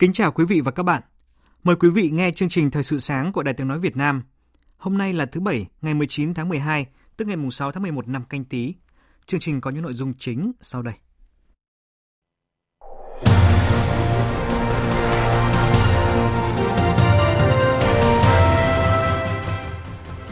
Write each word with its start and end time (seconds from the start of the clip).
Kính 0.00 0.12
chào 0.12 0.32
quý 0.32 0.44
vị 0.44 0.60
và 0.60 0.70
các 0.70 0.82
bạn. 0.82 1.02
Mời 1.62 1.76
quý 1.76 1.90
vị 1.90 2.10
nghe 2.12 2.30
chương 2.30 2.48
trình 2.48 2.70
Thời 2.70 2.82
sự 2.82 2.98
sáng 2.98 3.32
của 3.32 3.42
Đài 3.42 3.54
Tiếng 3.54 3.68
Nói 3.68 3.78
Việt 3.78 3.96
Nam. 3.96 4.22
Hôm 4.76 4.98
nay 4.98 5.12
là 5.12 5.26
thứ 5.26 5.40
Bảy, 5.40 5.66
ngày 5.82 5.94
19 5.94 6.34
tháng 6.34 6.48
12, 6.48 6.86
tức 7.16 7.28
ngày 7.28 7.36
6 7.50 7.72
tháng 7.72 7.82
11 7.82 8.08
năm 8.08 8.24
canh 8.24 8.44
tí. 8.44 8.74
Chương 9.26 9.40
trình 9.40 9.60
có 9.60 9.70
những 9.70 9.82
nội 9.82 9.92
dung 9.92 10.14
chính 10.18 10.52
sau 10.60 10.82
đây. 10.82 10.94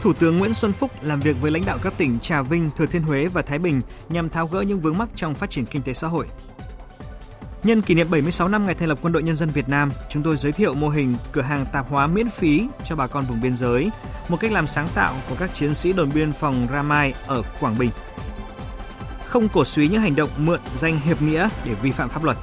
Thủ 0.02 0.12
tướng 0.12 0.38
Nguyễn 0.38 0.54
Xuân 0.54 0.72
Phúc 0.72 0.90
làm 1.02 1.20
việc 1.20 1.36
với 1.40 1.50
lãnh 1.50 1.62
đạo 1.66 1.78
các 1.82 1.94
tỉnh 1.98 2.18
Trà 2.18 2.42
Vinh, 2.42 2.70
Thừa 2.76 2.86
Thiên 2.86 3.02
Huế 3.02 3.28
và 3.28 3.42
Thái 3.42 3.58
Bình 3.58 3.80
nhằm 4.08 4.28
tháo 4.28 4.46
gỡ 4.46 4.60
những 4.60 4.80
vướng 4.80 4.98
mắc 4.98 5.08
trong 5.14 5.34
phát 5.34 5.50
triển 5.50 5.66
kinh 5.66 5.82
tế 5.82 5.92
xã 5.92 6.08
hội. 6.08 6.26
Nhân 7.64 7.82
kỷ 7.82 7.94
niệm 7.94 8.10
76 8.10 8.48
năm 8.48 8.66
ngày 8.66 8.74
thành 8.74 8.88
lập 8.88 8.98
Quân 9.02 9.12
đội 9.12 9.22
Nhân 9.22 9.36
dân 9.36 9.50
Việt 9.50 9.68
Nam, 9.68 9.92
chúng 10.08 10.22
tôi 10.22 10.36
giới 10.36 10.52
thiệu 10.52 10.74
mô 10.74 10.88
hình 10.88 11.16
cửa 11.32 11.42
hàng 11.42 11.66
tạp 11.72 11.88
hóa 11.88 12.06
miễn 12.06 12.28
phí 12.28 12.68
cho 12.84 12.96
bà 12.96 13.06
con 13.06 13.24
vùng 13.24 13.40
biên 13.40 13.56
giới, 13.56 13.90
một 14.28 14.36
cách 14.40 14.52
làm 14.52 14.66
sáng 14.66 14.88
tạo 14.94 15.14
của 15.28 15.34
các 15.38 15.54
chiến 15.54 15.74
sĩ 15.74 15.92
đồn 15.92 16.10
biên 16.14 16.32
phòng 16.32 16.66
Ramai 16.72 17.14
ở 17.26 17.42
Quảng 17.60 17.78
Bình. 17.78 17.90
Không 19.24 19.48
cổ 19.48 19.64
suý 19.64 19.88
những 19.88 20.00
hành 20.00 20.16
động 20.16 20.30
mượn 20.36 20.60
danh 20.74 21.00
hiệp 21.00 21.22
nghĩa 21.22 21.48
để 21.64 21.74
vi 21.82 21.92
phạm 21.92 22.08
pháp 22.08 22.24
luật. 22.24 22.36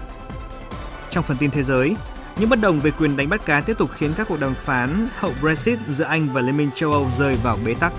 Trong 1.09 1.23
phần 1.23 1.37
tin 1.37 1.51
thế 1.51 1.63
giới, 1.63 1.95
những 2.37 2.49
bất 2.49 2.61
đồng 2.61 2.79
về 2.79 2.91
quyền 2.91 3.17
đánh 3.17 3.29
bắt 3.29 3.45
cá 3.45 3.61
tiếp 3.61 3.77
tục 3.77 3.89
khiến 3.93 4.13
các 4.17 4.27
cuộc 4.27 4.39
đàm 4.39 4.53
phán 4.55 5.07
hậu 5.15 5.31
Brexit 5.41 5.79
giữa 5.87 6.05
Anh 6.05 6.29
và 6.33 6.41
Liên 6.41 6.57
minh 6.57 6.69
châu 6.75 6.91
Âu 6.91 7.07
rơi 7.17 7.37
vào 7.43 7.57
bế 7.65 7.73
tắc. 7.73 7.93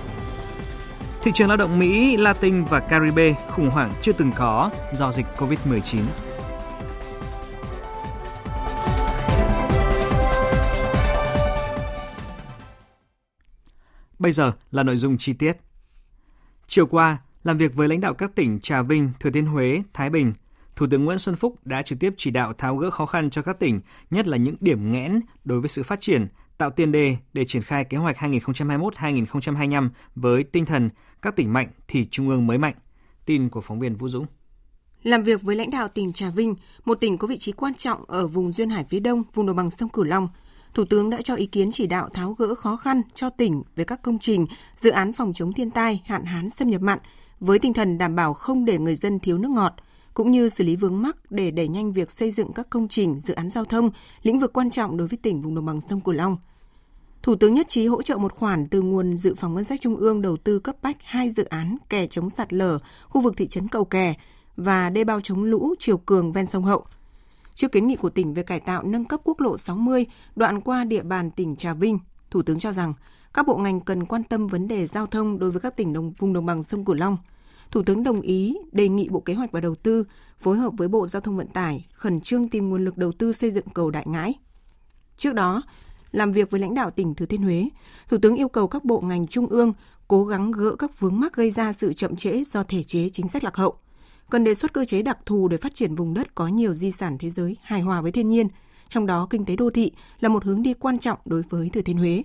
Thị 1.21 1.31
trường 1.33 1.47
lao 1.47 1.57
động 1.57 1.79
Mỹ, 1.79 2.17
Latin 2.17 2.63
và 2.63 2.79
Caribe 2.79 3.33
khủng 3.51 3.69
hoảng 3.69 3.93
chưa 4.01 4.11
từng 4.11 4.31
có 4.31 4.69
do 4.93 5.11
dịch 5.11 5.25
COVID-19. 5.37 5.99
Bây 14.27 14.31
giờ 14.31 14.51
là 14.71 14.83
nội 14.83 14.97
dung 14.97 15.17
chi 15.17 15.33
tiết. 15.33 15.57
Chiều 16.67 16.85
qua, 16.85 17.17
làm 17.43 17.57
việc 17.57 17.75
với 17.75 17.87
lãnh 17.87 18.01
đạo 18.01 18.13
các 18.13 18.35
tỉnh 18.35 18.59
Trà 18.59 18.81
Vinh, 18.81 19.11
Thừa 19.19 19.29
Thiên 19.31 19.45
Huế, 19.45 19.83
Thái 19.93 20.09
Bình, 20.09 20.33
Thủ 20.75 20.87
tướng 20.91 21.05
Nguyễn 21.05 21.17
Xuân 21.17 21.35
Phúc 21.35 21.55
đã 21.65 21.81
trực 21.81 21.99
tiếp 21.99 22.13
chỉ 22.17 22.31
đạo 22.31 22.53
tháo 22.53 22.77
gỡ 22.77 22.89
khó 22.89 23.05
khăn 23.05 23.29
cho 23.29 23.41
các 23.41 23.59
tỉnh, 23.59 23.79
nhất 24.11 24.27
là 24.27 24.37
những 24.37 24.55
điểm 24.59 24.91
nghẽn 24.91 25.19
đối 25.45 25.59
với 25.61 25.69
sự 25.69 25.83
phát 25.83 26.01
triển, 26.01 26.27
tạo 26.57 26.69
tiền 26.69 26.91
đề 26.91 27.17
để 27.33 27.45
triển 27.45 27.61
khai 27.61 27.85
kế 27.85 27.97
hoạch 27.97 28.17
2021-2025 28.17 29.89
với 30.15 30.43
tinh 30.43 30.65
thần 30.65 30.89
các 31.21 31.35
tỉnh 31.35 31.53
mạnh 31.53 31.67
thì 31.87 32.05
trung 32.05 32.29
ương 32.29 32.47
mới 32.47 32.57
mạnh. 32.57 32.75
Tin 33.25 33.49
của 33.49 33.61
phóng 33.61 33.79
viên 33.79 33.95
Vũ 33.95 34.09
Dũng. 34.09 34.25
Làm 35.03 35.23
việc 35.23 35.41
với 35.41 35.55
lãnh 35.55 35.71
đạo 35.71 35.87
tỉnh 35.87 36.13
Trà 36.13 36.29
Vinh, 36.29 36.55
một 36.85 36.99
tỉnh 37.01 37.17
có 37.17 37.27
vị 37.27 37.37
trí 37.37 37.51
quan 37.51 37.73
trọng 37.73 38.03
ở 38.07 38.27
vùng 38.27 38.51
duyên 38.51 38.69
hải 38.69 38.83
phía 38.83 38.99
đông, 38.99 39.23
vùng 39.33 39.45
đồng 39.45 39.55
bằng 39.55 39.69
sông 39.69 39.89
Cửu 39.89 40.03
Long, 40.03 40.27
Thủ 40.77 40.85
tướng 40.85 41.09
đã 41.09 41.21
cho 41.21 41.35
ý 41.35 41.45
kiến 41.45 41.71
chỉ 41.71 41.87
đạo 41.87 42.09
tháo 42.13 42.33
gỡ 42.33 42.55
khó 42.55 42.75
khăn 42.75 43.01
cho 43.15 43.29
tỉnh 43.29 43.63
về 43.75 43.83
các 43.83 44.01
công 44.01 44.19
trình, 44.19 44.45
dự 44.75 44.89
án 44.89 45.13
phòng 45.13 45.33
chống 45.33 45.53
thiên 45.53 45.69
tai, 45.69 46.01
hạn 46.05 46.25
hán 46.25 46.49
xâm 46.49 46.69
nhập 46.69 46.81
mặn 46.81 46.99
với 47.39 47.59
tinh 47.59 47.73
thần 47.73 47.97
đảm 47.97 48.15
bảo 48.15 48.33
không 48.33 48.65
để 48.65 48.77
người 48.77 48.95
dân 48.95 49.19
thiếu 49.19 49.37
nước 49.37 49.49
ngọt, 49.51 49.73
cũng 50.13 50.31
như 50.31 50.49
xử 50.49 50.63
lý 50.63 50.75
vướng 50.75 51.01
mắc 51.01 51.17
để 51.29 51.51
đẩy 51.51 51.67
nhanh 51.67 51.91
việc 51.91 52.11
xây 52.11 52.31
dựng 52.31 52.53
các 52.53 52.69
công 52.69 52.87
trình, 52.87 53.19
dự 53.19 53.33
án 53.33 53.49
giao 53.49 53.65
thông, 53.65 53.89
lĩnh 54.23 54.39
vực 54.39 54.53
quan 54.53 54.69
trọng 54.69 54.97
đối 54.97 55.07
với 55.07 55.17
tỉnh 55.17 55.41
vùng 55.41 55.55
đồng 55.55 55.65
bằng 55.65 55.81
sông 55.81 56.01
Cửu 56.01 56.13
Long. 56.13 56.37
Thủ 57.23 57.35
tướng 57.35 57.53
nhất 57.53 57.69
trí 57.69 57.87
hỗ 57.87 58.01
trợ 58.01 58.17
một 58.17 58.33
khoản 58.33 58.67
từ 58.67 58.81
nguồn 58.81 59.17
dự 59.17 59.35
phòng 59.35 59.53
ngân 59.53 59.63
sách 59.63 59.81
trung 59.81 59.95
ương 59.95 60.21
đầu 60.21 60.37
tư 60.37 60.59
cấp 60.59 60.75
bách 60.81 60.97
hai 61.03 61.29
dự 61.29 61.43
án 61.43 61.77
kè 61.89 62.07
chống 62.07 62.29
sạt 62.29 62.53
lở 62.53 62.79
khu 63.09 63.21
vực 63.21 63.37
thị 63.37 63.47
trấn 63.47 63.67
Cầu 63.67 63.85
Kè 63.85 64.13
và 64.57 64.89
đê 64.89 65.03
bao 65.03 65.19
chống 65.19 65.43
lũ 65.43 65.73
chiều 65.79 65.97
cường 65.97 66.31
ven 66.31 66.45
sông 66.45 66.63
Hậu– 66.63 66.85
Trước 67.57 67.71
kiến 67.71 67.87
nghị 67.87 67.95
của 67.95 68.09
tỉnh 68.09 68.33
về 68.33 68.43
cải 68.43 68.59
tạo 68.59 68.83
nâng 68.83 69.05
cấp 69.05 69.21
quốc 69.23 69.41
lộ 69.41 69.57
60 69.57 70.05
đoạn 70.35 70.61
qua 70.61 70.83
địa 70.83 71.03
bàn 71.03 71.31
tỉnh 71.31 71.55
Trà 71.55 71.73
Vinh, 71.73 71.99
Thủ 72.31 72.41
tướng 72.41 72.59
cho 72.59 72.73
rằng 72.73 72.93
các 73.33 73.47
bộ 73.47 73.57
ngành 73.57 73.79
cần 73.79 74.05
quan 74.05 74.23
tâm 74.23 74.47
vấn 74.47 74.67
đề 74.67 74.87
giao 74.87 75.07
thông 75.07 75.39
đối 75.39 75.51
với 75.51 75.61
các 75.61 75.75
tỉnh 75.77 75.93
đồng, 75.93 76.13
vùng 76.17 76.33
đồng 76.33 76.45
bằng 76.45 76.63
sông 76.63 76.85
Cửu 76.85 76.95
Long. 76.95 77.17
Thủ 77.71 77.83
tướng 77.83 78.03
đồng 78.03 78.21
ý 78.21 78.57
đề 78.71 78.89
nghị 78.89 79.09
Bộ 79.09 79.19
Kế 79.19 79.33
hoạch 79.33 79.51
và 79.51 79.59
Đầu 79.59 79.75
tư 79.75 80.03
phối 80.39 80.57
hợp 80.57 80.73
với 80.77 80.87
Bộ 80.87 81.07
Giao 81.07 81.21
thông 81.21 81.37
Vận 81.37 81.47
tải 81.47 81.85
khẩn 81.93 82.21
trương 82.21 82.49
tìm 82.49 82.69
nguồn 82.69 82.85
lực 82.85 82.97
đầu 82.97 83.11
tư 83.11 83.33
xây 83.33 83.51
dựng 83.51 83.69
cầu 83.73 83.91
Đại 83.91 84.03
Ngãi. 84.07 84.33
Trước 85.17 85.33
đó, 85.33 85.61
làm 86.11 86.31
việc 86.31 86.51
với 86.51 86.59
lãnh 86.59 86.75
đạo 86.75 86.91
tỉnh 86.91 87.15
Thừa 87.15 87.25
Thiên 87.25 87.41
Huế, 87.41 87.69
Thủ 88.09 88.17
tướng 88.21 88.35
yêu 88.35 88.49
cầu 88.49 88.67
các 88.67 88.85
bộ 88.85 89.01
ngành 89.01 89.27
trung 89.27 89.47
ương 89.47 89.73
cố 90.07 90.25
gắng 90.25 90.51
gỡ 90.51 90.75
các 90.79 90.99
vướng 90.99 91.19
mắc 91.19 91.35
gây 91.35 91.51
ra 91.51 91.73
sự 91.73 91.93
chậm 91.93 92.15
trễ 92.15 92.43
do 92.43 92.63
thể 92.63 92.83
chế 92.83 93.09
chính 93.09 93.27
sách 93.27 93.43
lạc 93.43 93.55
hậu, 93.55 93.77
cần 94.29 94.43
đề 94.43 94.55
xuất 94.55 94.73
cơ 94.73 94.85
chế 94.85 95.01
đặc 95.01 95.17
thù 95.25 95.47
để 95.47 95.57
phát 95.57 95.75
triển 95.75 95.95
vùng 95.95 96.13
đất 96.13 96.35
có 96.35 96.47
nhiều 96.47 96.73
di 96.73 96.91
sản 96.91 97.17
thế 97.17 97.29
giới 97.29 97.57
hài 97.61 97.81
hòa 97.81 98.01
với 98.01 98.11
thiên 98.11 98.29
nhiên, 98.29 98.47
trong 98.89 99.05
đó 99.05 99.27
kinh 99.29 99.45
tế 99.45 99.55
đô 99.55 99.69
thị 99.69 99.91
là 100.19 100.29
một 100.29 100.43
hướng 100.43 100.63
đi 100.63 100.73
quan 100.73 100.99
trọng 100.99 101.19
đối 101.25 101.41
với 101.49 101.69
Thừa 101.69 101.81
Thiên 101.81 101.97
Huế. 101.97 102.23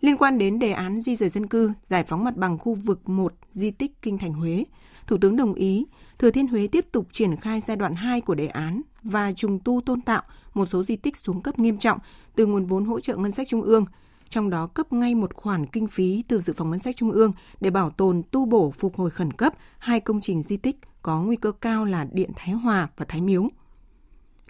Liên 0.00 0.16
quan 0.16 0.38
đến 0.38 0.58
đề 0.58 0.72
án 0.72 1.00
di 1.00 1.16
rời 1.16 1.28
dân 1.28 1.46
cư, 1.46 1.72
giải 1.88 2.04
phóng 2.04 2.24
mặt 2.24 2.36
bằng 2.36 2.58
khu 2.58 2.74
vực 2.74 3.08
1 3.08 3.34
di 3.50 3.70
tích 3.70 4.02
Kinh 4.02 4.18
Thành 4.18 4.32
Huế, 4.32 4.64
Thủ 5.06 5.16
tướng 5.20 5.36
đồng 5.36 5.54
ý 5.54 5.86
Thừa 6.18 6.30
Thiên 6.30 6.46
Huế 6.46 6.66
tiếp 6.66 6.86
tục 6.92 7.06
triển 7.12 7.36
khai 7.36 7.60
giai 7.60 7.76
đoạn 7.76 7.94
2 7.94 8.20
của 8.20 8.34
đề 8.34 8.46
án 8.46 8.82
và 9.02 9.32
trùng 9.32 9.58
tu 9.64 9.80
tôn 9.86 10.00
tạo 10.00 10.22
một 10.54 10.66
số 10.66 10.84
di 10.84 10.96
tích 10.96 11.16
xuống 11.16 11.40
cấp 11.40 11.58
nghiêm 11.58 11.78
trọng 11.78 11.98
từ 12.34 12.46
nguồn 12.46 12.66
vốn 12.66 12.84
hỗ 12.84 13.00
trợ 13.00 13.16
ngân 13.16 13.30
sách 13.30 13.48
trung 13.48 13.62
ương– 13.62 13.84
trong 14.30 14.50
đó 14.50 14.66
cấp 14.66 14.92
ngay 14.92 15.14
một 15.14 15.34
khoản 15.34 15.66
kinh 15.66 15.86
phí 15.86 16.24
từ 16.28 16.40
dự 16.40 16.52
phòng 16.56 16.70
ngân 16.70 16.78
sách 16.78 16.96
trung 16.96 17.10
ương 17.10 17.32
để 17.60 17.70
bảo 17.70 17.90
tồn, 17.90 18.22
tu 18.30 18.46
bổ, 18.46 18.70
phục 18.70 18.96
hồi 18.96 19.10
khẩn 19.10 19.32
cấp 19.32 19.54
hai 19.78 20.00
công 20.00 20.20
trình 20.20 20.42
di 20.42 20.56
tích 20.56 20.76
có 21.02 21.22
nguy 21.22 21.36
cơ 21.36 21.52
cao 21.52 21.84
là 21.84 22.06
Điện 22.12 22.30
Thái 22.36 22.54
Hòa 22.54 22.88
và 22.96 23.04
Thái 23.08 23.20
Miếu. 23.20 23.48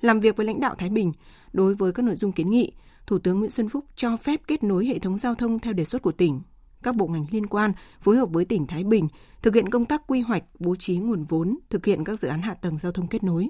Làm 0.01 0.21
việc 0.21 0.37
với 0.37 0.47
lãnh 0.47 0.61
đạo 0.61 0.75
Thái 0.79 0.89
Bình, 0.89 1.13
đối 1.53 1.75
với 1.75 1.93
các 1.93 2.03
nội 2.03 2.17
dung 2.17 2.33
kiến 2.33 2.51
nghị, 2.51 2.73
Thủ 3.07 3.19
tướng 3.19 3.39
Nguyễn 3.39 3.51
Xuân 3.51 3.69
Phúc 3.69 3.85
cho 3.97 4.17
phép 4.17 4.41
kết 4.47 4.63
nối 4.63 4.87
hệ 4.87 4.99
thống 4.99 5.17
giao 5.17 5.35
thông 5.35 5.59
theo 5.59 5.73
đề 5.73 5.85
xuất 5.85 6.03
của 6.03 6.13
tỉnh. 6.13 6.41
Các 6.83 6.97
bộ 6.97 7.07
ngành 7.07 7.27
liên 7.31 7.47
quan 7.47 7.73
phối 8.01 8.17
hợp 8.17 8.29
với 8.33 8.45
tỉnh 8.45 8.67
Thái 8.67 8.85
Bình 8.85 9.09
thực 9.43 9.55
hiện 9.55 9.69
công 9.69 9.87
tác 9.87 10.03
quy 10.07 10.21
hoạch, 10.21 10.45
bố 10.59 10.77
trí 10.77 10.97
nguồn 10.97 11.25
vốn, 11.25 11.59
thực 11.71 11.87
hiện 11.87 12.05
các 12.05 12.19
dự 12.19 12.29
án 12.29 12.43
hạ 12.43 12.55
tầng 12.55 12.79
giao 12.79 12.93
thông 12.93 13.07
kết 13.07 13.25
nối. 13.25 13.49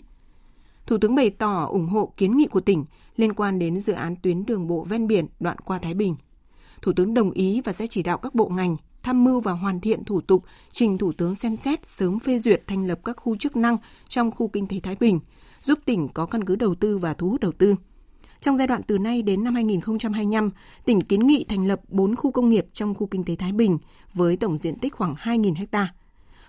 Thủ 0.86 0.98
tướng 0.98 1.14
bày 1.14 1.30
tỏ 1.30 1.64
ủng 1.64 1.86
hộ 1.86 2.12
kiến 2.16 2.36
nghị 2.36 2.46
của 2.46 2.60
tỉnh 2.60 2.84
liên 3.16 3.34
quan 3.34 3.58
đến 3.58 3.80
dự 3.80 3.92
án 3.92 4.16
tuyến 4.22 4.46
đường 4.46 4.66
bộ 4.66 4.84
ven 4.84 5.06
biển 5.06 5.26
đoạn 5.40 5.58
qua 5.58 5.78
Thái 5.78 5.94
Bình. 5.94 6.16
Thủ 6.82 6.92
tướng 6.96 7.14
đồng 7.14 7.30
ý 7.30 7.60
và 7.60 7.72
sẽ 7.72 7.86
chỉ 7.86 8.02
đạo 8.02 8.18
các 8.18 8.34
bộ 8.34 8.48
ngành 8.48 8.76
tham 9.02 9.24
mưu 9.24 9.40
và 9.40 9.52
hoàn 9.52 9.80
thiện 9.80 10.04
thủ 10.04 10.20
tục 10.20 10.44
trình 10.72 10.98
Thủ 10.98 11.12
tướng 11.12 11.34
xem 11.34 11.56
xét 11.56 11.86
sớm 11.86 12.18
phê 12.18 12.38
duyệt 12.38 12.62
thành 12.66 12.86
lập 12.86 13.00
các 13.04 13.16
khu 13.16 13.36
chức 13.36 13.56
năng 13.56 13.76
trong 14.08 14.30
khu 14.30 14.48
kinh 14.48 14.66
tế 14.66 14.80
Thái 14.80 14.96
Bình, 15.00 15.20
giúp 15.62 15.78
tỉnh 15.84 16.08
có 16.08 16.26
căn 16.26 16.44
cứ 16.44 16.56
đầu 16.56 16.74
tư 16.74 16.98
và 16.98 17.14
thu 17.14 17.30
hút 17.30 17.40
đầu 17.40 17.52
tư. 17.52 17.74
Trong 18.40 18.58
giai 18.58 18.66
đoạn 18.66 18.82
từ 18.82 18.98
nay 18.98 19.22
đến 19.22 19.44
năm 19.44 19.54
2025, 19.54 20.50
tỉnh 20.84 21.00
kiến 21.00 21.26
nghị 21.26 21.44
thành 21.48 21.68
lập 21.68 21.80
4 21.88 22.16
khu 22.16 22.30
công 22.30 22.50
nghiệp 22.50 22.66
trong 22.72 22.94
khu 22.94 23.06
kinh 23.06 23.24
tế 23.24 23.36
Thái 23.36 23.52
Bình 23.52 23.78
với 24.14 24.36
tổng 24.36 24.58
diện 24.58 24.78
tích 24.78 24.94
khoảng 24.94 25.14
2.000 25.14 25.54
ha. 25.72 25.94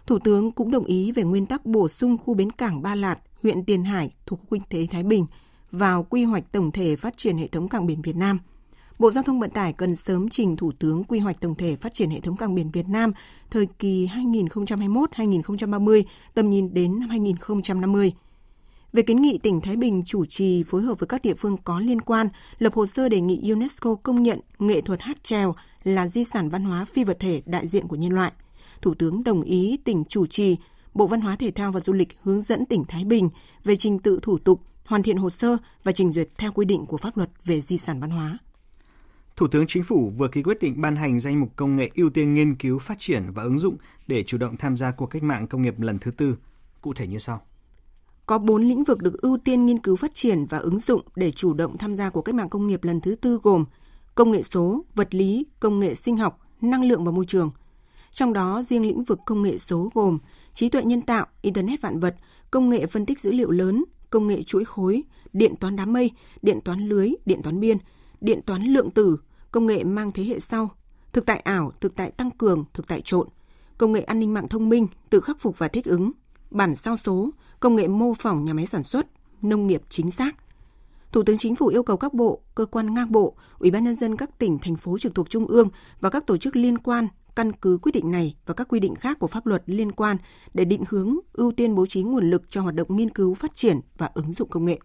Thủ 0.08 0.20
tướng 0.20 0.52
cũng 0.52 0.72
đồng 0.72 0.86
ý 0.86 1.12
về 1.12 1.24
nguyên 1.24 1.46
tắc 1.46 1.66
bổ 1.66 1.90
sung 1.90 2.18
khu 2.18 2.34
bến 2.34 2.52
cảng 2.52 2.82
Ba 2.82 2.96
Lạt, 2.96 3.20
huyện 3.44 3.66
Tiền 3.66 3.84
Hải 3.84 4.12
thuộc 4.26 4.40
khu 4.40 4.48
kinh 4.52 4.62
tế 4.70 4.88
Thái 4.92 5.04
Bình 5.04 5.26
vào 5.72 6.04
quy 6.04 6.24
hoạch 6.24 6.52
tổng 6.52 6.72
thể 6.72 6.96
phát 6.96 7.18
triển 7.18 7.38
hệ 7.38 7.48
thống 7.48 7.68
cảng 7.68 7.86
biển 7.86 8.02
Việt 8.02 8.16
Nam. 8.16 8.40
Bộ 9.00 9.12
Giao 9.12 9.24
thông 9.24 9.40
Vận 9.40 9.50
tải 9.50 9.74
cần 9.74 9.96
sớm 9.96 10.30
trình 10.30 10.58
Thủ 10.58 10.72
tướng 10.80 11.04
quy 11.04 11.20
hoạch 11.20 11.42
tổng 11.42 11.56
thể 11.56 11.76
phát 11.76 11.94
triển 11.94 12.10
hệ 12.10 12.20
thống 12.20 12.38
cảng 12.38 12.56
biển 12.56 12.72
Việt 12.72 12.88
Nam 12.88 13.12
thời 13.50 13.66
kỳ 13.80 14.08
2021-2030, 14.08 16.04
tầm 16.34 16.50
nhìn 16.50 16.74
đến 16.74 17.00
năm 17.00 17.10
2050. 17.10 18.14
Về 18.94 19.04
kiến 19.04 19.22
nghị 19.22 19.38
tỉnh 19.38 19.62
Thái 19.62 19.76
Bình 19.76 20.04
chủ 20.06 20.26
trì 20.26 20.64
phối 20.64 20.82
hợp 20.82 21.00
với 21.00 21.08
các 21.08 21.22
địa 21.22 21.34
phương 21.34 21.58
có 21.64 21.80
liên 21.80 22.02
quan 22.02 22.28
lập 22.60 22.74
hồ 22.74 22.86
sơ 22.88 23.10
đề 23.10 23.22
nghị 23.22 23.52
UNESCO 23.52 23.96
công 23.96 24.24
nhận 24.24 24.40
nghệ 24.60 24.82
thuật 24.82 25.02
hát 25.02 25.24
trèo 25.24 25.56
là 25.84 26.08
di 26.08 26.24
sản 26.24 26.50
văn 26.50 26.64
hóa 26.64 26.86
phi 26.86 27.04
vật 27.04 27.18
thể 27.20 27.42
đại 27.46 27.68
diện 27.68 27.88
của 27.88 27.96
nhân 27.96 28.14
loại. 28.14 28.32
Thủ 28.82 28.94
tướng 28.94 29.24
đồng 29.24 29.42
ý 29.42 29.78
tỉnh 29.84 30.04
chủ 30.10 30.26
trì 30.26 30.58
Bộ 30.94 31.08
Văn 31.08 31.22
hóa 31.22 31.36
Thể 31.36 31.52
thao 31.52 31.72
và 31.72 31.80
Du 31.80 31.94
lịch 31.94 32.08
hướng 32.24 32.42
dẫn 32.42 32.66
tỉnh 32.66 32.84
Thái 32.88 33.04
Bình 33.06 33.30
về 33.64 33.76
trình 33.76 34.00
tự 34.00 34.20
thủ 34.22 34.38
tục, 34.38 34.62
hoàn 34.86 35.04
thiện 35.04 35.18
hồ 35.18 35.30
sơ 35.30 35.58
và 35.84 35.92
trình 35.92 36.12
duyệt 36.12 36.28
theo 36.38 36.52
quy 36.52 36.66
định 36.66 36.86
của 36.86 36.98
pháp 36.98 37.18
luật 37.18 37.30
về 37.46 37.62
di 37.62 37.78
sản 37.78 38.00
văn 38.00 38.10
hóa. 38.10 38.38
Thủ 39.36 39.48
tướng 39.48 39.68
Chính 39.68 39.84
phủ 39.84 40.12
vừa 40.18 40.28
ký 40.28 40.44
quyết 40.44 40.62
định 40.62 40.82
ban 40.82 40.96
hành 40.96 41.20
danh 41.20 41.40
mục 41.40 41.50
công 41.56 41.76
nghệ 41.76 41.90
ưu 41.96 42.10
tiên 42.10 42.34
nghiên 42.34 42.56
cứu, 42.56 42.80
phát 42.80 43.00
triển 43.00 43.24
và 43.34 43.44
ứng 43.44 43.60
dụng 43.60 43.78
để 44.08 44.24
chủ 44.24 44.38
động 44.38 44.58
tham 44.58 44.78
gia 44.78 44.92
cuộc 44.92 45.06
cách 45.06 45.24
mạng 45.24 45.48
công 45.48 45.62
nghiệp 45.62 45.80
lần 45.80 46.00
thứ 46.00 46.12
tư. 46.12 46.38
Cụ 46.82 46.94
thể 46.94 47.08
như 47.08 47.18
sau. 47.18 47.42
Có 48.26 48.38
4 48.38 48.64
lĩnh 48.64 48.84
vực 48.84 49.02
được 49.02 49.22
ưu 49.22 49.38
tiên 49.38 49.66
nghiên 49.66 49.80
cứu 49.80 49.96
phát 49.96 50.16
triển 50.16 50.46
và 50.46 50.58
ứng 50.58 50.80
dụng 50.80 51.02
để 51.16 51.32
chủ 51.32 51.54
động 51.54 51.78
tham 51.78 51.96
gia 51.96 52.10
cuộc 52.10 52.22
cách 52.22 52.36
mạng 52.36 52.50
công 52.50 52.68
nghiệp 52.68 52.84
lần 52.84 53.02
thứ 53.02 53.16
tư 53.16 53.40
gồm 53.44 53.66
công 54.16 54.32
nghệ 54.32 54.42
số, 54.42 54.86
vật 54.96 55.16
lý, 55.16 55.46
công 55.60 55.80
nghệ 55.80 55.96
sinh 55.96 56.18
học, 56.18 56.40
năng 56.62 56.84
lượng 56.84 57.06
và 57.06 57.12
môi 57.12 57.26
trường. 57.26 57.52
Trong 58.12 58.34
đó, 58.34 58.64
riêng 58.64 58.86
lĩnh 58.86 59.04
vực 59.04 59.20
công 59.26 59.42
nghệ 59.42 59.58
số 59.58 59.92
gồm 59.94 60.20
trí 60.54 60.70
tuệ 60.70 60.84
nhân 60.84 61.02
tạo, 61.02 61.26
Internet 61.42 61.82
vạn 61.82 62.00
vật, 62.00 62.16
công 62.52 62.70
nghệ 62.70 62.86
phân 62.86 63.06
tích 63.06 63.20
dữ 63.20 63.32
liệu 63.32 63.52
lớn, 63.52 63.86
công 64.10 64.28
nghệ 64.28 64.44
chuỗi 64.44 64.66
khối, 64.66 65.04
điện 65.34 65.56
toán 65.60 65.76
đám 65.76 65.94
mây, 65.94 66.12
điện 66.42 66.60
toán 66.62 66.80
lưới, 66.90 67.10
điện 67.26 67.42
toán 67.44 67.60
biên, 67.60 67.78
điện 68.22 68.42
toán 68.46 68.64
lượng 68.64 68.92
tử, 68.92 69.18
công 69.52 69.66
nghệ 69.66 69.84
mang 69.84 70.12
thế 70.12 70.24
hệ 70.24 70.40
sau, 70.40 70.70
thực 71.14 71.26
tại 71.26 71.40
ảo, 71.40 71.72
thực 71.82 71.96
tại 71.96 72.12
tăng 72.12 72.32
cường, 72.32 72.66
thực 72.74 72.88
tại 72.88 73.02
trộn, 73.02 73.28
công 73.78 73.92
nghệ 73.92 74.02
an 74.02 74.20
ninh 74.20 74.34
mạng 74.34 74.48
thông 74.48 74.70
minh, 74.70 74.88
tự 75.10 75.22
khắc 75.22 75.40
phục 75.40 75.58
và 75.58 75.68
thích 75.68 75.86
ứng, 75.86 76.12
bản 76.52 76.76
sao 76.76 76.98
số, 76.98 77.30
công 77.60 77.76
nghệ 77.76 77.88
mô 77.88 78.14
phỏng 78.14 78.46
nhà 78.46 78.54
máy 78.54 78.66
sản 78.66 78.84
xuất, 78.84 79.08
nông 79.42 79.68
nghiệp 79.68 79.82
chính 79.90 80.12
xác. 80.12 80.36
Thủ 81.12 81.24
tướng 81.24 81.38
Chính 81.38 81.56
phủ 81.56 81.68
yêu 81.68 81.84
cầu 81.84 81.98
các 81.98 82.14
bộ, 82.14 82.42
cơ 82.56 82.66
quan 82.66 82.94
ngang 82.94 83.12
bộ, 83.12 83.36
Ủy 83.60 83.72
ban 83.72 83.84
nhân 83.84 83.96
dân 83.96 84.18
các 84.18 84.40
tỉnh, 84.40 84.60
thành 84.60 84.76
phố 84.76 84.98
trực 84.98 85.16
thuộc 85.16 85.30
trung 85.30 85.46
ương 85.46 85.70
và 86.00 86.10
các 86.10 86.28
tổ 86.28 86.38
chức 86.38 86.56
liên 86.56 86.78
quan 86.78 87.08
căn 87.36 87.52
cứ 87.54 87.80
quyết 87.82 87.92
định 87.92 88.12
này 88.12 88.36
và 88.46 88.54
các 88.54 88.68
quy 88.68 88.80
định 88.80 88.96
khác 88.96 89.20
của 89.20 89.28
pháp 89.28 89.46
luật 89.46 89.64
liên 89.66 89.92
quan 89.92 90.18
để 90.54 90.66
định 90.66 90.84
hướng 90.90 91.18
ưu 91.34 91.52
tiên 91.52 91.76
bố 91.76 91.86
trí 91.86 92.04
nguồn 92.04 92.30
lực 92.30 92.50
cho 92.50 92.62
hoạt 92.62 92.76
động 92.76 92.96
nghiên 92.96 93.10
cứu, 93.10 93.36
phát 93.36 93.56
triển 93.56 93.80
và 93.98 94.10
ứng 94.14 94.34
dụng 94.34 94.50
công 94.50 94.66
nghệ. 94.66 94.80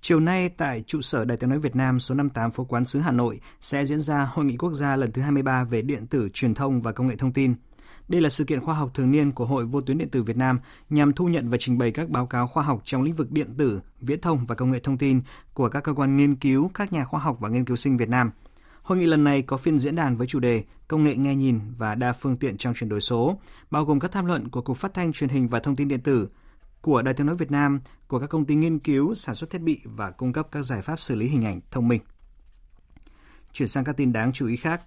Chiều 0.00 0.20
nay 0.20 0.48
tại 0.48 0.84
trụ 0.86 1.00
sở 1.00 1.24
Đài 1.24 1.36
Tiếng 1.36 1.50
nói 1.50 1.58
Việt 1.58 1.76
Nam 1.76 2.00
số 2.00 2.14
58 2.14 2.50
phố 2.50 2.64
Quán 2.64 2.84
sứ 2.84 2.98
Hà 2.98 3.12
Nội 3.12 3.40
sẽ 3.60 3.86
diễn 3.86 4.00
ra 4.00 4.28
hội 4.32 4.44
nghị 4.44 4.56
quốc 4.56 4.72
gia 4.72 4.96
lần 4.96 5.12
thứ 5.12 5.22
23 5.22 5.64
về 5.64 5.82
điện 5.82 6.06
tử, 6.06 6.28
truyền 6.32 6.54
thông 6.54 6.80
và 6.80 6.92
công 6.92 7.06
nghệ 7.06 7.16
thông 7.16 7.32
tin. 7.32 7.54
Đây 8.08 8.20
là 8.20 8.28
sự 8.28 8.44
kiện 8.44 8.60
khoa 8.60 8.74
học 8.74 8.90
thường 8.94 9.10
niên 9.10 9.32
của 9.32 9.46
Hội 9.46 9.64
Vô 9.64 9.80
tuyến 9.80 9.98
điện 9.98 10.08
tử 10.08 10.22
Việt 10.22 10.36
Nam 10.36 10.60
nhằm 10.90 11.12
thu 11.12 11.26
nhận 11.26 11.48
và 11.48 11.56
trình 11.60 11.78
bày 11.78 11.90
các 11.90 12.08
báo 12.08 12.26
cáo 12.26 12.46
khoa 12.46 12.62
học 12.62 12.80
trong 12.84 13.02
lĩnh 13.02 13.14
vực 13.14 13.30
điện 13.30 13.54
tử, 13.58 13.80
viễn 14.00 14.20
thông 14.20 14.46
và 14.46 14.54
công 14.54 14.70
nghệ 14.70 14.78
thông 14.78 14.98
tin 14.98 15.20
của 15.54 15.68
các 15.68 15.84
cơ 15.84 15.92
quan 15.94 16.16
nghiên 16.16 16.36
cứu, 16.36 16.70
các 16.74 16.92
nhà 16.92 17.04
khoa 17.04 17.20
học 17.20 17.36
và 17.40 17.48
nghiên 17.48 17.64
cứu 17.64 17.76
sinh 17.76 17.96
Việt 17.96 18.08
Nam. 18.08 18.30
Hội 18.82 18.98
nghị 18.98 19.06
lần 19.06 19.24
này 19.24 19.42
có 19.42 19.56
phiên 19.56 19.78
diễn 19.78 19.94
đàn 19.94 20.16
với 20.16 20.26
chủ 20.26 20.40
đề 20.40 20.64
Công 20.88 21.04
nghệ 21.04 21.16
nghe 21.16 21.34
nhìn 21.34 21.60
và 21.78 21.94
đa 21.94 22.12
phương 22.12 22.36
tiện 22.36 22.56
trong 22.56 22.74
chuyển 22.74 22.88
đổi 22.88 23.00
số, 23.00 23.38
bao 23.70 23.84
gồm 23.84 24.00
các 24.00 24.12
tham 24.12 24.26
luận 24.26 24.48
của 24.48 24.62
Cục 24.62 24.76
Phát 24.76 24.94
thanh 24.94 25.12
Truyền 25.12 25.30
hình 25.30 25.48
và 25.48 25.60
Thông 25.60 25.76
tin 25.76 25.88
điện 25.88 26.00
tử, 26.00 26.28
của 26.80 27.02
Đài 27.02 27.14
tiếng 27.14 27.26
nói 27.26 27.36
Việt 27.36 27.50
Nam, 27.50 27.80
của 28.08 28.18
các 28.18 28.26
công 28.26 28.44
ty 28.44 28.54
nghiên 28.54 28.78
cứu, 28.78 29.14
sản 29.14 29.34
xuất 29.34 29.50
thiết 29.50 29.60
bị 29.60 29.80
và 29.84 30.10
cung 30.10 30.32
cấp 30.32 30.48
các 30.52 30.62
giải 30.62 30.82
pháp 30.82 31.00
xử 31.00 31.14
lý 31.14 31.26
hình 31.26 31.44
ảnh 31.44 31.60
thông 31.70 31.88
minh. 31.88 32.00
Chuyển 33.52 33.68
sang 33.68 33.84
các 33.84 33.96
tin 33.96 34.12
đáng 34.12 34.32
chú 34.32 34.46
ý 34.46 34.56
khác. 34.56 34.82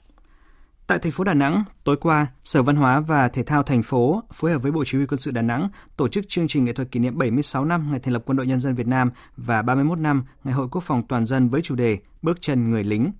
Tại 0.88 1.00
thành 1.00 1.12
phố 1.12 1.24
Đà 1.24 1.34
Nẵng, 1.34 1.64
tối 1.84 1.98
qua, 1.98 2.28
Sở 2.44 2.64
Văn 2.64 2.76
hóa 2.76 3.00
và 3.00 3.28
Thể 3.28 3.44
thao 3.44 3.64
thành 3.64 3.84
phố 3.84 4.24
phối 4.34 4.52
hợp 4.52 4.60
với 4.60 4.72
Bộ 4.72 4.84
Chỉ 4.86 4.98
huy 4.98 5.06
Quân 5.06 5.18
sự 5.18 5.32
Đà 5.32 5.42
Nẵng 5.42 5.70
tổ 5.98 6.08
chức 6.08 6.26
chương 6.28 6.48
trình 6.48 6.66
nghệ 6.66 6.74
thuật 6.74 6.92
kỷ 6.92 7.00
niệm 7.00 7.18
76 7.18 7.66
năm 7.66 7.88
ngày 7.92 8.00
thành 8.00 8.14
lập 8.14 8.24
Quân 8.26 8.38
đội 8.38 8.48
Nhân 8.48 8.60
dân 8.60 8.76
Việt 8.76 8.88
Nam 8.88 9.12
và 9.38 9.62
31 9.62 10.00
năm 10.00 10.24
Ngày 10.44 10.54
hội 10.54 10.68
Quốc 10.72 10.82
phòng 10.82 11.08
toàn 11.08 11.26
dân 11.26 11.50
với 11.50 11.62
chủ 11.62 11.76
đề 11.76 11.98
Bước 12.22 12.42
chân 12.42 12.72
người 12.72 12.84
lính. 12.84 13.12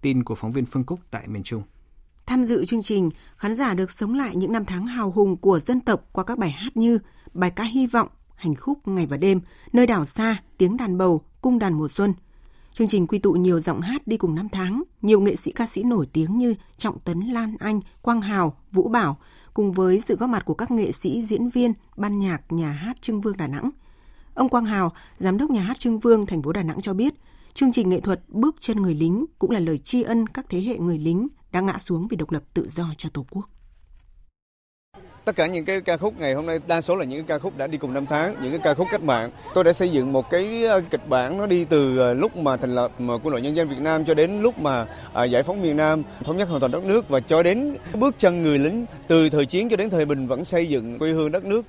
Tin 0.00 0.24
của 0.24 0.34
phóng 0.34 0.52
viên 0.52 0.64
Phương 0.64 0.84
Cúc 0.84 1.00
tại 1.10 1.28
miền 1.28 1.42
Trung. 1.42 1.62
Tham 2.26 2.44
dự 2.44 2.64
chương 2.64 2.82
trình, 2.82 3.10
khán 3.36 3.54
giả 3.54 3.74
được 3.74 3.90
sống 3.90 4.14
lại 4.14 4.36
những 4.36 4.52
năm 4.52 4.64
tháng 4.64 4.86
hào 4.86 5.10
hùng 5.10 5.36
của 5.36 5.58
dân 5.58 5.80
tộc 5.80 6.04
qua 6.12 6.24
các 6.24 6.38
bài 6.38 6.50
hát 6.50 6.76
như 6.76 6.98
bài 7.34 7.50
ca 7.50 7.64
hy 7.64 7.86
vọng, 7.86 8.08
hành 8.34 8.54
khúc 8.54 8.88
ngày 8.88 9.06
và 9.06 9.16
đêm, 9.16 9.40
nơi 9.72 9.86
đảo 9.86 10.06
xa, 10.06 10.42
tiếng 10.58 10.76
đàn 10.76 10.98
bầu, 10.98 11.20
cung 11.40 11.58
đàn 11.58 11.74
mùa 11.74 11.88
xuân. 11.88 12.14
Chương 12.72 12.88
trình 12.88 13.06
quy 13.06 13.18
tụ 13.18 13.32
nhiều 13.32 13.60
giọng 13.60 13.80
hát 13.80 14.06
đi 14.06 14.16
cùng 14.16 14.34
năm 14.34 14.48
tháng, 14.48 14.82
nhiều 15.02 15.20
nghệ 15.20 15.36
sĩ 15.36 15.52
ca 15.52 15.66
sĩ 15.66 15.82
nổi 15.82 16.08
tiếng 16.12 16.38
như 16.38 16.54
Trọng 16.78 16.98
Tấn, 16.98 17.20
Lan 17.20 17.56
Anh, 17.58 17.80
Quang 18.02 18.20
Hào, 18.20 18.56
Vũ 18.72 18.88
Bảo, 18.88 19.18
cùng 19.54 19.72
với 19.72 20.00
sự 20.00 20.16
góp 20.16 20.30
mặt 20.30 20.44
của 20.44 20.54
các 20.54 20.70
nghệ 20.70 20.92
sĩ, 20.92 21.22
diễn 21.22 21.48
viên, 21.48 21.72
ban 21.96 22.18
nhạc 22.18 22.52
nhà 22.52 22.72
hát 22.72 23.02
Trưng 23.02 23.20
Vương 23.20 23.36
Đà 23.36 23.46
Nẵng. 23.46 23.70
Ông 24.34 24.48
Quang 24.48 24.64
Hào, 24.64 24.92
giám 25.16 25.38
đốc 25.38 25.50
nhà 25.50 25.62
hát 25.62 25.78
Trưng 25.78 25.98
Vương 25.98 26.26
thành 26.26 26.42
phố 26.42 26.52
Đà 26.52 26.62
Nẵng 26.62 26.80
cho 26.80 26.94
biết, 26.94 27.14
chương 27.58 27.72
trình 27.72 27.88
nghệ 27.88 28.00
thuật 28.00 28.20
Bước 28.28 28.56
chân 28.60 28.82
người 28.82 28.94
lính 28.94 29.24
cũng 29.38 29.50
là 29.50 29.60
lời 29.60 29.78
tri 29.78 30.02
ân 30.02 30.26
các 30.26 30.46
thế 30.48 30.60
hệ 30.60 30.78
người 30.78 30.98
lính 30.98 31.28
đã 31.52 31.60
ngã 31.60 31.78
xuống 31.78 32.06
vì 32.10 32.16
độc 32.16 32.30
lập 32.30 32.42
tự 32.54 32.68
do 32.68 32.84
cho 32.96 33.08
Tổ 33.08 33.26
quốc. 33.30 33.50
Tất 35.24 35.36
cả 35.36 35.46
những 35.46 35.64
cái 35.64 35.80
ca 35.80 35.96
khúc 35.96 36.14
ngày 36.18 36.34
hôm 36.34 36.46
nay 36.46 36.58
đa 36.66 36.80
số 36.80 36.96
là 36.96 37.04
những 37.04 37.26
ca 37.26 37.38
khúc 37.38 37.56
đã 37.56 37.66
đi 37.66 37.78
cùng 37.78 37.94
năm 37.94 38.06
tháng, 38.06 38.36
những 38.42 38.50
cái 38.50 38.60
ca 38.64 38.74
khúc 38.74 38.86
cách 38.90 39.02
mạng. 39.02 39.30
Tôi 39.54 39.64
đã 39.64 39.72
xây 39.72 39.92
dựng 39.92 40.12
một 40.12 40.30
cái 40.30 40.64
ờ, 40.64 40.80
kịch 40.90 41.08
bản 41.08 41.38
nó 41.38 41.46
đi 41.46 41.64
từ 41.64 41.98
ờ, 41.98 42.12
lúc 42.12 42.36
mà 42.36 42.56
thành 42.56 42.74
lập 42.74 42.92
quân 42.98 43.30
đội 43.30 43.42
nhân 43.42 43.56
dân 43.56 43.68
Việt 43.68 43.80
Nam 43.80 44.04
cho 44.04 44.14
đến 44.14 44.40
lúc 44.40 44.58
mà 44.58 44.86
giải 45.30 45.42
phóng 45.42 45.62
miền 45.62 45.76
Nam, 45.76 46.02
thống 46.24 46.36
nhất 46.36 46.48
hoàn 46.48 46.60
toàn 46.60 46.72
đất 46.72 46.84
nước 46.84 47.08
và 47.08 47.20
cho 47.20 47.42
đến 47.42 47.76
bước 47.94 48.14
chân 48.18 48.42
người 48.42 48.58
lính 48.58 48.86
từ 49.08 49.30
thời 49.30 49.46
chiến 49.46 49.68
cho 49.68 49.76
đến 49.76 49.90
thời 49.90 50.04
bình 50.04 50.26
vẫn 50.26 50.44
xây 50.44 50.68
dựng 50.68 50.98
quê 50.98 51.12
hương 51.12 51.32
đất 51.32 51.44
nước. 51.44 51.62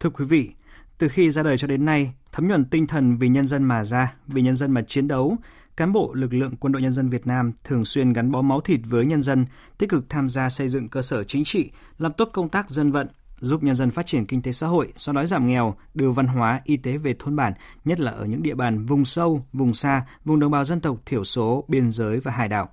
Thưa 0.00 0.10
quý 0.10 0.24
vị, 0.24 0.50
từ 0.98 1.08
khi 1.08 1.30
ra 1.30 1.42
đời 1.42 1.58
cho 1.58 1.66
đến 1.66 1.84
nay, 1.84 2.12
thấm 2.32 2.48
nhuần 2.48 2.64
tinh 2.64 2.86
thần 2.86 3.16
vì 3.16 3.28
nhân 3.28 3.46
dân 3.46 3.64
mà 3.64 3.84
ra, 3.84 4.14
vì 4.26 4.42
nhân 4.42 4.54
dân 4.54 4.72
mà 4.72 4.82
chiến 4.82 5.08
đấu, 5.08 5.36
cán 5.76 5.92
bộ 5.92 6.14
lực 6.14 6.34
lượng 6.34 6.56
Quân 6.60 6.72
đội 6.72 6.82
Nhân 6.82 6.92
dân 6.92 7.08
Việt 7.08 7.26
Nam 7.26 7.52
thường 7.64 7.84
xuyên 7.84 8.12
gắn 8.12 8.30
bó 8.30 8.42
máu 8.42 8.60
thịt 8.60 8.80
với 8.84 9.06
nhân 9.06 9.22
dân, 9.22 9.46
tích 9.78 9.90
cực 9.90 10.10
tham 10.10 10.30
gia 10.30 10.48
xây 10.48 10.68
dựng 10.68 10.88
cơ 10.88 11.02
sở 11.02 11.24
chính 11.24 11.44
trị, 11.44 11.70
làm 11.98 12.12
tốt 12.12 12.30
công 12.32 12.48
tác 12.48 12.70
dân 12.70 12.90
vận, 12.90 13.08
giúp 13.40 13.62
nhân 13.62 13.74
dân 13.74 13.90
phát 13.90 14.06
triển 14.06 14.26
kinh 14.26 14.42
tế 14.42 14.52
xã 14.52 14.66
hội, 14.66 14.92
xóa 14.96 15.12
đói 15.12 15.26
giảm 15.26 15.46
nghèo, 15.46 15.74
đưa 15.94 16.10
văn 16.10 16.26
hóa, 16.26 16.60
y 16.64 16.76
tế 16.76 16.96
về 16.96 17.14
thôn 17.18 17.36
bản, 17.36 17.52
nhất 17.84 18.00
là 18.00 18.10
ở 18.10 18.24
những 18.24 18.42
địa 18.42 18.54
bàn 18.54 18.86
vùng 18.86 19.04
sâu, 19.04 19.46
vùng 19.52 19.74
xa, 19.74 20.06
vùng 20.24 20.40
đồng 20.40 20.50
bào 20.50 20.64
dân 20.64 20.80
tộc 20.80 20.96
thiểu 21.06 21.24
số, 21.24 21.64
biên 21.68 21.90
giới 21.90 22.20
và 22.20 22.32
hải 22.32 22.48
đảo. 22.48 22.68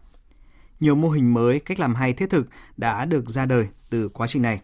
Nhiều 0.79 0.95
mô 0.95 1.09
hình 1.09 1.33
mới, 1.33 1.59
cách 1.59 1.79
làm 1.79 1.95
hay 1.95 2.13
thiết 2.13 2.29
thực 2.29 2.47
đã 2.77 3.05
được 3.05 3.29
ra 3.29 3.45
đời 3.45 3.67
từ 3.89 4.09
quá 4.09 4.27
trình 4.27 4.41
này. 4.41 4.61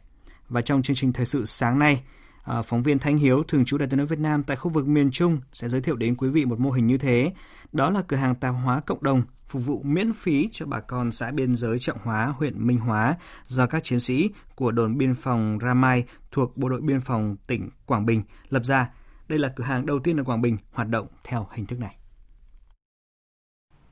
Và 0.50 0.62
trong 0.62 0.82
chương 0.82 0.96
trình 0.96 1.14
thời 1.14 1.26
sự 1.26 1.46
sáng 1.46 1.80
nay, 1.80 2.02
à, 2.44 2.62
phóng 2.62 2.84
viên 2.84 3.00
Thanh 3.00 3.18
Hiếu, 3.18 3.44
thường 3.48 3.66
trú 3.66 3.78
Đại 3.78 3.88
tiếng 3.90 3.98
nói 3.98 4.06
Việt 4.06 4.20
Nam 4.20 4.44
tại 4.44 4.58
khu 4.58 4.72
vực 4.72 4.88
miền 4.88 5.12
Trung 5.12 5.40
sẽ 5.52 5.70
giới 5.70 5.82
thiệu 5.82 5.96
đến 5.96 6.16
quý 6.16 6.30
vị 6.30 6.46
một 6.46 6.60
mô 6.60 6.72
hình 6.72 6.88
như 6.88 6.98
thế 6.98 7.32
đó 7.72 7.90
là 7.90 8.02
cửa 8.02 8.18
hàng 8.18 8.36
tạp 8.36 8.56
hóa 8.64 8.80
cộng 8.80 9.04
đồng 9.04 9.24
phục 9.48 9.66
vụ 9.66 9.82
miễn 9.84 10.14
phí 10.14 10.50
cho 10.52 10.66
bà 10.66 10.80
con 10.80 11.12
xã 11.12 11.32
biên 11.32 11.56
giới 11.56 11.80
Trọng 11.80 11.98
Hóa, 12.04 12.34
huyện 12.38 12.68
Minh 12.68 12.78
Hóa 12.78 13.16
do 13.48 13.66
các 13.68 13.84
chiến 13.84 14.00
sĩ 14.00 14.30
của 14.56 14.72
đồn 14.72 14.98
biên 14.98 15.14
phòng 15.14 15.60
Ramai 15.62 16.04
thuộc 16.32 16.58
Bộ 16.58 16.70
đội 16.70 16.82
Biên 16.82 17.00
phòng 17.00 17.36
tỉnh 17.48 17.70
Quảng 17.86 18.06
Bình 18.06 18.24
lập 18.50 18.66
ra. 18.66 18.90
Đây 19.28 19.40
là 19.40 19.50
cửa 19.56 19.64
hàng 19.64 19.86
đầu 19.86 20.00
tiên 20.00 20.20
ở 20.20 20.24
Quảng 20.24 20.42
Bình 20.42 20.58
hoạt 20.72 20.88
động 20.90 21.08
theo 21.24 21.48
hình 21.52 21.66
thức 21.66 21.80
này. 21.80 21.96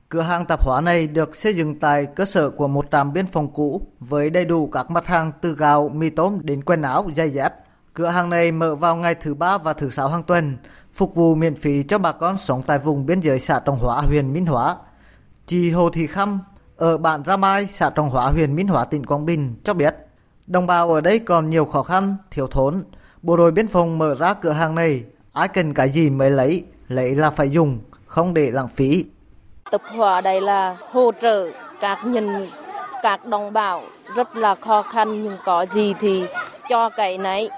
Cửa 0.08 0.22
hàng 0.22 0.46
tạp 0.46 0.62
hóa 0.62 0.80
này 0.80 1.06
được 1.06 1.36
xây 1.36 1.54
dựng 1.54 1.78
tại 1.78 2.06
cơ 2.16 2.24
sở 2.24 2.50
của 2.50 2.68
một 2.68 2.90
trạm 2.90 3.12
biên 3.12 3.26
phòng 3.26 3.52
cũ 3.52 3.92
với 4.00 4.30
đầy 4.30 4.44
đủ 4.44 4.68
các 4.68 4.90
mặt 4.90 5.06
hàng 5.06 5.32
từ 5.40 5.54
gạo, 5.54 5.88
mì 5.88 6.10
tôm 6.10 6.38
đến 6.42 6.64
quần 6.64 6.82
áo, 6.82 7.10
giày 7.16 7.30
dép. 7.30 7.52
Cửa 7.98 8.08
hàng 8.08 8.30
này 8.30 8.52
mở 8.52 8.74
vào 8.74 8.96
ngày 8.96 9.14
thứ 9.14 9.34
ba 9.34 9.58
và 9.58 9.72
thứ 9.72 9.88
sáu 9.88 10.08
hàng 10.08 10.22
tuần, 10.22 10.56
phục 10.92 11.14
vụ 11.14 11.34
miễn 11.34 11.54
phí 11.54 11.82
cho 11.82 11.98
bà 11.98 12.12
con 12.12 12.38
sống 12.38 12.62
tại 12.62 12.78
vùng 12.78 13.06
biên 13.06 13.20
giới 13.20 13.38
xã 13.38 13.60
Trọng 13.64 13.78
Hóa, 13.78 14.00
huyện 14.00 14.32
Minh 14.32 14.46
Hóa. 14.46 14.76
Chị 15.46 15.70
Hồ 15.70 15.90
Thị 15.90 16.06
Khâm 16.06 16.40
ở 16.76 16.98
bản 16.98 17.22
Ra 17.22 17.36
Mai, 17.36 17.66
xã 17.66 17.90
Trọng 17.90 18.10
Hóa, 18.10 18.26
huyện 18.26 18.56
Minh 18.56 18.68
Hóa, 18.68 18.84
tỉnh 18.84 19.06
Quảng 19.06 19.26
Bình 19.26 19.54
cho 19.64 19.74
biết, 19.74 19.94
đồng 20.46 20.66
bào 20.66 20.92
ở 20.92 21.00
đây 21.00 21.18
còn 21.18 21.50
nhiều 21.50 21.64
khó 21.64 21.82
khăn, 21.82 22.16
thiếu 22.30 22.46
thốn. 22.46 22.84
Bộ 23.22 23.36
đội 23.36 23.52
biên 23.52 23.66
phòng 23.66 23.98
mở 23.98 24.14
ra 24.18 24.34
cửa 24.34 24.52
hàng 24.52 24.74
này, 24.74 25.04
ai 25.32 25.48
cần 25.48 25.74
cái 25.74 25.88
gì 25.88 26.10
mới 26.10 26.30
lấy, 26.30 26.64
lấy 26.88 27.14
là 27.14 27.30
phải 27.30 27.50
dùng, 27.50 27.78
không 28.06 28.34
để 28.34 28.50
lãng 28.50 28.68
phí. 28.68 29.04
Tập 29.70 29.82
hóa 29.96 30.20
đây 30.20 30.40
là 30.40 30.76
hỗ 30.90 31.12
trợ 31.20 31.50
các 31.80 31.98
nhân 32.04 32.46
các 33.02 33.26
đồng 33.26 33.52
bào 33.52 33.82
rất 34.16 34.36
là 34.36 34.54
khó 34.54 34.82
khăn 34.82 35.22
nhưng 35.22 35.36
có 35.44 35.66
gì 35.70 35.94
thì 36.00 36.26
cho 36.68 36.88
cái 36.88 37.18
này 37.18 37.48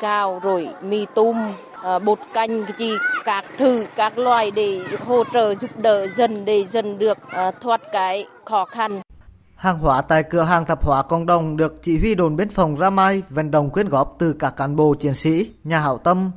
gạo 0.00 0.40
rồi 0.42 0.68
mì 0.82 1.06
tôm 1.14 1.36
ờ, 1.82 1.98
bột 1.98 2.18
canh 2.34 2.64
cái 2.64 2.72
gì 2.78 2.92
các 3.24 3.44
thứ 3.58 3.86
các 3.96 4.18
loại 4.18 4.50
để 4.50 4.80
hỗ 5.06 5.24
trợ 5.32 5.54
giúp 5.54 5.70
đỡ 5.76 6.06
dần 6.08 6.44
để 6.44 6.64
dần 6.64 6.98
được 6.98 7.18
ờ, 7.30 7.50
thoát 7.60 7.80
cái 7.92 8.26
khó 8.44 8.64
khăn. 8.64 9.00
Hàng 9.56 9.78
hóa 9.78 10.02
tại 10.02 10.22
cửa 10.22 10.42
hàng 10.42 10.64
tạp 10.64 10.84
hóa 10.84 11.02
cộng 11.02 11.26
đồng 11.26 11.56
được 11.56 11.82
chỉ 11.82 11.98
huy 11.98 12.14
đồn 12.14 12.36
biên 12.36 12.48
phòng 12.48 12.76
Ramai 12.76 13.22
vận 13.30 13.50
động 13.50 13.70
quyên 13.70 13.88
góp 13.88 14.16
từ 14.18 14.32
các 14.32 14.56
cán 14.56 14.76
bộ 14.76 14.94
chiến 14.94 15.14
sĩ, 15.14 15.50
nhà 15.64 15.80
hảo 15.80 15.98
tâm. 15.98 16.30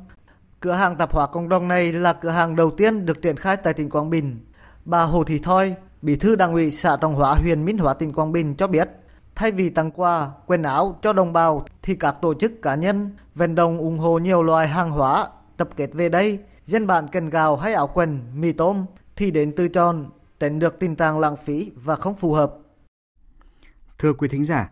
Cửa 0.60 0.72
hàng 0.72 0.96
tạp 0.96 1.12
hóa 1.12 1.26
cộng 1.26 1.48
đồng 1.48 1.68
này 1.68 1.92
là 1.92 2.12
cửa 2.12 2.28
hàng 2.28 2.56
đầu 2.56 2.70
tiên 2.70 3.06
được 3.06 3.22
triển 3.22 3.36
khai 3.36 3.56
tại 3.56 3.74
tỉnh 3.74 3.90
Quảng 3.90 4.10
Bình. 4.10 4.40
Bà 4.84 5.02
Hồ 5.02 5.24
Thị 5.24 5.38
Thoi, 5.38 5.74
Bí 6.02 6.16
thư 6.16 6.36
Đảng 6.36 6.52
ủy 6.52 6.70
xã 6.70 6.96
Trọng 7.00 7.14
Hóa 7.14 7.34
huyện 7.34 7.64
Minh 7.64 7.78
Hóa 7.78 7.94
tỉnh 7.94 8.12
Quảng 8.12 8.32
Bình 8.32 8.54
cho 8.54 8.66
biết, 8.66 8.88
thay 9.40 9.52
vì 9.52 9.70
tặng 9.70 9.90
quà, 9.90 10.30
quần 10.46 10.62
áo 10.62 10.98
cho 11.02 11.12
đồng 11.12 11.32
bào 11.32 11.64
thì 11.82 11.94
các 11.94 12.16
tổ 12.22 12.34
chức 12.34 12.52
cá 12.62 12.74
nhân 12.74 13.10
vận 13.34 13.54
động 13.54 13.78
ủng 13.78 13.98
hộ 13.98 14.18
nhiều 14.18 14.42
loại 14.42 14.68
hàng 14.68 14.90
hóa 14.90 15.28
tập 15.56 15.68
kết 15.76 15.90
về 15.92 16.08
đây, 16.08 16.38
dân 16.64 16.86
bạn 16.86 17.06
cần 17.12 17.30
gạo 17.30 17.56
hay 17.56 17.74
áo 17.74 17.90
quần, 17.94 18.20
mì 18.34 18.52
tôm 18.52 18.86
thì 19.16 19.30
đến 19.30 19.52
từ 19.56 19.68
tròn, 19.68 20.10
tránh 20.40 20.58
được 20.58 20.78
tình 20.78 20.96
trạng 20.96 21.18
lãng 21.18 21.36
phí 21.36 21.72
và 21.74 21.96
không 21.96 22.14
phù 22.14 22.32
hợp. 22.32 22.54
Thưa 23.98 24.12
quý 24.12 24.28
thính 24.28 24.44
giả, 24.44 24.68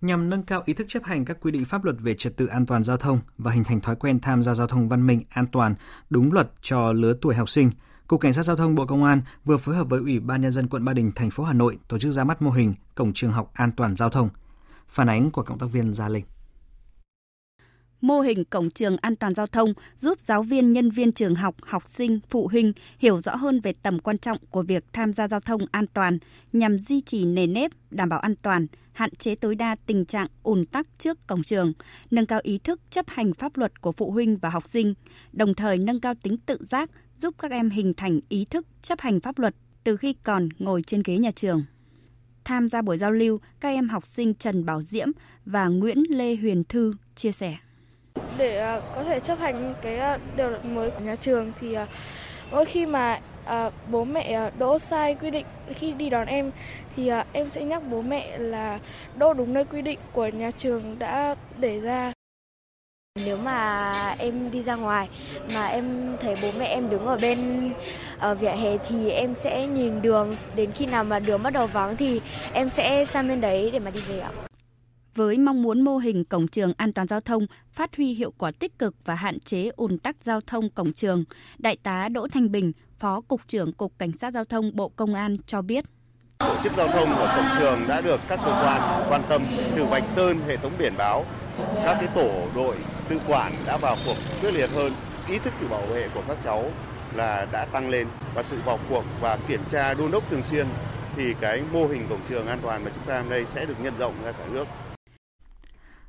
nhằm 0.00 0.30
nâng 0.30 0.42
cao 0.42 0.62
ý 0.64 0.74
thức 0.74 0.84
chấp 0.88 1.04
hành 1.04 1.24
các 1.24 1.36
quy 1.40 1.52
định 1.52 1.64
pháp 1.64 1.84
luật 1.84 1.96
về 2.00 2.14
trật 2.14 2.36
tự 2.36 2.46
an 2.46 2.66
toàn 2.66 2.84
giao 2.84 2.96
thông 2.96 3.18
và 3.38 3.52
hình 3.52 3.64
thành 3.64 3.80
thói 3.80 3.96
quen 3.96 4.20
tham 4.20 4.42
gia 4.42 4.54
giao 4.54 4.66
thông 4.66 4.88
văn 4.88 5.06
minh, 5.06 5.22
an 5.30 5.46
toàn, 5.52 5.74
đúng 6.10 6.32
luật 6.32 6.50
cho 6.60 6.92
lứa 6.92 7.14
tuổi 7.22 7.34
học 7.34 7.48
sinh. 7.48 7.70
Cục 8.08 8.20
Cảnh 8.20 8.32
sát 8.32 8.42
Giao 8.42 8.56
thông 8.56 8.74
Bộ 8.74 8.86
Công 8.86 9.04
an 9.04 9.22
vừa 9.44 9.56
phối 9.56 9.76
hợp 9.76 9.88
với 9.88 10.00
Ủy 10.00 10.20
ban 10.20 10.40
Nhân 10.40 10.52
dân 10.52 10.68
quận 10.68 10.84
Ba 10.84 10.92
Đình, 10.92 11.12
thành 11.14 11.30
phố 11.30 11.44
Hà 11.44 11.52
Nội 11.52 11.78
tổ 11.88 11.98
chức 11.98 12.12
ra 12.12 12.24
mắt 12.24 12.42
mô 12.42 12.50
hình 12.50 12.74
Cổng 12.94 13.12
trường 13.12 13.32
học 13.32 13.50
an 13.54 13.72
toàn 13.72 13.96
giao 13.96 14.10
thông. 14.10 14.28
Phản 14.88 15.08
ánh 15.08 15.30
của 15.30 15.42
cộng 15.42 15.58
tác 15.58 15.66
viên 15.72 15.94
Gia 15.94 16.08
Linh. 16.08 16.24
Mô 18.00 18.20
hình 18.20 18.44
cổng 18.44 18.70
trường 18.70 18.96
an 18.96 19.16
toàn 19.16 19.34
giao 19.34 19.46
thông 19.46 19.72
giúp 19.96 20.20
giáo 20.20 20.42
viên, 20.42 20.72
nhân 20.72 20.90
viên 20.90 21.12
trường 21.12 21.34
học, 21.34 21.54
học 21.62 21.82
sinh, 21.86 22.20
phụ 22.30 22.48
huynh 22.48 22.72
hiểu 22.98 23.20
rõ 23.20 23.36
hơn 23.36 23.60
về 23.60 23.72
tầm 23.82 23.98
quan 23.98 24.18
trọng 24.18 24.38
của 24.50 24.62
việc 24.62 24.84
tham 24.92 25.12
gia 25.12 25.28
giao 25.28 25.40
thông 25.40 25.60
an 25.70 25.86
toàn 25.86 26.18
nhằm 26.52 26.78
duy 26.78 27.00
trì 27.00 27.24
nề 27.24 27.46
nếp, 27.46 27.70
đảm 27.90 28.08
bảo 28.08 28.20
an 28.20 28.34
toàn, 28.42 28.66
hạn 28.92 29.10
chế 29.14 29.34
tối 29.34 29.54
đa 29.54 29.76
tình 29.86 30.04
trạng 30.04 30.26
ùn 30.42 30.66
tắc 30.66 30.86
trước 30.98 31.26
cổng 31.26 31.42
trường, 31.42 31.72
nâng 32.10 32.26
cao 32.26 32.40
ý 32.42 32.58
thức 32.58 32.80
chấp 32.90 33.04
hành 33.08 33.34
pháp 33.34 33.56
luật 33.56 33.80
của 33.80 33.92
phụ 33.92 34.10
huynh 34.10 34.36
và 34.36 34.48
học 34.48 34.66
sinh, 34.66 34.94
đồng 35.32 35.54
thời 35.54 35.78
nâng 35.78 36.00
cao 36.00 36.14
tính 36.22 36.36
tự 36.46 36.58
giác, 36.60 36.90
giúp 37.18 37.34
các 37.38 37.50
em 37.50 37.70
hình 37.70 37.94
thành 37.94 38.20
ý 38.28 38.44
thức 38.44 38.66
chấp 38.82 39.00
hành 39.00 39.20
pháp 39.20 39.38
luật 39.38 39.54
từ 39.84 39.96
khi 39.96 40.14
còn 40.22 40.48
ngồi 40.58 40.82
trên 40.82 41.02
ghế 41.04 41.18
nhà 41.18 41.30
trường. 41.30 41.64
Tham 42.44 42.68
gia 42.68 42.82
buổi 42.82 42.98
giao 42.98 43.12
lưu, 43.12 43.40
các 43.60 43.68
em 43.68 43.88
học 43.88 44.06
sinh 44.06 44.34
Trần 44.34 44.66
Bảo 44.66 44.82
Diễm 44.82 45.08
và 45.46 45.68
Nguyễn 45.68 46.04
Lê 46.08 46.36
Huyền 46.36 46.64
Thư 46.64 46.92
chia 47.14 47.32
sẻ. 47.32 47.56
Để 48.38 48.58
à, 48.58 48.80
có 48.94 49.04
thể 49.04 49.20
chấp 49.20 49.38
hành 49.38 49.74
cái 49.82 49.98
à, 49.98 50.18
điều 50.36 50.50
luật 50.50 50.64
mới 50.64 50.90
của 50.90 51.04
nhà 51.04 51.16
trường 51.16 51.52
thì 51.60 51.74
à, 51.74 51.86
mỗi 52.50 52.64
khi 52.64 52.86
mà 52.86 53.20
bố 53.90 54.04
mẹ 54.04 54.50
đỗ 54.58 54.78
sai 54.78 55.14
quy 55.14 55.30
định 55.30 55.46
khi 55.74 55.92
đi 55.92 56.10
đón 56.10 56.26
em 56.26 56.50
thì 56.96 57.10
em 57.32 57.50
sẽ 57.50 57.64
nhắc 57.64 57.82
bố 57.90 58.02
mẹ 58.02 58.38
là 58.38 58.78
đỗ 59.16 59.34
đúng 59.34 59.54
nơi 59.54 59.64
quy 59.64 59.82
định 59.82 59.98
của 60.12 60.26
nhà 60.26 60.50
trường 60.50 60.98
đã 60.98 61.34
để 61.58 61.80
ra. 61.80 62.12
Nếu 63.24 63.36
mà 63.36 63.90
em 64.18 64.50
đi 64.50 64.62
ra 64.62 64.74
ngoài 64.74 65.08
mà 65.54 65.66
em 65.66 66.16
thấy 66.20 66.34
bố 66.42 66.48
mẹ 66.58 66.66
em 66.66 66.90
đứng 66.90 67.06
ở 67.06 67.18
bên 67.22 67.70
ở 68.18 68.34
vỉa 68.34 68.50
hè 68.50 68.78
thì 68.88 69.10
em 69.10 69.34
sẽ 69.42 69.66
nhìn 69.66 70.02
đường 70.02 70.36
đến 70.54 70.72
khi 70.72 70.86
nào 70.86 71.04
mà 71.04 71.18
đường 71.18 71.42
bắt 71.42 71.52
đầu 71.52 71.66
vắng 71.66 71.96
thì 71.96 72.20
em 72.52 72.70
sẽ 72.70 73.04
sang 73.04 73.28
bên 73.28 73.40
đấy 73.40 73.70
để 73.72 73.78
mà 73.78 73.90
đi 73.90 74.00
về 74.08 74.20
ạ. 74.20 74.30
Với 75.14 75.38
mong 75.38 75.62
muốn 75.62 75.80
mô 75.80 75.96
hình 75.96 76.24
cổng 76.24 76.48
trường 76.48 76.72
an 76.76 76.92
toàn 76.92 77.08
giao 77.08 77.20
thông 77.20 77.46
phát 77.72 77.96
huy 77.96 78.14
hiệu 78.14 78.32
quả 78.38 78.50
tích 78.58 78.78
cực 78.78 78.94
và 79.04 79.14
hạn 79.14 79.40
chế 79.40 79.70
ùn 79.76 79.98
tắc 79.98 80.16
giao 80.20 80.40
thông 80.40 80.70
cổng 80.70 80.92
trường, 80.92 81.24
Đại 81.58 81.76
tá 81.82 82.08
Đỗ 82.08 82.28
Thanh 82.32 82.52
Bình, 82.52 82.72
Phó 82.98 83.20
Cục 83.20 83.40
trưởng 83.48 83.72
Cục 83.72 83.92
Cảnh 83.98 84.12
sát 84.12 84.34
Giao 84.34 84.44
thông 84.44 84.76
Bộ 84.76 84.88
Công 84.96 85.14
an 85.14 85.36
cho 85.46 85.62
biết. 85.62 85.84
Tổ 86.38 86.54
chức 86.64 86.72
giao 86.76 86.88
thông 86.88 87.08
của 87.08 87.32
cổng 87.36 87.46
trường 87.58 87.80
đã 87.88 88.00
được 88.00 88.20
các 88.28 88.40
cơ 88.44 88.50
quan 88.50 89.10
quan 89.10 89.22
tâm 89.28 89.42
từ 89.76 89.84
vạch 89.84 90.04
sơn 90.06 90.40
hệ 90.46 90.56
thống 90.56 90.72
biển 90.78 90.92
báo, 90.98 91.24
các 91.58 91.96
cái 92.00 92.08
tổ 92.14 92.30
đội 92.54 92.76
tự 93.08 93.20
quản 93.28 93.52
đã 93.66 93.76
vào 93.76 93.96
cuộc 94.06 94.16
quyết 94.40 94.54
liệt 94.54 94.70
hơn, 94.70 94.92
ý 95.28 95.38
thức 95.38 95.52
tự 95.60 95.68
bảo 95.68 95.86
vệ 95.86 96.08
của 96.14 96.22
các 96.28 96.38
cháu 96.44 96.70
là 97.14 97.46
đã 97.52 97.64
tăng 97.64 97.90
lên 97.90 98.06
và 98.34 98.42
sự 98.42 98.56
vào 98.64 98.78
cuộc 98.88 99.04
và 99.20 99.38
kiểm 99.48 99.60
tra 99.70 99.94
đôn 99.94 100.10
đốc 100.10 100.30
thường 100.30 100.42
xuyên 100.50 100.66
thì 101.16 101.34
cái 101.40 101.62
mô 101.72 101.86
hình 101.86 102.06
cổng 102.10 102.20
trường 102.28 102.46
an 102.46 102.58
toàn 102.62 102.84
mà 102.84 102.90
chúng 102.94 103.04
ta 103.06 103.20
hôm 103.20 103.30
nay 103.30 103.46
sẽ 103.46 103.66
được 103.66 103.74
nhân 103.82 103.94
rộng 103.98 104.14
ra 104.24 104.32
cả 104.32 104.44
nước. 104.52 104.64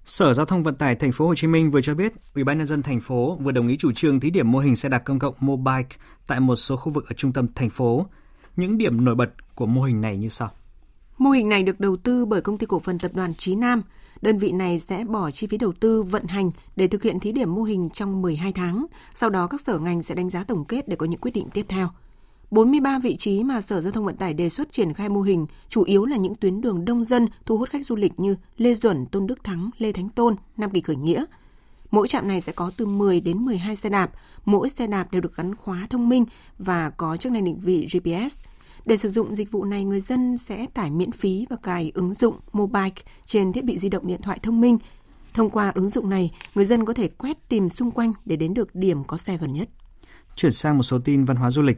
Sở 0.05 0.33
Giao 0.33 0.45
thông 0.45 0.63
Vận 0.63 0.75
tải 0.75 0.95
Thành 0.95 1.11
phố 1.11 1.27
Hồ 1.27 1.35
Chí 1.35 1.47
Minh 1.47 1.71
vừa 1.71 1.81
cho 1.81 1.93
biết, 1.93 2.13
Ủy 2.35 2.43
ban 2.43 2.57
nhân 2.57 2.67
dân 2.67 2.83
thành 2.83 2.99
phố 2.99 3.37
vừa 3.41 3.51
đồng 3.51 3.67
ý 3.67 3.77
chủ 3.77 3.91
trương 3.91 4.19
thí 4.19 4.29
điểm 4.29 4.51
mô 4.51 4.59
hình 4.59 4.75
xe 4.75 4.89
đạp 4.89 4.99
công 4.99 5.19
cộng 5.19 5.35
Mobike 5.39 5.97
tại 6.27 6.39
một 6.39 6.55
số 6.55 6.75
khu 6.75 6.91
vực 6.91 7.09
ở 7.09 7.13
trung 7.13 7.33
tâm 7.33 7.47
thành 7.55 7.69
phố. 7.69 8.05
Những 8.55 8.77
điểm 8.77 9.05
nổi 9.05 9.15
bật 9.15 9.29
của 9.55 9.65
mô 9.65 9.81
hình 9.81 10.01
này 10.01 10.17
như 10.17 10.29
sau. 10.29 10.49
Mô 11.17 11.29
hình 11.29 11.49
này 11.49 11.63
được 11.63 11.79
đầu 11.79 11.97
tư 11.97 12.25
bởi 12.25 12.41
công 12.41 12.57
ty 12.57 12.65
cổ 12.65 12.79
phần 12.79 12.99
tập 12.99 13.11
đoàn 13.13 13.33
Chí 13.33 13.55
Nam. 13.55 13.81
Đơn 14.21 14.37
vị 14.37 14.51
này 14.51 14.79
sẽ 14.79 15.03
bỏ 15.03 15.31
chi 15.31 15.47
phí 15.47 15.57
đầu 15.57 15.73
tư 15.79 16.03
vận 16.03 16.27
hành 16.27 16.51
để 16.75 16.87
thực 16.87 17.03
hiện 17.03 17.19
thí 17.19 17.31
điểm 17.31 17.55
mô 17.55 17.63
hình 17.63 17.89
trong 17.93 18.21
12 18.21 18.53
tháng. 18.53 18.85
Sau 19.15 19.29
đó 19.29 19.47
các 19.47 19.61
sở 19.61 19.79
ngành 19.79 20.03
sẽ 20.03 20.15
đánh 20.15 20.29
giá 20.29 20.43
tổng 20.43 20.65
kết 20.65 20.87
để 20.87 20.95
có 20.95 21.05
những 21.05 21.19
quyết 21.19 21.31
định 21.31 21.47
tiếp 21.53 21.65
theo. 21.69 21.89
43 22.51 22.99
vị 22.99 23.15
trí 23.15 23.43
mà 23.43 23.61
Sở 23.61 23.81
Giao 23.81 23.91
thông 23.91 24.05
Vận 24.05 24.17
tải 24.17 24.33
đề 24.33 24.49
xuất 24.49 24.71
triển 24.71 24.93
khai 24.93 25.09
mô 25.09 25.21
hình 25.21 25.45
chủ 25.69 25.83
yếu 25.83 26.05
là 26.05 26.17
những 26.17 26.35
tuyến 26.35 26.61
đường 26.61 26.85
đông 26.85 27.05
dân 27.05 27.27
thu 27.45 27.57
hút 27.57 27.69
khách 27.69 27.85
du 27.85 27.95
lịch 27.95 28.19
như 28.19 28.35
Lê 28.57 28.73
Duẩn, 28.73 29.05
Tôn 29.05 29.27
Đức 29.27 29.43
Thắng, 29.43 29.69
Lê 29.77 29.91
Thánh 29.91 30.09
Tôn, 30.09 30.35
Nam 30.57 30.71
Kỳ 30.71 30.81
Khởi 30.81 30.95
Nghĩa. 30.95 31.25
Mỗi 31.91 32.07
trạm 32.07 32.27
này 32.27 32.41
sẽ 32.41 32.51
có 32.51 32.71
từ 32.77 32.85
10 32.85 33.21
đến 33.21 33.37
12 33.37 33.75
xe 33.75 33.89
đạp, 33.89 34.11
mỗi 34.45 34.69
xe 34.69 34.87
đạp 34.87 35.11
đều 35.11 35.21
được 35.21 35.35
gắn 35.35 35.55
khóa 35.55 35.87
thông 35.89 36.09
minh 36.09 36.25
và 36.57 36.89
có 36.89 37.17
chức 37.17 37.31
năng 37.31 37.43
định 37.43 37.59
vị 37.59 37.87
GPS. 37.93 38.39
Để 38.89 38.97
sử 38.97 39.09
dụng 39.09 39.35
dịch 39.35 39.51
vụ 39.51 39.65
này, 39.65 39.83
người 39.83 39.99
dân 39.99 40.37
sẽ 40.37 40.65
tải 40.73 40.91
miễn 40.91 41.11
phí 41.11 41.45
và 41.49 41.55
cài 41.63 41.91
ứng 41.95 42.13
dụng 42.13 42.39
Mobike 42.53 43.01
trên 43.25 43.53
thiết 43.53 43.63
bị 43.63 43.79
di 43.79 43.89
động 43.89 44.07
điện 44.07 44.21
thoại 44.21 44.39
thông 44.43 44.61
minh. 44.61 44.77
Thông 45.33 45.49
qua 45.49 45.71
ứng 45.75 45.89
dụng 45.89 46.09
này, 46.09 46.31
người 46.55 46.65
dân 46.65 46.85
có 46.85 46.93
thể 46.93 47.07
quét 47.07 47.49
tìm 47.49 47.69
xung 47.69 47.91
quanh 47.91 48.11
để 48.25 48.35
đến 48.35 48.53
được 48.53 48.75
điểm 48.75 49.03
có 49.03 49.17
xe 49.17 49.37
gần 49.37 49.53
nhất. 49.53 49.69
Chuyển 50.35 50.51
sang 50.51 50.77
một 50.77 50.83
số 50.83 50.99
tin 50.99 51.23
văn 51.23 51.37
hóa 51.37 51.51
du 51.51 51.61
lịch. 51.61 51.77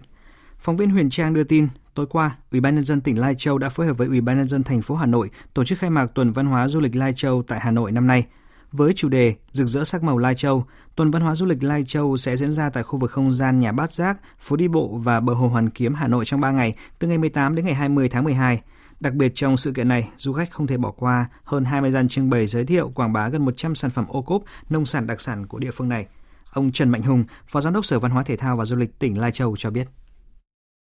Phóng 0.60 0.78
viên 0.78 0.90
Huyền 0.90 1.10
Trang 1.10 1.34
đưa 1.34 1.44
tin, 1.44 1.68
tối 1.94 2.06
qua, 2.10 2.38
Ủy 2.52 2.62
ban 2.62 2.76
nhân 2.76 2.84
dân 2.84 3.02
tỉnh 3.02 3.20
Lai 3.20 3.36
Châu 3.38 3.58
đã 3.58 3.70
phối 3.70 3.86
hợp 3.86 3.98
với 3.98 4.08
Ủy 4.08 4.22
ban 4.22 4.38
nhân 4.38 4.48
dân 4.48 4.64
thành 4.64 4.82
phố 4.82 4.96
Hà 4.96 5.06
Nội 5.06 5.30
tổ 5.54 5.64
chức 5.64 5.80
khai 5.80 5.90
mạc 5.90 6.06
tuần 6.06 6.32
văn 6.32 6.46
hóa 6.46 6.68
du 6.68 6.80
lịch 6.80 6.96
Lai 6.96 7.14
Châu 7.16 7.44
tại 7.48 7.60
Hà 7.60 7.72
Nội 7.72 7.92
năm 7.92 8.08
nay. 8.08 8.26
Với 8.72 8.94
chủ 8.94 9.10
đề 9.10 9.36
Rực 9.52 9.68
rỡ 9.68 9.84
sắc 9.84 10.04
màu 10.04 10.18
Lai 10.18 10.36
Châu, 10.36 10.66
tuần 10.96 11.12
văn 11.12 11.22
hóa 11.22 11.36
du 11.36 11.46
lịch 11.46 11.64
Lai 11.64 11.84
Châu 11.88 12.18
sẽ 12.18 12.38
diễn 12.38 12.54
ra 12.54 12.70
tại 12.70 12.84
khu 12.84 13.00
vực 13.00 13.12
không 13.12 13.32
gian 13.32 13.60
nhà 13.60 13.72
Bát 13.72 13.94
Giác, 13.94 14.18
phố 14.40 14.56
đi 14.56 14.68
bộ 14.68 15.00
và 15.04 15.20
bờ 15.20 15.34
hồ 15.34 15.48
Hoàn 15.48 15.70
Kiếm 15.70 15.94
Hà 15.94 16.08
Nội 16.08 16.26
trong 16.26 16.42
3 16.42 16.52
ngày, 16.52 16.76
từ 17.00 17.08
ngày 17.08 17.18
18 17.18 17.56
đến 17.56 17.66
ngày 17.66 17.74
20 17.74 18.10
tháng 18.10 18.24
12. 18.24 18.62
Đặc 19.00 19.14
biệt 19.14 19.32
trong 19.36 19.58
sự 19.58 19.72
kiện 19.72 19.88
này, 19.88 20.10
du 20.18 20.34
khách 20.34 20.52
không 20.52 20.68
thể 20.68 20.78
bỏ 20.78 20.92
qua 20.92 21.26
hơn 21.44 21.66
20 21.66 21.92
gian 21.92 22.08
trưng 22.08 22.30
bày 22.30 22.48
giới 22.48 22.66
thiệu 22.66 22.92
quảng 22.96 23.14
bá 23.14 23.30
gần 23.30 23.46
100 23.46 23.76
sản 23.76 23.92
phẩm 23.92 24.06
ô 24.08 24.22
cốp, 24.22 24.44
nông 24.70 24.86
sản 24.86 25.08
đặc 25.08 25.22
sản 25.22 25.48
của 25.48 25.60
địa 25.60 25.72
phương 25.72 25.90
này. 25.90 26.06
Ông 26.52 26.72
Trần 26.72 26.90
Mạnh 26.90 27.02
Hùng, 27.02 27.24
Phó 27.48 27.62
Giám 27.62 27.74
đốc 27.74 27.86
Sở 27.86 28.00
Văn 28.00 28.12
hóa 28.12 28.24
Thể 28.24 28.36
thao 28.36 28.58
và 28.58 28.66
Du 28.66 28.76
lịch 28.76 29.00
tỉnh 29.00 29.22
Lai 29.22 29.32
Châu 29.32 29.56
cho 29.58 29.70
biết. 29.70 29.88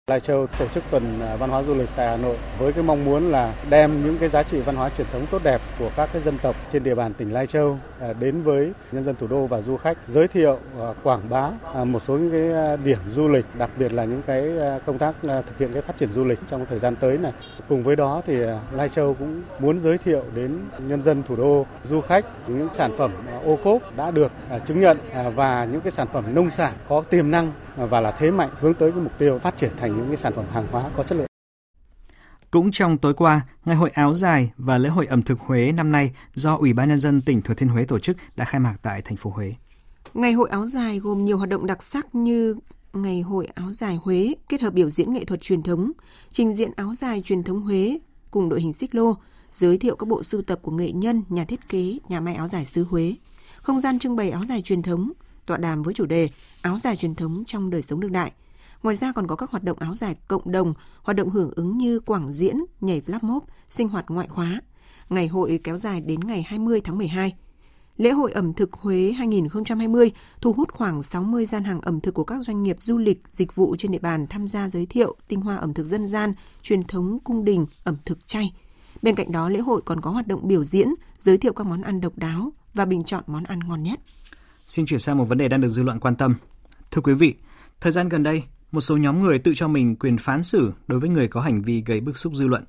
Lai 0.09 0.19
Châu 0.19 0.47
tổ 0.59 0.67
chức 0.67 0.83
tuần 0.91 1.03
à, 1.21 1.35
văn 1.35 1.49
hóa 1.49 1.63
du 1.63 1.75
lịch 1.75 1.89
tại 1.95 2.07
Hà 2.07 2.17
Nội 2.17 2.37
với 2.59 2.73
cái 2.73 2.83
mong 2.83 3.05
muốn 3.05 3.23
là 3.23 3.53
đem 3.69 4.05
những 4.05 4.17
cái 4.17 4.29
giá 4.29 4.43
trị 4.43 4.61
văn 4.61 4.75
hóa 4.75 4.89
truyền 4.97 5.07
thống 5.11 5.21
tốt 5.31 5.41
đẹp 5.43 5.61
của 5.79 5.89
các 5.95 6.09
cái 6.13 6.21
dân 6.21 6.37
tộc 6.41 6.55
trên 6.71 6.83
địa 6.83 6.95
bàn 6.95 7.13
tỉnh 7.13 7.33
Lai 7.33 7.47
Châu 7.47 7.79
à, 7.99 8.13
đến 8.19 8.41
với 8.41 8.71
nhân 8.91 9.03
dân 9.03 9.15
thủ 9.15 9.27
đô 9.27 9.47
và 9.47 9.61
du 9.61 9.77
khách, 9.77 9.97
giới 10.07 10.27
thiệu 10.27 10.59
à, 10.79 10.93
quảng 11.03 11.21
bá 11.29 11.49
một 11.83 12.01
số 12.07 12.17
những 12.17 12.31
cái 12.31 12.77
điểm 12.77 12.97
du 13.15 13.27
lịch, 13.27 13.45
đặc 13.57 13.69
biệt 13.77 13.93
là 13.93 14.05
những 14.05 14.21
cái 14.27 14.49
công 14.85 14.97
tác 14.97 15.15
thực 15.21 15.57
hiện 15.59 15.73
cái 15.73 15.81
phát 15.81 15.97
triển 15.97 16.11
du 16.11 16.23
lịch 16.23 16.39
trong 16.51 16.65
thời 16.69 16.79
gian 16.79 16.95
tới 16.95 17.17
này. 17.17 17.31
Cùng 17.69 17.83
với 17.83 17.95
đó 17.95 18.21
thì 18.27 18.33
Lai 18.71 18.89
Châu 18.89 19.13
cũng 19.19 19.41
muốn 19.59 19.79
giới 19.79 19.97
thiệu 19.97 20.23
đến 20.35 20.59
nhân 20.79 21.01
dân 21.01 21.23
thủ 21.27 21.35
đô, 21.35 21.65
du 21.83 22.01
khách 22.01 22.25
những 22.47 22.69
sản 22.73 22.95
phẩm 22.97 23.11
ô 23.45 23.57
cốp 23.63 23.97
đã 23.97 24.11
được 24.11 24.31
chứng 24.67 24.81
nhận 24.81 24.97
và 25.35 25.65
những 25.71 25.81
cái 25.81 25.91
sản 25.91 26.07
phẩm 26.13 26.23
nông 26.33 26.51
sản 26.51 26.73
có 26.89 27.03
tiềm 27.09 27.31
năng 27.31 27.51
và 27.77 28.01
là 28.01 28.11
thế 28.19 28.31
mạnh 28.31 28.49
hướng 28.59 28.73
tới 28.73 28.91
cái 28.91 29.01
mục 29.01 29.11
tiêu 29.17 29.39
phát 29.39 29.57
triển 29.57 29.71
thành 29.79 29.97
những 29.97 30.07
cái 30.07 30.17
sản 30.17 30.33
phẩm 30.35 30.45
hàng 30.51 30.67
hóa 30.71 30.89
có 30.97 31.03
chất 31.03 31.15
lượng. 31.15 31.27
Cũng 32.51 32.71
trong 32.71 32.97
tối 32.97 33.13
qua, 33.13 33.41
Ngày 33.65 33.75
hội 33.75 33.89
áo 33.89 34.13
dài 34.13 34.51
và 34.57 34.77
lễ 34.77 34.89
hội 34.89 35.05
ẩm 35.05 35.21
thực 35.21 35.39
Huế 35.39 35.71
năm 35.71 35.91
nay 35.91 36.11
do 36.33 36.55
Ủy 36.55 36.73
ban 36.73 36.89
nhân 36.89 36.97
dân 36.97 37.21
tỉnh 37.21 37.41
Thừa 37.41 37.53
Thiên 37.53 37.69
Huế 37.69 37.85
tổ 37.85 37.99
chức 37.99 38.17
đã 38.35 38.45
khai 38.45 38.59
mạc 38.59 38.75
tại 38.81 39.01
thành 39.01 39.15
phố 39.15 39.29
Huế. 39.29 39.53
Ngày 40.13 40.33
hội 40.33 40.49
áo 40.49 40.67
dài 40.67 40.99
gồm 40.99 41.25
nhiều 41.25 41.37
hoạt 41.37 41.49
động 41.49 41.65
đặc 41.65 41.83
sắc 41.83 42.15
như 42.15 42.55
Ngày 42.93 43.21
hội 43.21 43.47
áo 43.55 43.73
dài 43.73 43.99
Huế 44.03 44.35
kết 44.49 44.61
hợp 44.61 44.73
biểu 44.73 44.89
diễn 44.89 45.13
nghệ 45.13 45.25
thuật 45.25 45.41
truyền 45.41 45.63
thống, 45.63 45.91
trình 46.29 46.53
diễn 46.53 46.71
áo 46.75 46.95
dài 46.97 47.21
truyền 47.21 47.43
thống 47.43 47.61
Huế 47.61 47.99
cùng 48.31 48.49
đội 48.49 48.61
hình 48.61 48.73
xích 48.73 48.95
lô, 48.95 49.15
giới 49.51 49.77
thiệu 49.77 49.95
các 49.95 50.07
bộ 50.07 50.23
sưu 50.23 50.41
tập 50.41 50.59
của 50.61 50.71
nghệ 50.71 50.91
nhân, 50.91 51.23
nhà 51.29 51.45
thiết 51.45 51.69
kế, 51.69 51.97
nhà 52.09 52.19
may 52.19 52.35
áo 52.35 52.47
dài 52.47 52.65
xứ 52.65 52.85
Huế, 52.89 53.15
không 53.61 53.81
gian 53.81 53.99
trưng 53.99 54.15
bày 54.15 54.29
áo 54.29 54.45
dài 54.45 54.61
truyền 54.61 54.81
thống, 54.81 55.11
tọa 55.45 55.57
đàm 55.57 55.81
với 55.81 55.93
chủ 55.93 56.05
đề 56.05 56.29
áo 56.61 56.79
dài 56.79 56.95
truyền 56.95 57.15
thống 57.15 57.43
trong 57.47 57.69
đời 57.69 57.81
sống 57.81 57.99
đương 57.99 58.11
đại. 58.11 58.31
Ngoài 58.83 58.95
ra 58.95 59.11
còn 59.11 59.27
có 59.27 59.35
các 59.35 59.51
hoạt 59.51 59.63
động 59.63 59.79
áo 59.79 59.95
dài 59.95 60.15
cộng 60.27 60.51
đồng, 60.51 60.73
hoạt 61.03 61.15
động 61.15 61.29
hưởng 61.29 61.51
ứng 61.55 61.77
như 61.77 61.99
quảng 61.99 62.33
diễn, 62.33 62.57
nhảy 62.81 63.01
flap 63.01 63.19
mob, 63.21 63.43
sinh 63.67 63.89
hoạt 63.89 64.05
ngoại 64.07 64.27
khóa. 64.27 64.61
Ngày 65.09 65.27
hội 65.27 65.59
kéo 65.63 65.77
dài 65.77 66.01
đến 66.01 66.19
ngày 66.19 66.43
20 66.47 66.81
tháng 66.81 66.97
12. 66.97 67.35
Lễ 67.97 68.11
hội 68.11 68.31
ẩm 68.31 68.53
thực 68.53 68.73
Huế 68.73 69.11
2020 69.11 70.11
thu 70.41 70.53
hút 70.53 70.71
khoảng 70.71 71.03
60 71.03 71.45
gian 71.45 71.63
hàng 71.63 71.81
ẩm 71.81 72.01
thực 72.01 72.13
của 72.13 72.23
các 72.23 72.41
doanh 72.41 72.63
nghiệp 72.63 72.77
du 72.81 72.97
lịch, 72.97 73.21
dịch 73.31 73.55
vụ 73.55 73.75
trên 73.77 73.91
địa 73.91 73.99
bàn 73.99 74.27
tham 74.27 74.47
gia 74.47 74.67
giới 74.67 74.85
thiệu 74.85 75.15
tinh 75.27 75.41
hoa 75.41 75.55
ẩm 75.55 75.73
thực 75.73 75.85
dân 75.85 76.07
gian, 76.07 76.33
truyền 76.61 76.83
thống 76.83 77.19
cung 77.23 77.45
đình, 77.45 77.65
ẩm 77.83 77.95
thực 78.05 78.27
chay. 78.27 78.53
Bên 79.01 79.15
cạnh 79.15 79.31
đó, 79.31 79.49
lễ 79.49 79.59
hội 79.59 79.81
còn 79.85 80.01
có 80.01 80.11
hoạt 80.11 80.27
động 80.27 80.47
biểu 80.47 80.63
diễn, 80.63 80.87
giới 81.19 81.37
thiệu 81.37 81.53
các 81.53 81.67
món 81.67 81.81
ăn 81.81 82.01
độc 82.01 82.17
đáo 82.17 82.51
và 82.73 82.85
bình 82.85 83.03
chọn 83.03 83.23
món 83.27 83.43
ăn 83.43 83.59
ngon 83.67 83.83
nhất. 83.83 83.99
Xin 84.67 84.85
chuyển 84.85 84.99
sang 84.99 85.17
một 85.17 85.25
vấn 85.25 85.37
đề 85.37 85.47
đang 85.47 85.61
được 85.61 85.67
dư 85.67 85.83
luận 85.83 85.99
quan 85.99 86.15
tâm. 86.15 86.35
Thưa 86.91 87.01
quý 87.01 87.13
vị, 87.13 87.35
thời 87.81 87.91
gian 87.91 88.09
gần 88.09 88.23
đây, 88.23 88.43
một 88.71 88.81
số 88.81 88.97
nhóm 88.97 89.23
người 89.23 89.39
tự 89.39 89.53
cho 89.55 89.67
mình 89.67 89.95
quyền 89.95 90.17
phán 90.17 90.43
xử 90.43 90.73
đối 90.87 90.99
với 90.99 91.09
người 91.09 91.27
có 91.27 91.41
hành 91.41 91.61
vi 91.61 91.83
gây 91.85 92.01
bức 92.01 92.17
xúc 92.17 92.33
dư 92.33 92.47
luận. 92.47 92.65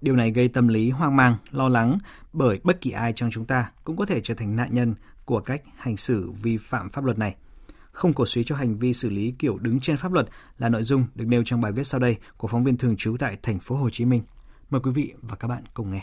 Điều 0.00 0.16
này 0.16 0.30
gây 0.30 0.48
tâm 0.48 0.68
lý 0.68 0.90
hoang 0.90 1.16
mang, 1.16 1.36
lo 1.50 1.68
lắng 1.68 1.98
bởi 2.32 2.60
bất 2.64 2.80
kỳ 2.80 2.90
ai 2.90 3.12
trong 3.12 3.30
chúng 3.30 3.44
ta 3.44 3.70
cũng 3.84 3.96
có 3.96 4.06
thể 4.06 4.20
trở 4.20 4.34
thành 4.34 4.56
nạn 4.56 4.68
nhân 4.72 4.94
của 5.24 5.40
cách 5.40 5.62
hành 5.76 5.96
xử 5.96 6.30
vi 6.30 6.56
phạm 6.56 6.90
pháp 6.90 7.04
luật 7.04 7.18
này. 7.18 7.34
Không 7.90 8.12
cổ 8.12 8.26
suý 8.26 8.44
cho 8.44 8.56
hành 8.56 8.76
vi 8.76 8.92
xử 8.92 9.10
lý 9.10 9.34
kiểu 9.38 9.58
đứng 9.58 9.80
trên 9.80 9.96
pháp 9.96 10.12
luật 10.12 10.28
là 10.58 10.68
nội 10.68 10.82
dung 10.82 11.04
được 11.14 11.24
nêu 11.28 11.42
trong 11.44 11.60
bài 11.60 11.72
viết 11.72 11.84
sau 11.84 12.00
đây 12.00 12.16
của 12.36 12.48
phóng 12.48 12.64
viên 12.64 12.76
thường 12.76 12.96
trú 12.96 13.16
tại 13.18 13.36
thành 13.42 13.58
phố 13.58 13.76
Hồ 13.76 13.90
Chí 13.90 14.04
Minh. 14.04 14.22
Mời 14.70 14.80
quý 14.84 14.90
vị 14.90 15.12
và 15.22 15.36
các 15.36 15.48
bạn 15.48 15.62
cùng 15.74 15.90
nghe 15.90 16.02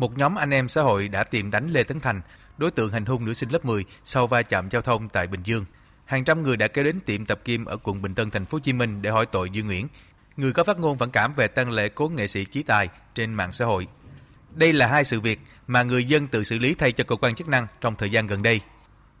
một 0.00 0.18
nhóm 0.18 0.34
anh 0.34 0.50
em 0.50 0.68
xã 0.68 0.82
hội 0.82 1.08
đã 1.08 1.24
tìm 1.24 1.50
đánh 1.50 1.70
Lê 1.70 1.84
Tấn 1.84 2.00
Thành, 2.00 2.20
đối 2.58 2.70
tượng 2.70 2.92
hành 2.92 3.04
hung 3.04 3.24
nữ 3.24 3.34
sinh 3.34 3.52
lớp 3.52 3.64
10 3.64 3.84
sau 4.04 4.26
va 4.26 4.42
chạm 4.42 4.68
giao 4.70 4.82
thông 4.82 5.08
tại 5.08 5.26
Bình 5.26 5.40
Dương. 5.44 5.64
Hàng 6.04 6.24
trăm 6.24 6.42
người 6.42 6.56
đã 6.56 6.68
kéo 6.68 6.84
đến 6.84 7.00
tiệm 7.00 7.26
tập 7.26 7.40
kim 7.44 7.64
ở 7.64 7.76
quận 7.82 8.02
Bình 8.02 8.14
Tân, 8.14 8.30
thành 8.30 8.46
phố 8.46 8.56
Hồ 8.56 8.60
Chí 8.60 8.72
Minh 8.72 9.02
để 9.02 9.10
hỏi 9.10 9.26
tội 9.26 9.50
Dương 9.50 9.66
Nguyễn. 9.66 9.88
Người 10.36 10.52
có 10.52 10.64
phát 10.64 10.78
ngôn 10.78 10.98
phản 10.98 11.10
cảm 11.10 11.34
về 11.34 11.48
tăng 11.48 11.70
lễ 11.70 11.88
cố 11.88 12.08
nghệ 12.08 12.28
sĩ 12.28 12.44
Chí 12.44 12.62
Tài 12.62 12.88
trên 13.14 13.34
mạng 13.34 13.52
xã 13.52 13.64
hội. 13.64 13.86
Đây 14.54 14.72
là 14.72 14.86
hai 14.86 15.04
sự 15.04 15.20
việc 15.20 15.40
mà 15.66 15.82
người 15.82 16.04
dân 16.04 16.26
tự 16.26 16.44
xử 16.44 16.58
lý 16.58 16.74
thay 16.74 16.92
cho 16.92 17.04
cơ 17.04 17.16
quan 17.16 17.34
chức 17.34 17.48
năng 17.48 17.66
trong 17.80 17.96
thời 17.96 18.10
gian 18.10 18.26
gần 18.26 18.42
đây. 18.42 18.60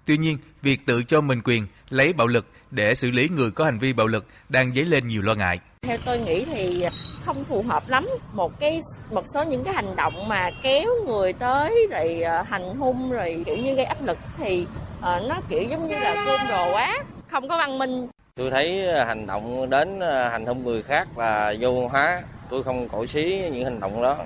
Tuy 0.04 0.18
nhiên, 0.18 0.38
việc 0.62 0.86
tự 0.86 1.02
cho 1.02 1.20
mình 1.20 1.40
quyền 1.44 1.66
lấy 1.88 2.12
bạo 2.12 2.26
lực 2.26 2.46
để 2.70 2.94
xử 2.94 3.10
lý 3.10 3.28
người 3.28 3.50
có 3.50 3.64
hành 3.64 3.78
vi 3.78 3.92
bạo 3.92 4.06
lực 4.06 4.26
đang 4.48 4.74
dấy 4.74 4.84
lên 4.84 5.06
nhiều 5.06 5.22
lo 5.22 5.34
ngại. 5.34 5.60
Theo 5.82 5.98
tôi 6.04 6.18
nghĩ 6.18 6.44
thì 6.44 6.86
không 7.30 7.44
phù 7.44 7.62
hợp 7.62 7.88
lắm. 7.88 8.08
Một 8.32 8.60
cái 8.60 8.82
một 9.10 9.26
số 9.26 9.42
những 9.44 9.64
cái 9.64 9.74
hành 9.74 9.96
động 9.96 10.28
mà 10.28 10.50
kéo 10.62 10.88
người 11.06 11.32
tới 11.32 11.86
rồi 11.90 12.22
ờ, 12.22 12.42
hành 12.42 12.76
hung 12.76 13.10
rồi 13.10 13.42
kiểu 13.46 13.56
như 13.56 13.74
gây 13.74 13.84
áp 13.84 14.02
lực 14.02 14.18
thì 14.38 14.66
uh, 14.98 15.04
nó 15.28 15.40
kiểu 15.48 15.62
giống 15.62 15.88
như 15.88 15.94
là 15.98 16.24
côn 16.26 16.48
đồ 16.48 16.72
quá, 16.72 16.98
không 17.30 17.48
có 17.48 17.58
văn 17.58 17.78
minh. 17.78 18.08
Tôi 18.34 18.50
thấy 18.50 18.94
hành 19.06 19.26
động 19.26 19.70
đến 19.70 20.00
hành 20.00 20.46
hung 20.46 20.64
người 20.64 20.82
khác 20.82 21.18
là 21.18 21.54
vô 21.60 21.88
hóa. 21.88 22.22
Tôi 22.48 22.62
không 22.62 22.88
cổ 22.88 23.06
xí 23.06 23.48
những 23.52 23.64
hành 23.64 23.80
động 23.80 24.02
đó. 24.02 24.16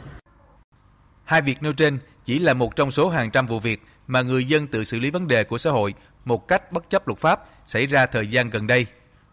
Hai 1.25 1.43
việc 1.43 1.63
nêu 1.63 1.73
trên 1.73 1.99
chỉ 2.25 2.39
là 2.39 2.55
một 2.55 2.77
trong 2.77 2.91
số 2.91 3.09
hàng 3.09 3.31
trăm 3.31 3.47
vụ 3.47 3.59
việc 3.59 3.83
mà 4.07 4.23
người 4.23 4.45
dân 4.45 4.67
tự 4.67 4.85
xử 4.85 5.01
lý 5.01 5.11
vấn 5.11 5.29
đề 5.29 5.45
của 5.45 5.59
xã 5.59 5.71
hội 5.71 5.95
một 6.25 6.49
cách 6.49 6.73
bất 6.73 6.91
chấp 6.91 7.09
luật 7.09 7.19
pháp 7.19 7.45
xảy 7.67 7.87
ra 7.87 8.07
thời 8.07 8.27
gian 8.27 8.51
gần 8.51 8.67
đây. 8.67 8.87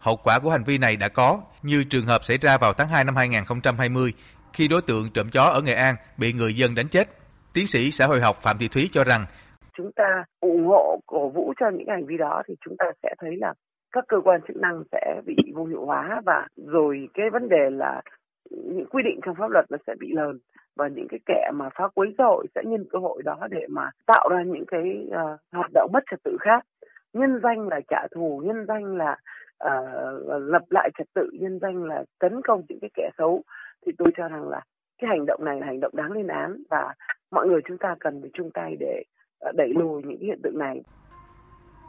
Hậu 0.06 0.16
quả 0.24 0.38
của 0.42 0.50
hành 0.50 0.64
vi 0.66 0.78
này 0.78 0.96
đã 0.96 1.08
có, 1.08 1.40
như 1.62 1.84
trường 1.90 2.06
hợp 2.06 2.24
xảy 2.24 2.38
ra 2.38 2.58
vào 2.60 2.72
tháng 2.72 2.88
2 2.88 3.04
năm 3.04 3.16
2020 3.16 4.12
khi 4.52 4.68
đối 4.68 4.80
tượng 4.86 5.04
trộm 5.14 5.26
chó 5.32 5.42
ở 5.42 5.60
Nghệ 5.60 5.74
An 5.74 5.94
bị 6.18 6.32
người 6.32 6.54
dân 6.54 6.74
đánh 6.76 6.88
chết. 6.88 7.08
Tiến 7.54 7.66
sĩ 7.66 7.90
xã 7.90 8.06
hội 8.06 8.20
học 8.20 8.36
Phạm 8.36 8.56
Thị 8.58 8.68
Thúy 8.72 8.88
cho 8.92 9.04
rằng 9.04 9.24
chúng 9.76 9.92
ta 9.92 10.24
ủng 10.40 10.66
hộ 10.66 11.00
cổ 11.06 11.28
vũ 11.28 11.52
cho 11.60 11.70
những 11.70 11.88
hành 11.88 12.06
vi 12.06 12.16
đó 12.16 12.42
thì 12.48 12.54
chúng 12.64 12.76
ta 12.78 12.84
sẽ 13.02 13.14
thấy 13.18 13.36
là 13.36 13.54
các 13.92 14.04
cơ 14.08 14.16
quan 14.24 14.40
chức 14.48 14.56
năng 14.56 14.82
sẽ 14.92 15.20
bị 15.26 15.36
vô 15.54 15.64
hiệu 15.64 15.84
hóa 15.86 16.20
và 16.26 16.46
rồi 16.66 17.08
cái 17.14 17.30
vấn 17.32 17.48
đề 17.48 17.70
là 17.70 18.02
những 18.50 18.86
quy 18.90 19.02
định 19.04 19.20
trong 19.26 19.34
pháp 19.38 19.50
luật 19.50 19.64
nó 19.70 19.78
sẽ 19.86 19.94
bị 20.00 20.08
lờn 20.12 20.38
và 20.76 20.88
những 20.88 21.06
cái 21.08 21.20
kẻ 21.26 21.50
mà 21.54 21.68
phá 21.74 21.88
quấy 21.94 22.14
xã 22.18 22.24
hội 22.24 22.46
sẽ 22.54 22.60
nhân 22.64 22.84
cơ 22.90 22.98
hội 22.98 23.22
đó 23.24 23.38
để 23.50 23.66
mà 23.68 23.90
tạo 24.06 24.28
ra 24.28 24.42
những 24.46 24.64
cái 24.66 25.06
uh, 25.06 25.40
hoạt 25.52 25.70
động 25.74 25.90
mất 25.92 26.00
trật 26.10 26.20
tự 26.24 26.36
khác 26.40 26.64
nhân 27.12 27.40
danh 27.42 27.68
là 27.68 27.80
trả 27.88 28.06
thù 28.14 28.42
nhân 28.44 28.64
danh 28.68 28.96
là 28.96 29.16
uh, 29.66 30.42
lập 30.42 30.62
lại 30.70 30.90
trật 30.98 31.06
tự 31.14 31.30
nhân 31.32 31.58
danh 31.62 31.84
là 31.84 32.04
tấn 32.18 32.40
công 32.44 32.62
những 32.68 32.78
cái 32.80 32.90
kẻ 32.94 33.10
xấu 33.18 33.42
thì 33.86 33.92
tôi 33.98 34.08
cho 34.16 34.28
rằng 34.28 34.48
là 34.48 34.60
cái 34.98 35.08
hành 35.08 35.26
động 35.26 35.44
này 35.44 35.60
là 35.60 35.66
hành 35.66 35.80
động 35.80 35.96
đáng 35.96 36.12
lên 36.12 36.26
án 36.26 36.62
và 36.70 36.94
mọi 37.30 37.46
người 37.46 37.60
chúng 37.68 37.78
ta 37.78 37.96
cần 38.00 38.20
phải 38.20 38.30
chung 38.34 38.50
tay 38.54 38.76
để 38.80 39.02
ờ, 39.38 39.52
đẩy 39.54 39.68
lùi 39.68 40.02
những 40.02 40.20
hiện 40.20 40.40
tượng 40.42 40.58
này. 40.58 40.82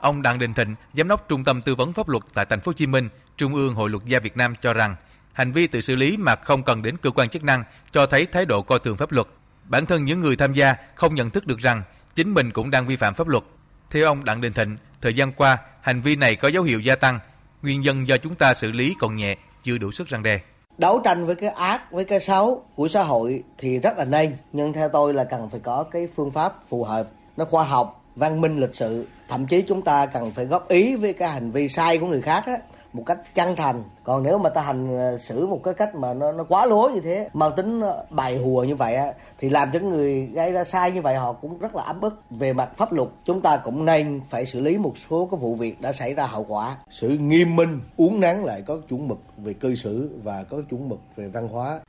Ông 0.02 0.22
Đặng 0.22 0.40
Đình 0.40 0.54
Thịnh, 0.54 0.76
giám 0.94 1.08
đốc 1.08 1.28
Trung 1.28 1.44
tâm 1.44 1.62
tư 1.66 1.76
vấn 1.76 1.94
pháp 1.94 2.10
luật 2.10 2.24
tại 2.34 2.46
thành 2.46 2.60
phố 2.60 2.70
Hồ 2.70 2.74
Chí 2.74 2.88
Minh, 2.88 3.10
Trung 3.38 3.56
ương 3.56 3.74
Hội 3.74 3.90
luật 3.90 4.04
gia 4.06 4.20
Việt 4.20 4.38
Nam 4.38 4.54
cho 4.62 4.74
rằng 4.74 4.96
hành 5.34 5.52
vi 5.52 5.68
tự 5.68 5.82
xử 5.82 5.96
lý 5.96 6.18
mà 6.18 6.36
không 6.36 6.64
cần 6.64 6.82
đến 6.82 6.96
cơ 7.02 7.10
quan 7.12 7.30
chức 7.30 7.44
năng 7.44 7.64
cho 7.92 8.06
thấy 8.06 8.26
thái 8.26 8.46
độ 8.46 8.62
coi 8.62 8.80
thường 8.80 8.98
pháp 8.98 9.12
luật. 9.12 9.28
Bản 9.70 9.86
thân 9.86 10.06
những 10.06 10.20
người 10.20 10.36
tham 10.36 10.54
gia 10.54 10.76
không 10.96 11.16
nhận 11.16 11.30
thức 11.30 11.48
được 11.48 11.60
rằng 11.60 11.84
chính 12.16 12.34
mình 12.34 12.52
cũng 12.52 12.72
đang 12.72 12.88
vi 12.88 12.96
phạm 12.96 13.14
pháp 13.14 13.28
luật. 13.28 13.44
Theo 13.92 14.06
ông 14.06 14.26
Đặng 14.26 14.42
Đình 14.42 14.54
Thịnh, 14.54 14.78
thời 15.02 15.14
gian 15.14 15.32
qua, 15.32 15.58
hành 15.82 16.02
vi 16.02 16.16
này 16.16 16.36
có 16.36 16.48
dấu 16.48 16.64
hiệu 16.64 16.80
gia 16.80 16.96
tăng, 16.96 17.20
nguyên 17.64 17.82
nhân 17.82 18.08
do 18.08 18.18
chúng 18.18 18.36
ta 18.36 18.54
xử 18.54 18.72
lý 18.72 18.96
còn 19.00 19.16
nhẹ, 19.16 19.36
chưa 19.64 19.78
đủ 19.78 19.92
sức 19.92 20.08
răng 20.08 20.24
đe. 20.24 20.40
Đấu 20.78 21.02
tranh 21.04 21.26
với 21.26 21.36
cái 21.36 21.50
ác, 21.50 21.92
với 21.92 22.06
cái 22.06 22.20
xấu 22.20 22.64
của 22.76 22.88
xã 22.88 23.04
hội 23.04 23.44
thì 23.58 23.80
rất 23.80 23.98
là 23.98 24.06
nên, 24.06 24.38
nhưng 24.54 24.74
theo 24.74 24.90
tôi 24.90 25.14
là 25.14 25.24
cần 25.24 25.50
phải 25.50 25.60
có 25.60 25.84
cái 25.92 26.08
phương 26.16 26.32
pháp 26.32 26.56
phù 26.70 26.84
hợp, 26.84 27.10
nó 27.38 27.46
khoa 27.46 27.64
học, 27.64 28.06
văn 28.16 28.42
minh 28.42 28.58
lịch 28.58 28.76
sự. 28.76 29.08
Thậm 29.30 29.48
chí 29.48 29.62
chúng 29.62 29.82
ta 29.82 30.06
cần 30.06 30.32
phải 30.32 30.46
góp 30.46 30.70
ý 30.70 30.96
với 30.96 31.14
cái 31.14 31.30
hành 31.30 31.52
vi 31.52 31.70
sai 31.70 31.98
của 31.98 32.08
người 32.08 32.22
khác 32.22 32.44
á, 32.46 32.58
một 32.94 33.04
cách 33.06 33.36
chân 33.36 33.56
thành. 33.56 33.84
Còn 34.04 34.24
nếu 34.24 34.38
mà 34.38 34.50
ta 34.50 34.62
hành 34.62 34.98
ờ, 34.98 35.18
xử 35.18 35.48
một 35.48 35.62
cái 35.64 35.74
cách 35.74 35.96
mà 35.96 36.14
nó 36.14 36.32
nó 36.32 36.44
quá 36.44 36.66
lố 36.66 36.90
như 36.90 37.02
thế, 37.02 37.30
mang 37.34 37.52
tính 37.56 37.82
ờ, 37.82 38.06
bài 38.10 38.38
hùa 38.38 38.64
như 38.64 38.76
vậy 38.76 38.98
thì 39.38 39.50
làm 39.50 39.70
cho 39.74 39.80
người 39.80 40.26
gây 40.26 40.52
ra 40.52 40.64
sai 40.64 40.92
như 40.92 41.02
vậy 41.02 41.16
họ 41.16 41.34
cũng 41.34 41.60
rất 41.60 41.76
là 41.76 41.84
ấm 41.84 42.02
ức 42.02 42.24
về 42.30 42.54
mặt 42.54 42.70
pháp 42.78 42.94
luật, 42.94 43.10
chúng 43.26 43.42
ta 43.42 43.58
cũng 43.58 43.86
nên 43.86 44.22
phải 44.30 44.46
xử 44.46 44.60
lý 44.60 44.78
một 44.78 44.94
số 45.10 45.28
cái 45.32 45.40
vụ 45.40 45.56
việc 45.56 45.82
đã 45.82 45.94
xảy 45.94 46.14
ra 46.14 46.26
hậu 46.26 46.44
quả. 46.44 46.78
Sự 46.90 47.18
nghiêm 47.18 47.56
minh 47.56 47.80
uống 47.98 48.20
nắng 48.20 48.46
lại 48.46 48.62
có 48.62 48.78
chuẩn 48.90 49.08
mực 49.08 49.20
về 49.38 49.54
cư 49.54 49.76
xử 49.76 50.10
và 50.24 50.44
có 50.44 50.62
chuẩn 50.70 50.90
mực 50.90 51.00
về 51.16 51.28
văn 51.28 51.48
hóa. 51.48 51.80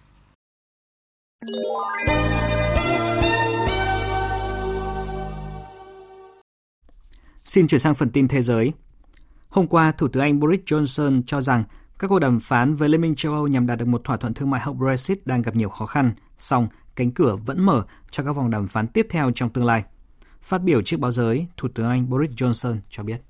Xin 7.45 7.67
chuyển 7.67 7.79
sang 7.79 7.95
phần 7.95 8.11
tin 8.11 8.29
thế 8.29 8.43
giới. 8.43 8.73
Hôm 9.55 9.67
qua, 9.67 9.93
Thủ 9.93 10.09
tướng 10.09 10.23
Anh 10.23 10.41
Boris 10.41 10.61
Johnson 10.61 11.23
cho 11.27 11.41
rằng 11.41 11.65
các 11.99 12.09
cuộc 12.09 12.19
đàm 12.19 12.41
phán 12.41 12.75
với 12.75 12.89
Liên 12.89 13.01
minh 13.01 13.15
châu 13.15 13.33
Âu 13.33 13.49
nhằm 13.49 13.67
đạt 13.67 13.79
được 13.79 13.89
một 13.89 14.05
thỏa 14.05 14.17
thuận 14.17 14.35
thương 14.35 14.51
mại 14.51 14.61
hậu 14.61 14.75
Brexit 14.75 15.27
đang 15.27 15.43
gặp 15.43 15.57
nhiều 15.57 15.69
khó 15.69 15.87
khăn, 15.87 16.13
song 16.37 16.69
cánh 16.97 17.11
cửa 17.11 17.37
vẫn 17.37 17.67
mở 17.67 17.83
cho 18.11 18.23
các 18.25 18.33
vòng 18.33 18.51
đàm 18.51 18.67
phán 18.67 18.87
tiếp 18.87 19.07
theo 19.11 19.31
trong 19.35 19.51
tương 19.51 19.65
lai. 19.65 19.85
Phát 20.43 20.63
biểu 20.63 20.83
trước 20.83 21.01
báo 21.01 21.11
giới, 21.11 21.47
Thủ 21.57 21.69
tướng 21.75 21.89
Anh 21.89 22.11
Boris 22.11 22.31
Johnson 22.31 22.77
cho 22.91 23.03
biết. 23.03 23.21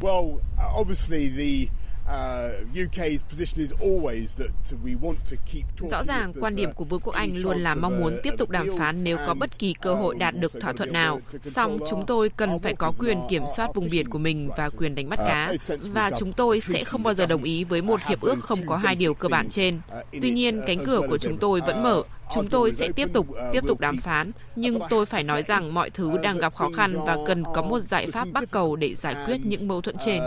Well, 0.00 0.38
obviously 0.80 1.28
the 1.28 1.72
Rõ 5.90 6.04
ràng, 6.04 6.32
quan 6.40 6.56
điểm 6.56 6.72
của 6.72 6.84
Vương 6.84 7.00
quốc 7.00 7.14
Anh 7.14 7.36
luôn 7.36 7.58
là 7.58 7.74
mong 7.74 8.00
muốn 8.00 8.18
tiếp 8.22 8.34
tục 8.38 8.50
đàm 8.50 8.68
phán 8.78 9.04
nếu 9.04 9.16
có 9.26 9.34
bất 9.34 9.58
kỳ 9.58 9.74
cơ 9.80 9.94
hội 9.94 10.14
đạt 10.14 10.34
được 10.36 10.52
thỏa 10.60 10.72
thuận 10.72 10.92
nào. 10.92 11.20
Song 11.42 11.78
chúng 11.90 12.06
tôi 12.06 12.30
cần 12.36 12.58
phải 12.58 12.74
có 12.74 12.92
quyền 12.98 13.20
kiểm 13.28 13.42
soát 13.56 13.74
vùng 13.74 13.88
biển 13.90 14.08
của 14.08 14.18
mình 14.18 14.50
và 14.56 14.70
quyền 14.78 14.94
đánh 14.94 15.08
bắt 15.08 15.18
cá. 15.18 15.52
Và 15.82 16.10
chúng 16.18 16.32
tôi 16.32 16.60
sẽ 16.60 16.84
không 16.84 17.02
bao 17.02 17.14
giờ 17.14 17.26
đồng 17.26 17.42
ý 17.42 17.64
với 17.64 17.82
một 17.82 18.00
hiệp 18.08 18.20
ước 18.20 18.40
không 18.40 18.66
có 18.66 18.76
hai 18.76 18.94
điều 18.94 19.14
cơ 19.14 19.28
bản 19.28 19.48
trên. 19.48 19.80
Tuy 20.22 20.30
nhiên, 20.30 20.60
cánh 20.66 20.84
cửa 20.84 21.00
của 21.08 21.18
chúng 21.18 21.38
tôi 21.38 21.60
vẫn 21.60 21.82
mở 21.82 22.02
Chúng 22.34 22.48
tôi 22.48 22.72
sẽ 22.72 22.88
tiếp 22.96 23.08
tục 23.12 23.26
tiếp 23.52 23.60
tục 23.66 23.80
đàm 23.80 23.96
phán, 23.96 24.32
nhưng 24.56 24.78
tôi 24.90 25.06
phải 25.06 25.22
nói 25.22 25.42
rằng 25.42 25.74
mọi 25.74 25.90
thứ 25.90 26.18
đang 26.22 26.38
gặp 26.38 26.54
khó 26.54 26.70
khăn 26.76 26.90
và 27.06 27.16
cần 27.26 27.44
có 27.54 27.62
một 27.62 27.80
giải 27.80 28.06
pháp 28.12 28.28
bắt 28.32 28.44
cầu 28.50 28.76
để 28.76 28.94
giải 28.94 29.16
quyết 29.26 29.40
những 29.44 29.68
mâu 29.68 29.80
thuẫn 29.80 29.96
trên. 29.98 30.22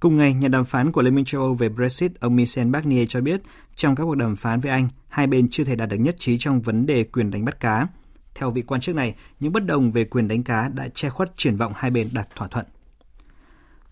Cùng 0.00 0.16
ngày, 0.16 0.34
nhà 0.34 0.48
đàm 0.48 0.64
phán 0.64 0.92
của 0.92 1.02
Liên 1.02 1.14
minh 1.14 1.24
châu 1.24 1.40
Âu 1.40 1.54
về 1.54 1.68
Brexit, 1.68 2.20
ông 2.20 2.36
Michel 2.36 2.70
Barnier 2.70 3.06
cho 3.08 3.20
biết, 3.20 3.40
trong 3.74 3.96
các 3.96 4.04
cuộc 4.04 4.14
đàm 4.14 4.36
phán 4.36 4.60
với 4.60 4.72
Anh, 4.72 4.88
hai 5.08 5.26
bên 5.26 5.48
chưa 5.50 5.64
thể 5.64 5.76
đạt 5.76 5.88
được 5.88 5.96
nhất 5.96 6.14
trí 6.18 6.38
trong 6.38 6.62
vấn 6.62 6.86
đề 6.86 7.04
quyền 7.04 7.30
đánh 7.30 7.44
bắt 7.44 7.60
cá. 7.60 7.86
Theo 8.34 8.50
vị 8.50 8.62
quan 8.62 8.80
chức 8.80 8.94
này, 8.94 9.14
những 9.40 9.52
bất 9.52 9.66
đồng 9.66 9.90
về 9.90 10.04
quyền 10.04 10.28
đánh 10.28 10.42
cá 10.42 10.68
đã 10.68 10.88
che 10.94 11.08
khuất 11.08 11.32
triển 11.36 11.56
vọng 11.56 11.72
hai 11.76 11.90
bên 11.90 12.08
đạt 12.12 12.28
thỏa 12.36 12.48
thuận. 12.48 12.66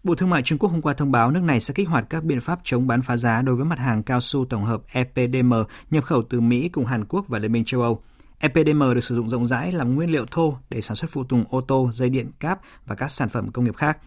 Bộ 0.05 0.15
Thương 0.15 0.31
mại 0.31 0.43
Trung 0.43 0.59
Quốc 0.59 0.71
hôm 0.71 0.83
qua 0.83 0.95
thông 0.95 1.13
báo 1.13 1.31
nước 1.31 1.43
này 1.43 1.61
sẽ 1.61 1.75
kích 1.75 1.89
hoạt 1.89 2.07
các 2.11 2.25
biện 2.25 2.41
pháp 2.41 2.61
chống 2.63 2.87
bán 2.87 3.03
phá 3.03 3.17
giá 3.17 3.43
đối 3.43 3.57
với 3.57 3.65
mặt 3.65 3.79
hàng 3.79 4.03
cao 4.03 4.21
su 4.21 4.45
tổng 4.45 4.65
hợp 4.65 4.83
EPDM 4.93 5.53
nhập 5.91 6.05
khẩu 6.05 6.23
từ 6.23 6.41
Mỹ 6.41 6.69
cùng 6.69 6.87
Hàn 6.87 7.05
Quốc 7.05 7.29
và 7.29 7.39
Liên 7.39 7.53
minh 7.53 7.65
châu 7.65 7.83
Âu. 7.83 8.03
EPDM 8.39 8.81
được 8.95 9.01
sử 9.01 9.15
dụng 9.15 9.31
rộng 9.31 9.47
rãi 9.47 9.73
làm 9.73 9.95
nguyên 9.95 10.11
liệu 10.11 10.27
thô 10.31 10.57
để 10.71 10.83
sản 10.83 10.97
xuất 10.97 11.11
phụ 11.11 11.25
tùng 11.25 11.45
ô 11.51 11.61
tô, 11.61 11.91
dây 11.93 12.11
điện, 12.11 12.31
cáp 12.41 12.61
và 12.87 12.95
các 12.95 13.11
sản 13.11 13.29
phẩm 13.29 13.53
công 13.53 13.65
nghiệp 13.65 13.77
khác. 13.77 13.99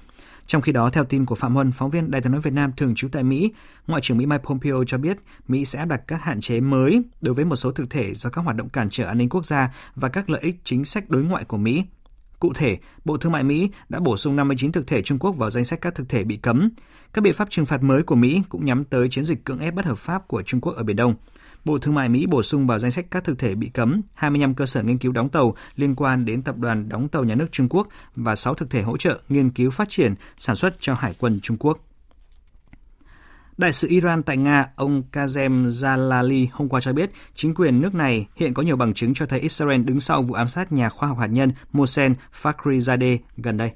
Trong 0.46 0.62
khi 0.62 0.72
đó, 0.72 0.90
theo 0.90 1.04
tin 1.04 1.26
của 1.26 1.36
Phạm 1.36 1.56
Huân, 1.56 1.72
phóng 1.72 1.90
viên 1.90 2.12
Đài 2.12 2.22
tiếng 2.22 2.32
nói 2.32 2.42
Việt 2.42 2.54
Nam 2.54 2.72
thường 2.78 2.96
trú 2.96 3.08
tại 3.12 3.24
Mỹ, 3.24 3.52
Ngoại 3.88 4.02
trưởng 4.02 4.18
Mỹ 4.18 4.26
Mike 4.26 4.44
Pompeo 4.44 4.84
cho 4.88 4.98
biết 4.98 5.18
Mỹ 5.48 5.66
sẽ 5.66 5.80
áp 5.80 5.86
đặt 5.86 6.02
các 6.08 6.24
hạn 6.24 6.42
chế 6.42 6.60
mới 6.60 7.02
đối 7.22 7.34
với 7.34 7.46
một 7.46 7.56
số 7.56 7.72
thực 7.72 7.90
thể 7.90 8.14
do 8.14 8.30
các 8.30 8.42
hoạt 8.42 8.56
động 8.56 8.70
cản 8.70 8.88
trở 8.90 9.06
an 9.06 9.18
ninh 9.18 9.30
quốc 9.30 9.46
gia 9.46 9.74
và 9.96 10.10
các 10.10 10.30
lợi 10.30 10.42
ích 10.42 10.56
chính 10.64 10.86
sách 10.86 11.10
đối 11.10 11.24
ngoại 11.24 11.44
của 11.44 11.58
Mỹ. 11.58 11.84
Cụ 12.44 12.54
thể, 12.54 12.78
Bộ 13.06 13.18
Thương 13.18 13.32
mại 13.32 13.44
Mỹ 13.44 13.70
đã 13.90 14.00
bổ 14.00 14.18
sung 14.18 14.36
59 14.36 14.72
thực 14.72 14.88
thể 14.88 15.02
Trung 15.02 15.20
Quốc 15.20 15.32
vào 15.32 15.50
danh 15.50 15.66
sách 15.66 15.82
các 15.82 15.96
thực 15.96 16.10
thể 16.10 16.24
bị 16.24 16.38
cấm. 16.38 16.70
Các 17.14 17.22
biện 17.22 17.34
pháp 17.34 17.50
trừng 17.50 17.66
phạt 17.66 17.84
mới 17.84 18.04
của 18.04 18.16
Mỹ 18.16 18.42
cũng 18.50 18.66
nhắm 18.66 18.86
tới 18.86 19.10
chiến 19.10 19.26
dịch 19.26 19.44
cưỡng 19.44 19.60
ép 19.60 19.74
bất 19.74 19.86
hợp 19.86 19.98
pháp 19.98 20.28
của 20.28 20.44
Trung 20.44 20.62
Quốc 20.62 20.76
ở 20.76 20.84
Biển 20.84 20.96
Đông. 20.96 21.16
Bộ 21.66 21.80
Thương 21.80 21.96
mại 21.96 22.10
Mỹ 22.10 22.26
bổ 22.26 22.44
sung 22.44 22.68
vào 22.68 22.80
danh 22.80 22.92
sách 22.92 23.06
các 23.12 23.24
thực 23.24 23.40
thể 23.40 23.56
bị 23.56 23.70
cấm 23.70 24.02
25 24.14 24.54
cơ 24.54 24.66
sở 24.66 24.84
nghiên 24.84 24.98
cứu 24.98 25.12
đóng 25.12 25.30
tàu 25.30 25.56
liên 25.76 25.96
quan 25.96 26.26
đến 26.26 26.42
tập 26.42 26.58
đoàn 26.58 26.90
đóng 26.90 27.08
tàu 27.08 27.24
nhà 27.24 27.36
nước 27.36 27.52
Trung 27.52 27.70
Quốc 27.70 27.88
và 28.16 28.36
6 28.36 28.54
thực 28.54 28.70
thể 28.70 28.82
hỗ 28.82 28.98
trợ 28.98 29.20
nghiên 29.30 29.50
cứu 29.50 29.72
phát 29.72 29.90
triển 29.90 30.16
sản 30.38 30.56
xuất 30.56 30.76
cho 30.80 30.94
Hải 30.94 31.16
quân 31.20 31.40
Trung 31.42 31.58
Quốc. 31.60 31.80
Đại 33.58 33.74
sứ 33.74 33.88
Iran 33.88 34.24
tại 34.24 34.38
Nga, 34.38 34.70
ông 34.76 35.04
Kazem 35.12 35.68
Jalali 35.68 36.48
hôm 36.52 36.70
qua 36.70 36.82
cho 36.82 36.94
biết 36.94 37.12
chính 37.36 37.54
quyền 37.56 37.82
nước 37.82 37.96
này 37.96 38.28
hiện 38.36 38.54
có 38.54 38.63
nhiều 38.63 38.76
bằng 38.76 38.94
chứng 38.94 39.13
cho 39.13 39.26
thấy 39.26 39.39
Israel 39.39 39.82
đứng 39.82 40.00
sau 40.00 40.22
vụ 40.22 40.34
ám 40.34 40.48
sát 40.48 40.72
nhà 40.72 40.89
khoa 40.89 41.10
học 41.10 41.18
hạt 41.20 41.28
nhân 41.28 41.52
Mohsen 41.72 42.16
Fakhrizadeh 42.42 43.18
gần 43.38 43.58
đây. 43.58 43.72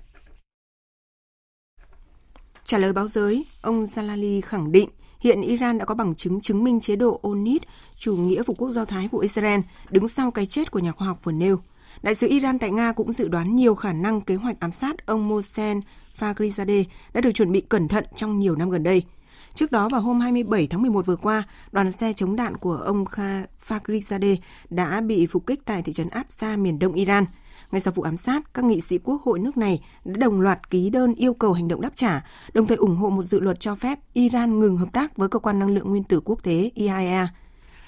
Trả 2.65 2.77
lời 2.77 2.93
báo 2.93 3.07
giới, 3.07 3.45
ông 3.61 3.83
Jalali 3.83 4.41
khẳng 4.41 4.71
định 4.71 4.89
hiện 5.19 5.41
Iran 5.41 5.77
đã 5.77 5.85
có 5.85 5.95
bằng 5.95 6.15
chứng 6.15 6.41
chứng 6.41 6.63
minh 6.63 6.79
chế 6.79 6.95
độ 6.95 7.19
Onid, 7.23 7.61
chủ 7.97 8.17
nghĩa 8.17 8.43
phục 8.43 8.57
quốc 8.57 8.69
do 8.69 8.85
Thái 8.85 9.07
của 9.11 9.19
Israel, 9.19 9.59
đứng 9.89 10.07
sau 10.07 10.31
cái 10.31 10.45
chết 10.45 10.71
của 10.71 10.79
nhà 10.79 10.91
khoa 10.91 11.07
học 11.07 11.19
vừa 11.23 11.31
nêu. 11.31 11.57
Đại 12.01 12.15
sứ 12.15 12.27
Iran 12.27 12.59
tại 12.59 12.71
Nga 12.71 12.91
cũng 12.91 13.13
dự 13.13 13.27
đoán 13.27 13.55
nhiều 13.55 13.75
khả 13.75 13.93
năng 13.93 14.21
kế 14.21 14.35
hoạch 14.35 14.59
ám 14.59 14.71
sát 14.71 15.05
ông 15.05 15.27
Mohsen 15.27 15.81
Fakhrizadeh 16.19 16.83
đã 17.13 17.21
được 17.21 17.31
chuẩn 17.31 17.51
bị 17.51 17.61
cẩn 17.61 17.87
thận 17.87 18.03
trong 18.15 18.39
nhiều 18.39 18.55
năm 18.55 18.69
gần 18.69 18.83
đây– 18.83 19.03
Trước 19.57 19.71
đó 19.71 19.89
vào 19.89 20.01
hôm 20.01 20.19
27 20.19 20.67
tháng 20.67 20.81
11 20.81 21.05
vừa 21.05 21.15
qua, 21.15 21.43
đoàn 21.71 21.91
xe 21.91 22.13
chống 22.13 22.35
đạn 22.35 22.57
của 22.57 22.73
ông 22.75 23.05
Kha 23.05 23.41
Fakhrizadeh 23.67 24.35
đã 24.69 25.01
bị 25.01 25.25
phục 25.25 25.47
kích 25.47 25.65
tại 25.65 25.81
thị 25.81 25.93
trấn 25.93 26.09
Absa, 26.09 26.55
miền 26.55 26.79
đông 26.79 26.93
Iran. 26.93 27.25
Ngay 27.71 27.81
sau 27.81 27.93
vụ 27.95 28.03
ám 28.03 28.17
sát, 28.17 28.53
các 28.53 28.65
nghị 28.65 28.81
sĩ 28.81 28.97
quốc 28.97 29.21
hội 29.21 29.39
nước 29.39 29.57
này 29.57 29.81
đã 30.05 30.17
đồng 30.17 30.41
loạt 30.41 30.69
ký 30.69 30.89
đơn 30.89 31.15
yêu 31.15 31.33
cầu 31.33 31.53
hành 31.53 31.67
động 31.67 31.81
đáp 31.81 31.89
trả, 31.95 32.25
đồng 32.53 32.67
thời 32.67 32.77
ủng 32.77 32.95
hộ 32.95 33.09
một 33.09 33.23
dự 33.23 33.39
luật 33.39 33.59
cho 33.59 33.75
phép 33.75 33.99
Iran 34.13 34.59
ngừng 34.59 34.77
hợp 34.77 34.93
tác 34.93 35.17
với 35.17 35.29
cơ 35.29 35.39
quan 35.39 35.59
năng 35.59 35.73
lượng 35.73 35.89
nguyên 35.89 36.03
tử 36.03 36.21
quốc 36.25 36.43
tế 36.43 36.71
IAEA. 36.75 37.27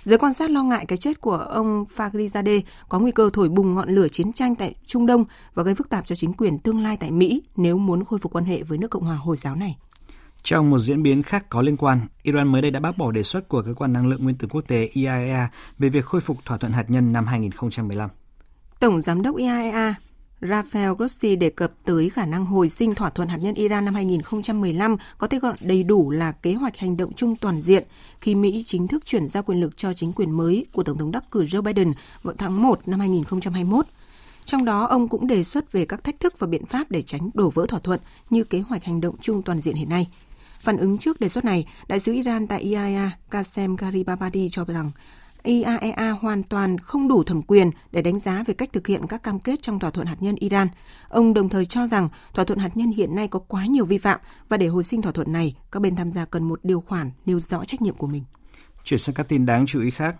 Giới 0.03 0.17
quan 0.17 0.33
sát 0.33 0.49
lo 0.49 0.63
ngại 0.63 0.85
cái 0.85 0.97
chết 0.97 1.21
của 1.21 1.37
ông 1.37 1.85
Fakhrizadeh 1.95 2.61
có 2.89 2.99
nguy 2.99 3.11
cơ 3.11 3.29
thổi 3.33 3.49
bùng 3.49 3.75
ngọn 3.75 3.89
lửa 3.89 4.07
chiến 4.07 4.33
tranh 4.33 4.55
tại 4.55 4.75
Trung 4.85 5.05
Đông 5.05 5.25
và 5.53 5.63
gây 5.63 5.75
phức 5.75 5.89
tạp 5.89 6.05
cho 6.05 6.15
chính 6.15 6.33
quyền 6.33 6.59
tương 6.59 6.79
lai 6.79 6.97
tại 6.97 7.11
Mỹ 7.11 7.43
nếu 7.55 7.77
muốn 7.77 8.05
khôi 8.05 8.19
phục 8.19 8.31
quan 8.31 8.45
hệ 8.45 8.63
với 8.63 8.77
nước 8.77 8.91
Cộng 8.91 9.03
hòa 9.03 9.15
Hồi 9.15 9.37
giáo 9.37 9.55
này. 9.55 9.77
Trong 10.43 10.69
một 10.69 10.79
diễn 10.79 11.03
biến 11.03 11.23
khác 11.23 11.49
có 11.49 11.61
liên 11.61 11.77
quan, 11.77 11.99
Iran 12.23 12.47
mới 12.47 12.61
đây 12.61 12.71
đã 12.71 12.79
bác 12.79 12.97
bỏ 12.97 13.11
đề 13.11 13.23
xuất 13.23 13.47
của 13.47 13.61
cơ 13.61 13.73
quan 13.73 13.93
năng 13.93 14.07
lượng 14.07 14.23
nguyên 14.23 14.37
tử 14.37 14.47
quốc 14.51 14.61
tế 14.67 14.89
IAEA 14.93 15.49
về 15.79 15.89
việc 15.89 16.05
khôi 16.05 16.21
phục 16.21 16.37
thỏa 16.45 16.57
thuận 16.57 16.73
hạt 16.73 16.85
nhân 16.87 17.13
năm 17.13 17.25
2015. 17.27 18.09
Tổng 18.79 19.01
giám 19.01 19.21
đốc 19.21 19.35
IAEA 19.35 19.95
Rafael 20.41 20.95
Grossi 20.95 21.35
đề 21.35 21.49
cập 21.49 21.71
tới 21.85 22.09
khả 22.09 22.25
năng 22.25 22.45
hồi 22.45 22.69
sinh 22.69 22.95
thỏa 22.95 23.09
thuận 23.09 23.29
hạt 23.29 23.37
nhân 23.37 23.55
Iran 23.55 23.85
năm 23.85 23.95
2015 23.95 24.97
có 25.17 25.27
thể 25.27 25.39
gọi 25.39 25.55
đầy 25.61 25.83
đủ 25.83 26.11
là 26.11 26.31
kế 26.31 26.53
hoạch 26.53 26.77
hành 26.77 26.97
động 26.97 27.13
chung 27.13 27.35
toàn 27.35 27.61
diện 27.61 27.83
khi 28.21 28.35
Mỹ 28.35 28.63
chính 28.67 28.87
thức 28.87 29.05
chuyển 29.05 29.27
giao 29.27 29.43
quyền 29.43 29.59
lực 29.59 29.77
cho 29.77 29.93
chính 29.93 30.13
quyền 30.13 30.31
mới 30.31 30.65
của 30.71 30.83
Tổng 30.83 30.97
thống 30.97 31.11
đắc 31.11 31.23
cử 31.31 31.43
Joe 31.43 31.61
Biden 31.61 31.93
vào 32.23 32.33
tháng 32.37 32.61
1 32.61 32.87
năm 32.87 32.99
2021. 32.99 33.85
Trong 34.45 34.65
đó, 34.65 34.85
ông 34.85 35.07
cũng 35.07 35.27
đề 35.27 35.43
xuất 35.43 35.71
về 35.71 35.85
các 35.85 36.03
thách 36.03 36.19
thức 36.19 36.39
và 36.39 36.47
biện 36.47 36.65
pháp 36.65 36.91
để 36.91 37.01
tránh 37.01 37.29
đổ 37.33 37.49
vỡ 37.49 37.65
thỏa 37.69 37.79
thuận 37.79 37.99
như 38.29 38.43
kế 38.43 38.59
hoạch 38.59 38.83
hành 38.83 39.01
động 39.01 39.15
chung 39.21 39.41
toàn 39.41 39.59
diện 39.59 39.75
hiện 39.75 39.89
nay. 39.89 40.07
Phản 40.59 40.77
ứng 40.77 40.97
trước 40.97 41.19
đề 41.19 41.29
xuất 41.29 41.45
này, 41.45 41.65
đại 41.87 41.99
sứ 41.99 42.13
Iran 42.13 42.47
tại 42.47 42.61
IAEA 42.61 43.11
Qasem 43.31 43.75
Garibabadi 43.75 44.49
cho 44.49 44.65
rằng 44.65 44.91
IAEA 45.43 46.09
hoàn 46.21 46.43
toàn 46.43 46.77
không 46.77 47.07
đủ 47.07 47.23
thẩm 47.23 47.41
quyền 47.41 47.71
để 47.91 48.01
đánh 48.01 48.19
giá 48.19 48.43
về 48.47 48.53
cách 48.53 48.73
thực 48.73 48.87
hiện 48.87 49.07
các 49.07 49.23
cam 49.23 49.39
kết 49.39 49.61
trong 49.61 49.79
thỏa 49.79 49.89
thuận 49.89 50.07
hạt 50.07 50.17
nhân 50.19 50.35
Iran. 50.35 50.67
Ông 51.09 51.33
đồng 51.33 51.49
thời 51.49 51.65
cho 51.65 51.87
rằng 51.87 52.09
thỏa 52.33 52.45
thuận 52.45 52.59
hạt 52.59 52.77
nhân 52.77 52.91
hiện 52.91 53.15
nay 53.15 53.27
có 53.27 53.39
quá 53.39 53.65
nhiều 53.65 53.85
vi 53.85 53.97
phạm 53.97 54.19
và 54.49 54.57
để 54.57 54.67
hồi 54.67 54.83
sinh 54.83 55.01
thỏa 55.01 55.11
thuận 55.11 55.31
này, 55.31 55.55
các 55.71 55.79
bên 55.79 55.95
tham 55.95 56.11
gia 56.11 56.25
cần 56.25 56.43
một 56.43 56.59
điều 56.63 56.81
khoản 56.81 57.11
nêu 57.25 57.39
rõ 57.39 57.65
trách 57.65 57.81
nhiệm 57.81 57.95
của 57.95 58.07
mình. 58.07 58.23
Chuyển 58.83 58.97
sang 58.99 59.15
các 59.15 59.27
tin 59.27 59.45
đáng 59.45 59.65
chú 59.65 59.81
ý 59.81 59.91
khác. 59.91 60.15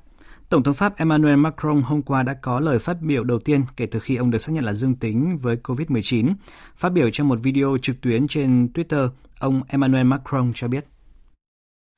Tổng 0.50 0.64
thống 0.64 0.74
Pháp 0.74 0.98
Emmanuel 0.98 1.36
Macron 1.36 1.82
hôm 1.82 2.02
qua 2.02 2.24
đã 2.24 2.34
có 2.34 2.60
lời 2.60 2.80
phát 2.80 3.02
biểu 3.02 3.24
đầu 3.24 3.40
tiên 3.40 3.64
kể 3.78 3.86
từ 3.86 4.00
khi 4.00 4.16
ông 4.16 4.32
được 4.32 4.38
xác 4.38 4.54
nhận 4.54 4.64
là 4.64 4.74
dương 4.74 4.96
tính 4.96 5.38
với 5.38 5.58
COVID-19. 5.64 6.34
Phát 6.78 6.90
biểu 6.90 7.10
trong 7.14 7.28
một 7.28 7.40
video 7.44 7.78
trực 7.82 8.02
tuyến 8.02 8.28
trên 8.28 8.68
Twitter, 8.74 9.10
ông 9.40 9.62
Emmanuel 9.68 10.06
Macron 10.06 10.52
cho 10.56 10.68
biết. 10.68 10.86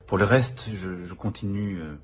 Pour 0.08 0.20
le 0.20 0.26
reste, 0.30 0.72
je, 0.72 1.06
je 1.08 1.14
continue 1.14 1.80
euh, 1.80 1.98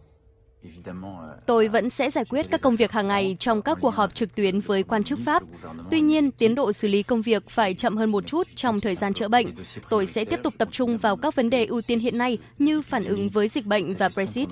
Tôi 1.47 1.69
vẫn 1.69 1.91
sẽ 1.91 2.11
giải 2.11 2.25
quyết 2.25 2.47
các 2.51 2.61
công 2.61 2.77
việc 2.77 2.93
hàng 2.93 3.09
ngày 3.09 3.37
trong 3.39 3.63
các 3.63 3.79
cuộc 3.81 3.95
họp 3.95 4.15
trực 4.15 4.35
tuyến 4.35 4.61
với 4.61 4.83
quan 4.83 5.03
chức 5.03 5.19
Pháp. 5.27 5.43
Tuy 5.91 6.01
nhiên, 6.01 6.31
tiến 6.31 6.55
độ 6.55 6.73
xử 6.73 6.89
lý 6.89 7.03
công 7.03 7.23
việc 7.23 7.51
phải 7.51 7.75
chậm 7.75 7.97
hơn 7.97 8.11
một 8.11 8.27
chút 8.27 8.49
trong 8.55 8.81
thời 8.81 8.95
gian 8.95 9.13
chữa 9.13 9.29
bệnh. 9.29 9.47
Tôi 9.91 10.07
sẽ 10.07 10.25
tiếp 10.25 10.41
tục 10.43 10.55
tập 10.59 10.69
trung 10.71 10.99
vào 10.99 11.17
các 11.17 11.35
vấn 11.35 11.51
đề 11.51 11.65
ưu 11.65 11.83
tiên 11.83 11.99
hiện 11.99 12.19
nay 12.19 12.39
như 12.59 12.83
phản 12.83 13.05
ứng 13.05 13.29
với 13.29 13.49
dịch 13.49 13.67
bệnh 13.67 13.95
và 13.95 14.09
Brexit. 14.09 14.49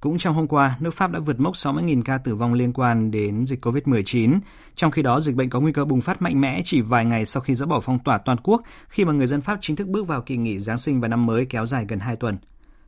Cũng 0.00 0.18
trong 0.18 0.34
hôm 0.34 0.48
qua, 0.48 0.76
nước 0.80 0.94
Pháp 0.94 1.10
đã 1.10 1.20
vượt 1.20 1.40
mốc 1.40 1.54
60.000 1.54 2.02
ca 2.04 2.18
tử 2.18 2.34
vong 2.34 2.54
liên 2.54 2.72
quan 2.72 3.10
đến 3.10 3.46
dịch 3.46 3.66
COVID-19. 3.66 4.40
Trong 4.74 4.90
khi 4.90 5.02
đó, 5.02 5.20
dịch 5.20 5.36
bệnh 5.36 5.50
có 5.50 5.60
nguy 5.60 5.72
cơ 5.72 5.84
bùng 5.84 6.00
phát 6.00 6.22
mạnh 6.22 6.40
mẽ 6.40 6.62
chỉ 6.64 6.80
vài 6.80 7.04
ngày 7.04 7.24
sau 7.24 7.40
khi 7.40 7.54
dỡ 7.54 7.66
bỏ 7.66 7.80
phong 7.80 7.98
tỏa 7.98 8.18
toàn 8.18 8.38
quốc 8.42 8.62
khi 8.88 9.04
mà 9.04 9.12
người 9.12 9.26
dân 9.26 9.40
Pháp 9.40 9.58
chính 9.60 9.76
thức 9.76 9.88
bước 9.88 10.06
vào 10.06 10.20
kỳ 10.20 10.36
nghỉ 10.36 10.58
Giáng 10.58 10.78
sinh 10.78 11.00
và 11.00 11.08
năm 11.08 11.26
mới 11.26 11.46
kéo 11.46 11.66
dài 11.66 11.84
gần 11.88 11.98
2 11.98 12.16
tuần. 12.16 12.38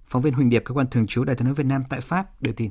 Phóng 0.07 0.23
viên 0.23 0.33
Huỳnh 0.33 0.51
Điệp, 0.51 0.63
cơ 0.65 0.75
quan 0.75 0.87
thường 0.91 1.07
trú 1.07 1.25
Đài 1.25 1.37
tiếng 1.37 1.45
nói 1.45 1.55
Việt 1.55 1.67
Nam 1.67 1.83
tại 1.91 2.01
Pháp 2.01 2.43
đưa 2.43 2.53
tin. 2.53 2.71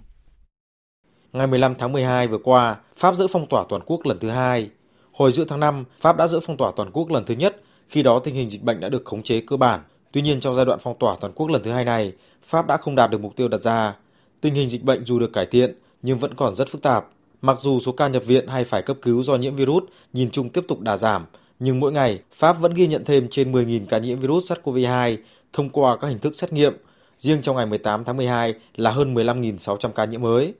Ngày 1.33 1.47
15 1.47 1.75
tháng 1.79 1.91
12 1.91 2.27
vừa 2.27 2.39
qua, 2.43 2.77
Pháp 2.95 3.15
dỡ 3.15 3.27
phong 3.31 3.47
tỏa 3.49 3.63
toàn 3.69 3.81
quốc 3.85 4.05
lần 4.05 4.17
thứ 4.19 4.29
hai. 4.29 4.69
Hồi 5.11 5.31
giữa 5.31 5.45
tháng 5.45 5.59
5, 5.59 5.83
Pháp 5.99 6.17
đã 6.17 6.27
dỡ 6.27 6.39
phong 6.45 6.57
tỏa 6.57 6.71
toàn 6.75 6.91
quốc 6.93 7.09
lần 7.09 7.25
thứ 7.25 7.33
nhất, 7.33 7.63
khi 7.87 8.03
đó 8.03 8.19
tình 8.23 8.35
hình 8.35 8.49
dịch 8.49 8.63
bệnh 8.63 8.79
đã 8.79 8.89
được 8.89 9.05
khống 9.05 9.23
chế 9.23 9.41
cơ 9.47 9.57
bản. 9.57 9.81
Tuy 10.11 10.21
nhiên 10.21 10.39
trong 10.39 10.55
giai 10.55 10.65
đoạn 10.65 10.79
phong 10.81 10.97
tỏa 10.99 11.15
toàn 11.21 11.33
quốc 11.35 11.47
lần 11.47 11.63
thứ 11.63 11.71
hai 11.71 11.85
này, 11.85 12.13
Pháp 12.43 12.67
đã 12.67 12.77
không 12.77 12.95
đạt 12.95 13.11
được 13.11 13.21
mục 13.21 13.35
tiêu 13.35 13.47
đặt 13.47 13.61
ra. 13.61 13.95
Tình 14.41 14.53
hình 14.53 14.69
dịch 14.69 14.83
bệnh 14.83 15.05
dù 15.05 15.19
được 15.19 15.33
cải 15.33 15.45
thiện 15.45 15.73
nhưng 16.01 16.17
vẫn 16.17 16.33
còn 16.33 16.55
rất 16.55 16.69
phức 16.69 16.81
tạp. 16.81 17.07
Mặc 17.41 17.57
dù 17.61 17.79
số 17.79 17.91
ca 17.91 18.07
nhập 18.07 18.25
viện 18.25 18.47
hay 18.47 18.63
phải 18.63 18.81
cấp 18.81 18.97
cứu 19.01 19.23
do 19.23 19.35
nhiễm 19.35 19.55
virus 19.55 19.83
nhìn 20.13 20.31
chung 20.31 20.49
tiếp 20.49 20.65
tục 20.67 20.79
đà 20.79 20.97
giảm, 20.97 21.25
nhưng 21.59 21.79
mỗi 21.79 21.91
ngày 21.91 22.19
Pháp 22.31 22.53
vẫn 22.53 22.73
ghi 22.73 22.87
nhận 22.87 23.05
thêm 23.05 23.27
trên 23.31 23.51
10.000 23.51 23.85
ca 23.89 23.97
nhiễm 23.97 24.19
virus 24.19 24.51
SARS-CoV-2 24.51 25.17
thông 25.53 25.69
qua 25.69 25.97
các 25.97 26.07
hình 26.07 26.19
thức 26.19 26.35
xét 26.35 26.53
nghiệm. 26.53 26.73
Riêng 27.19 27.41
trong 27.41 27.55
ngày 27.55 27.65
18 27.65 28.03
tháng 28.03 28.17
12 28.17 28.53
là 28.75 28.91
hơn 28.91 29.13
15.600 29.13 29.91
ca 29.91 30.05
nhiễm 30.05 30.21
mới. 30.21 30.53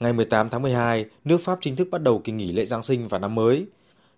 Ngày 0.00 0.12
18 0.12 0.50
tháng 0.50 0.62
12, 0.62 1.04
nước 1.24 1.38
Pháp 1.40 1.58
chính 1.62 1.76
thức 1.76 1.88
bắt 1.90 2.02
đầu 2.02 2.18
kỳ 2.24 2.32
nghỉ 2.32 2.52
lễ 2.52 2.64
Giáng 2.64 2.82
sinh 2.82 3.08
và 3.08 3.18
năm 3.18 3.34
mới. 3.34 3.66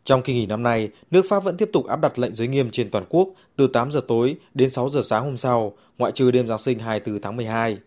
Trong 0.05 0.23
kỳ 0.23 0.35
nghỉ 0.35 0.47
năm 0.47 0.63
nay, 0.63 0.89
nước 1.11 1.27
Pháp 1.29 1.45
vẫn 1.45 1.57
tiếp 1.57 1.71
tục 1.73 1.87
áp 1.87 2.01
đặt 2.01 2.19
lệnh 2.19 2.35
giới 2.35 2.49
nghiêm 2.49 2.71
trên 2.71 2.91
toàn 2.91 3.05
quốc 3.09 3.29
từ 3.57 3.67
8 3.67 3.93
giờ 3.93 4.01
tối 4.09 4.37
đến 4.55 4.71
6 4.71 4.91
giờ 4.91 5.01
sáng 5.05 5.25
hôm 5.25 5.37
sau, 5.37 5.73
ngoại 5.99 6.13
trừ 6.13 6.31
đêm 6.31 6.49
Giáng 6.49 6.59
sinh 6.59 6.79
24 6.79 7.23
tháng 7.23 7.37
12. 7.37 7.79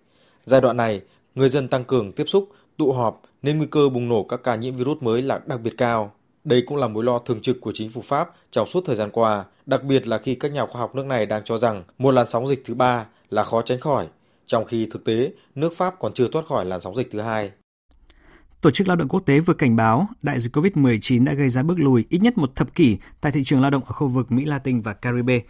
Giai 0.46 0.62
đoạn 0.62 0.78
này, 0.78 1.02
người 1.36 1.50
dân 1.50 1.68
tăng 1.68 1.84
cường 1.84 2.12
tiếp 2.12 2.24
xúc, 2.28 2.50
tụ 2.78 2.92
họp 2.92 3.22
nên 3.42 3.58
nguy 3.58 3.68
cơ 3.72 3.90
bùng 3.90 4.10
nổ 4.10 4.24
các 4.24 4.40
ca 4.44 4.56
nhiễm 4.56 4.76
virus 4.76 5.02
mới 5.02 5.22
là 5.22 5.42
đặc 5.46 5.62
biệt 5.62 5.74
cao. 5.78 6.12
Đây 6.44 6.64
cũng 6.68 6.78
là 6.78 6.88
mối 6.88 7.04
lo 7.04 7.20
thường 7.20 7.42
trực 7.42 7.62
của 7.62 7.72
chính 7.76 7.90
phủ 7.90 8.02
Pháp 8.02 8.30
trong 8.52 8.68
suốt 8.68 8.84
thời 8.86 8.96
gian 8.96 9.10
qua, 9.12 9.46
đặc 9.66 9.84
biệt 9.84 10.08
là 10.08 10.18
khi 10.18 10.36
các 10.36 10.52
nhà 10.52 10.66
khoa 10.66 10.82
học 10.82 10.96
nước 10.96 11.06
này 11.06 11.26
đang 11.26 11.44
cho 11.46 11.58
rằng 11.58 11.84
một 11.98 12.12
làn 12.12 12.28
sóng 12.28 12.48
dịch 12.48 12.64
thứ 12.66 12.74
ba 12.74 13.06
là 13.30 13.44
khó 13.44 13.62
tránh 13.62 13.80
khỏi, 13.80 14.08
trong 14.46 14.66
khi 14.66 14.88
thực 14.92 15.06
tế 15.06 15.32
nước 15.56 15.74
Pháp 15.78 16.00
còn 16.00 16.14
chưa 16.14 16.28
thoát 16.32 16.46
khỏi 16.48 16.66
làn 16.66 16.82
sóng 16.82 16.96
dịch 16.96 17.12
thứ 17.12 17.20
hai. 17.20 17.52
Tổ 18.62 18.72
chức 18.72 18.88
Lao 18.88 18.96
động 18.96 19.08
Quốc 19.08 19.20
tế 19.26 19.40
vừa 19.40 19.54
cảnh 19.54 19.76
báo 19.76 20.08
đại 20.22 20.40
dịch 20.40 20.56
COVID-19 20.56 21.26
đã 21.26 21.34
gây 21.34 21.50
ra 21.50 21.64
bước 21.64 21.80
lùi 21.80 22.06
ít 22.10 22.20
nhất 22.22 22.38
một 22.38 22.56
thập 22.56 22.76
kỷ 22.76 22.98
tại 23.22 23.32
thị 23.32 23.44
trường 23.44 23.62
lao 23.62 23.72
động 23.72 23.84
ở 23.86 23.92
khu 23.92 24.08
vực 24.08 24.32
Mỹ 24.32 24.46
Latin 24.46 24.82
và 24.82 24.94
Caribe. 24.94 25.42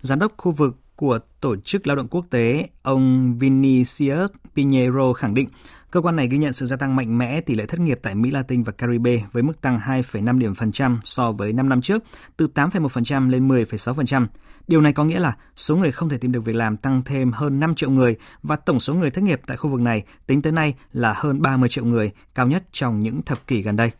Giám 0.00 0.18
đốc 0.18 0.32
khu 0.36 0.52
vực 0.52 0.76
của 1.02 1.18
Tổ 1.40 1.56
chức 1.56 1.86
Lao 1.86 1.96
động 1.96 2.08
Quốc 2.08 2.26
tế, 2.30 2.68
ông 2.82 3.38
Vinicius 3.38 4.30
Pinheiro 4.56 5.12
khẳng 5.12 5.34
định 5.34 5.48
cơ 5.90 6.00
quan 6.00 6.16
này 6.16 6.28
ghi 6.28 6.38
nhận 6.38 6.52
sự 6.52 6.66
gia 6.66 6.76
tăng 6.76 6.96
mạnh 6.96 7.18
mẽ 7.18 7.40
tỷ 7.40 7.54
lệ 7.54 7.66
thất 7.66 7.80
nghiệp 7.80 7.98
tại 8.02 8.14
Mỹ 8.14 8.30
Latin 8.30 8.62
và 8.62 8.72
Caribe 8.72 9.22
với 9.32 9.42
mức 9.42 9.60
tăng 9.60 9.78
2,5 9.78 10.38
điểm 10.38 10.54
phần 10.54 10.72
trăm 10.72 11.00
so 11.04 11.32
với 11.32 11.52
5 11.52 11.68
năm 11.68 11.82
trước, 11.82 12.02
từ 12.36 12.48
8,1% 12.54 13.30
lên 13.30 13.48
10,6%. 13.48 14.26
Điều 14.68 14.80
này 14.80 14.92
có 14.92 15.04
nghĩa 15.04 15.20
là 15.20 15.36
số 15.56 15.76
người 15.76 15.92
không 15.92 16.08
thể 16.08 16.18
tìm 16.18 16.32
được 16.32 16.44
việc 16.44 16.56
làm 16.56 16.76
tăng 16.76 17.02
thêm 17.04 17.32
hơn 17.32 17.60
5 17.60 17.74
triệu 17.74 17.90
người 17.90 18.16
và 18.42 18.56
tổng 18.56 18.80
số 18.80 18.94
người 18.94 19.10
thất 19.10 19.24
nghiệp 19.24 19.40
tại 19.46 19.56
khu 19.56 19.70
vực 19.70 19.80
này 19.80 20.02
tính 20.26 20.42
tới 20.42 20.52
nay 20.52 20.74
là 20.92 21.12
hơn 21.16 21.42
30 21.42 21.68
triệu 21.68 21.84
người, 21.84 22.10
cao 22.34 22.46
nhất 22.46 22.64
trong 22.72 23.00
những 23.00 23.22
thập 23.22 23.46
kỷ 23.46 23.62
gần 23.62 23.76
đây. 23.76 23.90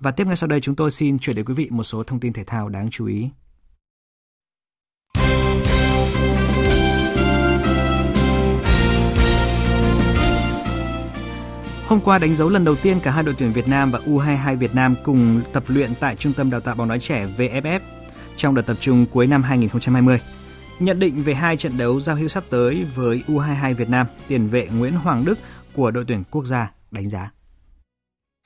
Và 0.00 0.10
tiếp 0.10 0.26
ngay 0.26 0.36
sau 0.36 0.48
đây 0.48 0.60
chúng 0.60 0.74
tôi 0.74 0.90
xin 0.90 1.18
chuyển 1.18 1.36
đến 1.36 1.44
quý 1.44 1.54
vị 1.54 1.68
một 1.70 1.84
số 1.84 2.02
thông 2.02 2.20
tin 2.20 2.32
thể 2.32 2.44
thao 2.44 2.68
đáng 2.68 2.90
chú 2.90 3.06
ý. 3.06 3.28
Hôm 11.90 12.00
qua 12.00 12.18
đánh 12.18 12.34
dấu 12.34 12.48
lần 12.48 12.64
đầu 12.64 12.76
tiên 12.76 13.00
cả 13.02 13.10
hai 13.10 13.22
đội 13.22 13.34
tuyển 13.38 13.50
Việt 13.50 13.68
Nam 13.68 13.90
và 13.90 13.98
U22 13.98 14.56
Việt 14.56 14.74
Nam 14.74 14.94
cùng 15.04 15.40
tập 15.52 15.64
luyện 15.66 15.90
tại 16.00 16.16
Trung 16.16 16.32
tâm 16.32 16.50
Đào 16.50 16.60
tạo 16.60 16.74
bóng 16.74 16.88
đá 16.88 16.98
trẻ 16.98 17.26
VFF 17.36 17.80
trong 18.36 18.54
đợt 18.54 18.62
tập 18.62 18.76
trung 18.80 19.06
cuối 19.12 19.26
năm 19.26 19.42
2020. 19.42 20.18
Nhận 20.78 20.98
định 20.98 21.22
về 21.22 21.34
hai 21.34 21.56
trận 21.56 21.78
đấu 21.78 22.00
giao 22.00 22.16
hữu 22.16 22.28
sắp 22.28 22.44
tới 22.50 22.86
với 22.94 23.22
U22 23.26 23.74
Việt 23.74 23.88
Nam, 23.88 24.06
tiền 24.28 24.48
vệ 24.48 24.66
Nguyễn 24.66 24.92
Hoàng 24.92 25.24
Đức 25.24 25.38
của 25.74 25.90
đội 25.90 26.04
tuyển 26.08 26.22
quốc 26.30 26.44
gia 26.44 26.72
đánh 26.90 27.10
giá. 27.10 27.30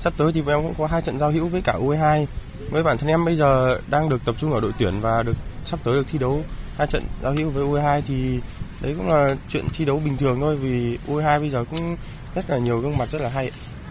Sắp 0.03 0.13
tới 0.17 0.33
thì 0.33 0.43
em 0.47 0.63
cũng 0.63 0.75
có 0.79 0.87
hai 0.87 1.03
trận 1.03 1.19
giao 1.19 1.31
hữu 1.31 1.49
với 1.49 1.63
cả 1.63 1.73
U22. 1.81 2.27
Với 2.71 2.83
bản 2.83 2.99
thân 2.99 3.09
em 3.09 3.25
bây 3.25 3.37
giờ 3.37 3.81
đang 3.91 4.09
được 4.09 4.25
tập 4.25 4.35
trung 4.39 4.53
ở 4.53 4.61
đội 4.61 4.73
tuyển 4.79 5.01
và 5.01 5.23
được 5.23 5.37
sắp 5.65 5.81
tới 5.85 5.95
được 5.95 6.07
thi 6.13 6.19
đấu 6.19 6.43
hai 6.77 6.87
trận 6.87 7.03
giao 7.23 7.35
hữu 7.39 7.51
với 7.51 7.65
U22 7.65 8.01
thì 8.07 8.41
đấy 8.83 8.95
cũng 8.99 9.09
là 9.09 9.37
chuyện 9.49 9.65
thi 9.75 9.85
đấu 9.85 10.03
bình 10.05 10.17
thường 10.17 10.41
thôi 10.41 10.57
vì 10.57 10.99
U22 11.09 11.41
bây 11.41 11.51
giờ 11.51 11.65
cũng 11.71 11.97
rất 12.35 12.51
là 12.51 12.59
nhiều 12.59 12.79
gương 12.79 12.99
mặt 12.99 13.09
rất 13.11 13.21
là 13.21 13.29
hay. 13.29 13.51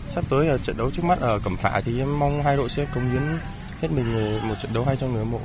Sắp 0.10 0.24
tới 0.30 0.46
là 0.46 0.58
trận 0.58 0.78
đấu 0.78 0.92
trước 0.92 1.06
mắt 1.06 1.20
ở 1.20 1.40
Cẩm 1.44 1.58
Phả 1.58 1.82
thì 1.82 2.00
em 2.00 2.20
mong 2.20 2.44
hai 2.44 2.58
đội 2.58 2.70
sẽ 2.70 2.86
cống 2.96 3.12
hiến 3.12 3.22
hết 3.82 3.88
mình 3.92 4.38
một 4.48 4.56
trận 4.62 4.74
đấu 4.74 4.86
hay 4.86 4.98
cho 5.00 5.08
người 5.08 5.20
hâm 5.20 5.32
mộ. 5.32 5.40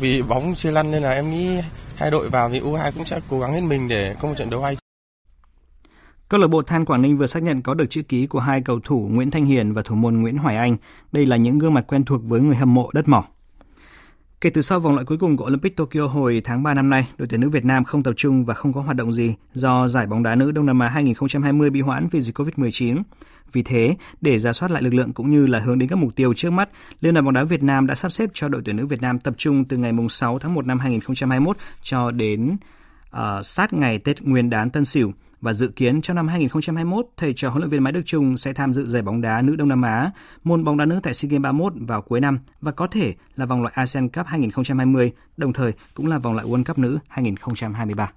Vì 0.00 0.22
bóng 0.22 0.54
chưa 0.56 0.70
lăn 0.70 0.90
nên 0.90 1.02
là 1.02 1.10
em 1.10 1.30
nghĩ 1.30 1.60
hai 1.96 2.10
đội 2.10 2.28
vào 2.28 2.50
thì 2.50 2.60
U2 2.60 2.92
cũng 2.92 3.06
sẽ 3.06 3.20
cố 3.30 3.40
gắng 3.40 3.52
hết 3.52 3.60
mình 3.60 3.88
để 3.88 4.16
có 4.20 4.28
một 4.28 4.34
trận 4.36 4.50
đấu 4.50 4.62
hay. 4.62 4.76
Câu 6.28 6.40
lạc 6.40 6.48
bộ 6.48 6.62
Than 6.62 6.84
Quảng 6.84 7.02
Ninh 7.02 7.16
vừa 7.16 7.26
xác 7.26 7.42
nhận 7.42 7.62
có 7.62 7.74
được 7.74 7.86
chữ 7.90 8.02
ký 8.02 8.26
của 8.26 8.40
hai 8.40 8.60
cầu 8.60 8.80
thủ 8.84 9.08
Nguyễn 9.10 9.30
Thanh 9.30 9.46
Hiền 9.46 9.72
và 9.72 9.82
thủ 9.82 9.94
môn 9.94 10.20
Nguyễn 10.20 10.38
Hoài 10.38 10.56
Anh. 10.56 10.76
Đây 11.12 11.26
là 11.26 11.36
những 11.36 11.58
gương 11.58 11.74
mặt 11.74 11.84
quen 11.86 12.04
thuộc 12.04 12.20
với 12.24 12.40
người 12.40 12.56
hâm 12.56 12.74
mộ 12.74 12.90
đất 12.92 13.08
mỏ. 13.08 13.24
Kể 14.42 14.50
từ 14.50 14.62
sau 14.62 14.80
vòng 14.80 14.94
loại 14.94 15.04
cuối 15.04 15.18
cùng 15.18 15.36
của 15.36 15.44
Olympic 15.44 15.76
Tokyo 15.76 16.06
hồi 16.06 16.40
tháng 16.44 16.62
3 16.62 16.74
năm 16.74 16.90
nay, 16.90 17.08
đội 17.18 17.28
tuyển 17.28 17.40
nữ 17.40 17.48
Việt 17.48 17.64
Nam 17.64 17.84
không 17.84 18.02
tập 18.02 18.12
trung 18.16 18.44
và 18.44 18.54
không 18.54 18.72
có 18.72 18.80
hoạt 18.80 18.96
động 18.96 19.12
gì 19.12 19.34
do 19.54 19.88
giải 19.88 20.06
bóng 20.06 20.22
đá 20.22 20.34
nữ 20.34 20.50
Đông 20.50 20.66
Nam 20.66 20.80
Á 20.80 20.88
2020 20.88 21.70
bị 21.70 21.80
hoãn 21.80 22.08
vì 22.10 22.20
dịch 22.20 22.38
Covid-19. 22.38 23.02
Vì 23.52 23.62
thế, 23.62 23.96
để 24.20 24.38
ra 24.38 24.52
soát 24.52 24.70
lại 24.72 24.82
lực 24.82 24.94
lượng 24.94 25.12
cũng 25.12 25.30
như 25.30 25.46
là 25.46 25.58
hướng 25.58 25.78
đến 25.78 25.88
các 25.88 25.96
mục 25.96 26.16
tiêu 26.16 26.34
trước 26.34 26.50
mắt, 26.50 26.68
Liên 27.00 27.14
đoàn 27.14 27.24
bóng 27.24 27.34
đá 27.34 27.44
Việt 27.44 27.62
Nam 27.62 27.86
đã 27.86 27.94
sắp 27.94 28.12
xếp 28.12 28.30
cho 28.34 28.48
đội 28.48 28.62
tuyển 28.64 28.76
nữ 28.76 28.86
Việt 28.86 29.02
Nam 29.02 29.18
tập 29.18 29.34
trung 29.36 29.64
từ 29.64 29.76
ngày 29.76 29.92
6 30.08 30.38
tháng 30.38 30.54
1 30.54 30.66
năm 30.66 30.78
2021 30.78 31.56
cho 31.82 32.10
đến 32.10 32.56
uh, 33.16 33.20
sát 33.42 33.72
ngày 33.72 33.98
Tết 33.98 34.22
Nguyên 34.22 34.50
đán 34.50 34.70
Tân 34.70 34.84
Sửu 34.84 35.12
và 35.42 35.52
dự 35.52 35.68
kiến 35.68 36.02
trong 36.02 36.16
năm 36.16 36.28
2021, 36.28 37.06
thầy 37.16 37.32
trò 37.36 37.50
huấn 37.50 37.60
luyện 37.60 37.70
viên 37.70 37.82
Mai 37.82 37.92
Đức 37.92 38.02
Chung 38.04 38.36
sẽ 38.36 38.52
tham 38.52 38.74
dự 38.74 38.86
giải 38.86 39.02
bóng 39.02 39.20
đá 39.20 39.42
nữ 39.42 39.56
Đông 39.56 39.68
Nam 39.68 39.82
Á, 39.82 40.10
môn 40.44 40.64
bóng 40.64 40.76
đá 40.76 40.84
nữ 40.84 41.00
tại 41.02 41.14
SEA 41.14 41.28
Games 41.28 41.42
31 41.42 41.72
vào 41.76 42.02
cuối 42.02 42.20
năm 42.20 42.38
và 42.60 42.72
có 42.72 42.86
thể 42.86 43.14
là 43.36 43.46
vòng 43.46 43.62
loại 43.62 43.72
ASEAN 43.76 44.08
Cup 44.08 44.26
2020, 44.26 45.12
đồng 45.36 45.52
thời 45.52 45.72
cũng 45.94 46.06
là 46.06 46.18
vòng 46.18 46.34
loại 46.34 46.46
World 46.46 46.64
Cup 46.64 46.78
nữ 46.78 46.98
2023. 47.08 48.12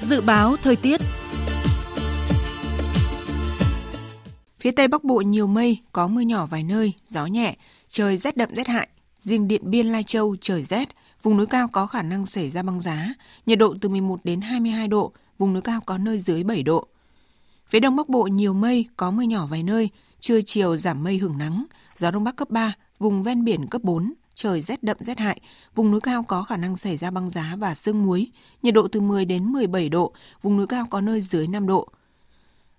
Dự 0.00 0.20
báo 0.20 0.56
thời 0.62 0.76
tiết 0.76 1.00
Phía 4.60 4.70
Tây 4.70 4.88
Bắc 4.88 5.04
Bộ 5.04 5.20
nhiều 5.20 5.46
mây, 5.46 5.78
có 5.92 6.08
mưa 6.08 6.20
nhỏ 6.20 6.46
vài 6.46 6.64
nơi, 6.64 6.92
gió 7.06 7.26
nhẹ, 7.26 7.56
trời 7.88 8.16
rét 8.16 8.36
đậm 8.36 8.54
rét 8.54 8.68
hại. 8.68 8.88
Riêng 9.20 9.48
Điện 9.48 9.62
Biên 9.64 9.86
Lai 9.86 10.02
Châu 10.02 10.36
trời 10.40 10.62
rét, 10.62 10.88
vùng 11.22 11.36
núi 11.36 11.46
cao 11.46 11.68
có 11.68 11.86
khả 11.86 12.02
năng 12.02 12.26
xảy 12.26 12.50
ra 12.50 12.62
băng 12.62 12.80
giá, 12.80 13.14
nhiệt 13.46 13.58
độ 13.58 13.74
từ 13.80 13.88
11 13.88 14.20
đến 14.24 14.40
22 14.40 14.88
độ, 14.88 15.12
vùng 15.38 15.52
núi 15.52 15.62
cao 15.62 15.80
có 15.86 15.98
nơi 15.98 16.18
dưới 16.18 16.44
7 16.44 16.62
độ. 16.62 16.86
Phía 17.68 17.80
Đông 17.80 17.96
Bắc 17.96 18.08
Bộ 18.08 18.22
nhiều 18.22 18.54
mây, 18.54 18.88
có 18.96 19.10
mưa 19.10 19.22
nhỏ 19.22 19.46
vài 19.46 19.62
nơi, 19.62 19.90
trưa 20.20 20.40
chiều 20.40 20.76
giảm 20.76 21.04
mây 21.04 21.18
hưởng 21.18 21.38
nắng, 21.38 21.64
gió 21.96 22.10
Đông 22.10 22.24
Bắc 22.24 22.36
cấp 22.36 22.50
3, 22.50 22.74
vùng 22.98 23.22
ven 23.22 23.44
biển 23.44 23.66
cấp 23.66 23.82
4, 23.82 24.12
trời 24.34 24.60
rét 24.60 24.82
đậm 24.82 24.96
rét 25.00 25.18
hại, 25.18 25.40
vùng 25.74 25.90
núi 25.90 26.00
cao 26.00 26.22
có 26.22 26.42
khả 26.42 26.56
năng 26.56 26.76
xảy 26.76 26.96
ra 26.96 27.10
băng 27.10 27.30
giá 27.30 27.56
và 27.58 27.74
sương 27.74 28.02
muối, 28.02 28.30
nhiệt 28.62 28.74
độ 28.74 28.88
từ 28.88 29.00
10 29.00 29.24
đến 29.24 29.52
17 29.52 29.88
độ, 29.88 30.12
vùng 30.42 30.56
núi 30.56 30.66
cao 30.66 30.86
có 30.90 31.00
nơi 31.00 31.20
dưới 31.20 31.46
5 31.46 31.66
độ. 31.66 31.88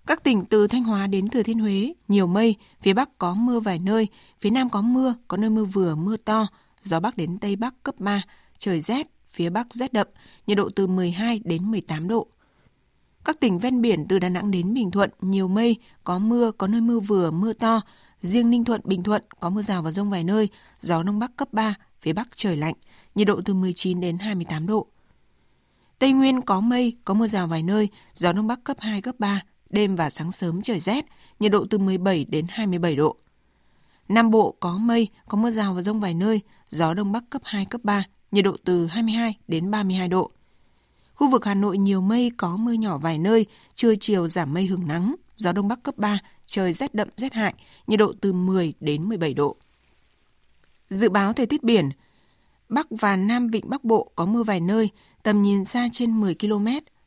Các 0.06 0.24
tỉnh 0.24 0.44
từ 0.44 0.66
Thanh 0.66 0.84
Hóa 0.84 1.06
đến 1.06 1.28
Thừa 1.28 1.42
Thiên 1.42 1.58
Huế, 1.58 1.94
nhiều 2.08 2.26
mây, 2.26 2.56
phía 2.80 2.92
Bắc 2.92 3.18
có 3.18 3.34
mưa 3.34 3.60
vài 3.60 3.78
nơi, 3.78 4.08
phía 4.40 4.50
Nam 4.50 4.70
có 4.70 4.82
mưa, 4.82 5.14
có 5.28 5.36
nơi 5.36 5.50
mưa 5.50 5.64
vừa, 5.64 5.94
mưa 5.94 6.16
to, 6.16 6.46
gió 6.84 7.00
Bắc 7.00 7.16
đến 7.16 7.38
Tây 7.38 7.56
Bắc 7.56 7.74
cấp 7.82 7.94
3, 7.98 8.22
trời 8.58 8.80
rét, 8.80 9.06
phía 9.28 9.50
Bắc 9.50 9.74
rét 9.74 9.92
đậm, 9.92 10.06
nhiệt 10.46 10.56
độ 10.56 10.68
từ 10.76 10.86
12 10.86 11.40
đến 11.44 11.70
18 11.70 12.08
độ. 12.08 12.26
Các 13.24 13.40
tỉnh 13.40 13.58
ven 13.58 13.80
biển 13.82 14.06
từ 14.08 14.18
Đà 14.18 14.28
Nẵng 14.28 14.50
đến 14.50 14.74
Bình 14.74 14.90
Thuận 14.90 15.10
nhiều 15.20 15.48
mây, 15.48 15.76
có 16.04 16.18
mưa, 16.18 16.52
có 16.52 16.66
nơi 16.66 16.80
mưa 16.80 17.00
vừa, 17.00 17.30
mưa 17.30 17.52
to. 17.52 17.80
Riêng 18.20 18.50
Ninh 18.50 18.64
Thuận, 18.64 18.80
Bình 18.84 19.02
Thuận 19.02 19.22
có 19.40 19.50
mưa 19.50 19.62
rào 19.62 19.82
và 19.82 19.90
rông 19.90 20.10
vài 20.10 20.24
nơi, 20.24 20.48
gió 20.80 21.02
Đông 21.02 21.18
Bắc 21.18 21.36
cấp 21.36 21.48
3, 21.52 21.74
phía 22.00 22.12
Bắc 22.12 22.28
trời 22.36 22.56
lạnh, 22.56 22.74
nhiệt 23.14 23.26
độ 23.26 23.40
từ 23.44 23.54
19 23.54 24.00
đến 24.00 24.18
28 24.18 24.66
độ. 24.66 24.86
Tây 25.98 26.12
Nguyên 26.12 26.40
có 26.40 26.60
mây, 26.60 26.96
có 27.04 27.14
mưa 27.14 27.26
rào 27.26 27.46
vài 27.46 27.62
nơi, 27.62 27.88
gió 28.14 28.32
Đông 28.32 28.46
Bắc 28.46 28.64
cấp 28.64 28.76
2, 28.80 29.02
cấp 29.02 29.14
3, 29.18 29.42
đêm 29.70 29.96
và 29.96 30.10
sáng 30.10 30.32
sớm 30.32 30.62
trời 30.62 30.80
rét, 30.80 31.04
nhiệt 31.40 31.52
độ 31.52 31.66
từ 31.70 31.78
17 31.78 32.24
đến 32.24 32.46
27 32.48 32.96
độ. 32.96 33.16
Nam 34.08 34.30
Bộ 34.30 34.54
có 34.60 34.78
mây, 34.78 35.08
có 35.28 35.38
mưa 35.38 35.50
rào 35.50 35.74
và 35.74 35.82
rông 35.82 36.00
vài 36.00 36.14
nơi, 36.14 36.40
gió 36.70 36.94
Đông 36.94 37.12
Bắc 37.12 37.24
cấp 37.30 37.42
2, 37.44 37.64
cấp 37.64 37.80
3, 37.84 38.04
nhiệt 38.30 38.44
độ 38.44 38.56
từ 38.64 38.86
22 38.86 39.38
đến 39.48 39.70
32 39.70 40.08
độ. 40.08 40.30
Khu 41.14 41.30
vực 41.30 41.44
Hà 41.44 41.54
Nội 41.54 41.78
nhiều 41.78 42.00
mây, 42.00 42.30
có 42.36 42.56
mưa 42.56 42.72
nhỏ 42.72 42.98
vài 42.98 43.18
nơi, 43.18 43.46
trưa 43.74 43.94
chiều 44.00 44.28
giảm 44.28 44.54
mây 44.54 44.66
hưởng 44.66 44.88
nắng, 44.88 45.14
gió 45.36 45.52
Đông 45.52 45.68
Bắc 45.68 45.82
cấp 45.82 45.98
3, 45.98 46.18
trời 46.46 46.72
rét 46.72 46.94
đậm 46.94 47.08
rét 47.16 47.32
hại, 47.32 47.54
nhiệt 47.86 47.98
độ 47.98 48.12
từ 48.20 48.32
10 48.32 48.74
đến 48.80 49.08
17 49.08 49.34
độ. 49.34 49.56
Dự 50.90 51.08
báo 51.08 51.32
thời 51.32 51.46
tiết 51.46 51.62
biển, 51.62 51.90
Bắc 52.68 52.86
và 52.90 53.16
Nam 53.16 53.48
Vịnh 53.48 53.70
Bắc 53.70 53.84
Bộ 53.84 54.12
có 54.16 54.26
mưa 54.26 54.42
vài 54.42 54.60
nơi, 54.60 54.90
tầm 55.22 55.42
nhìn 55.42 55.64
xa 55.64 55.88
trên 55.92 56.20
10 56.20 56.34
km, 56.34 56.66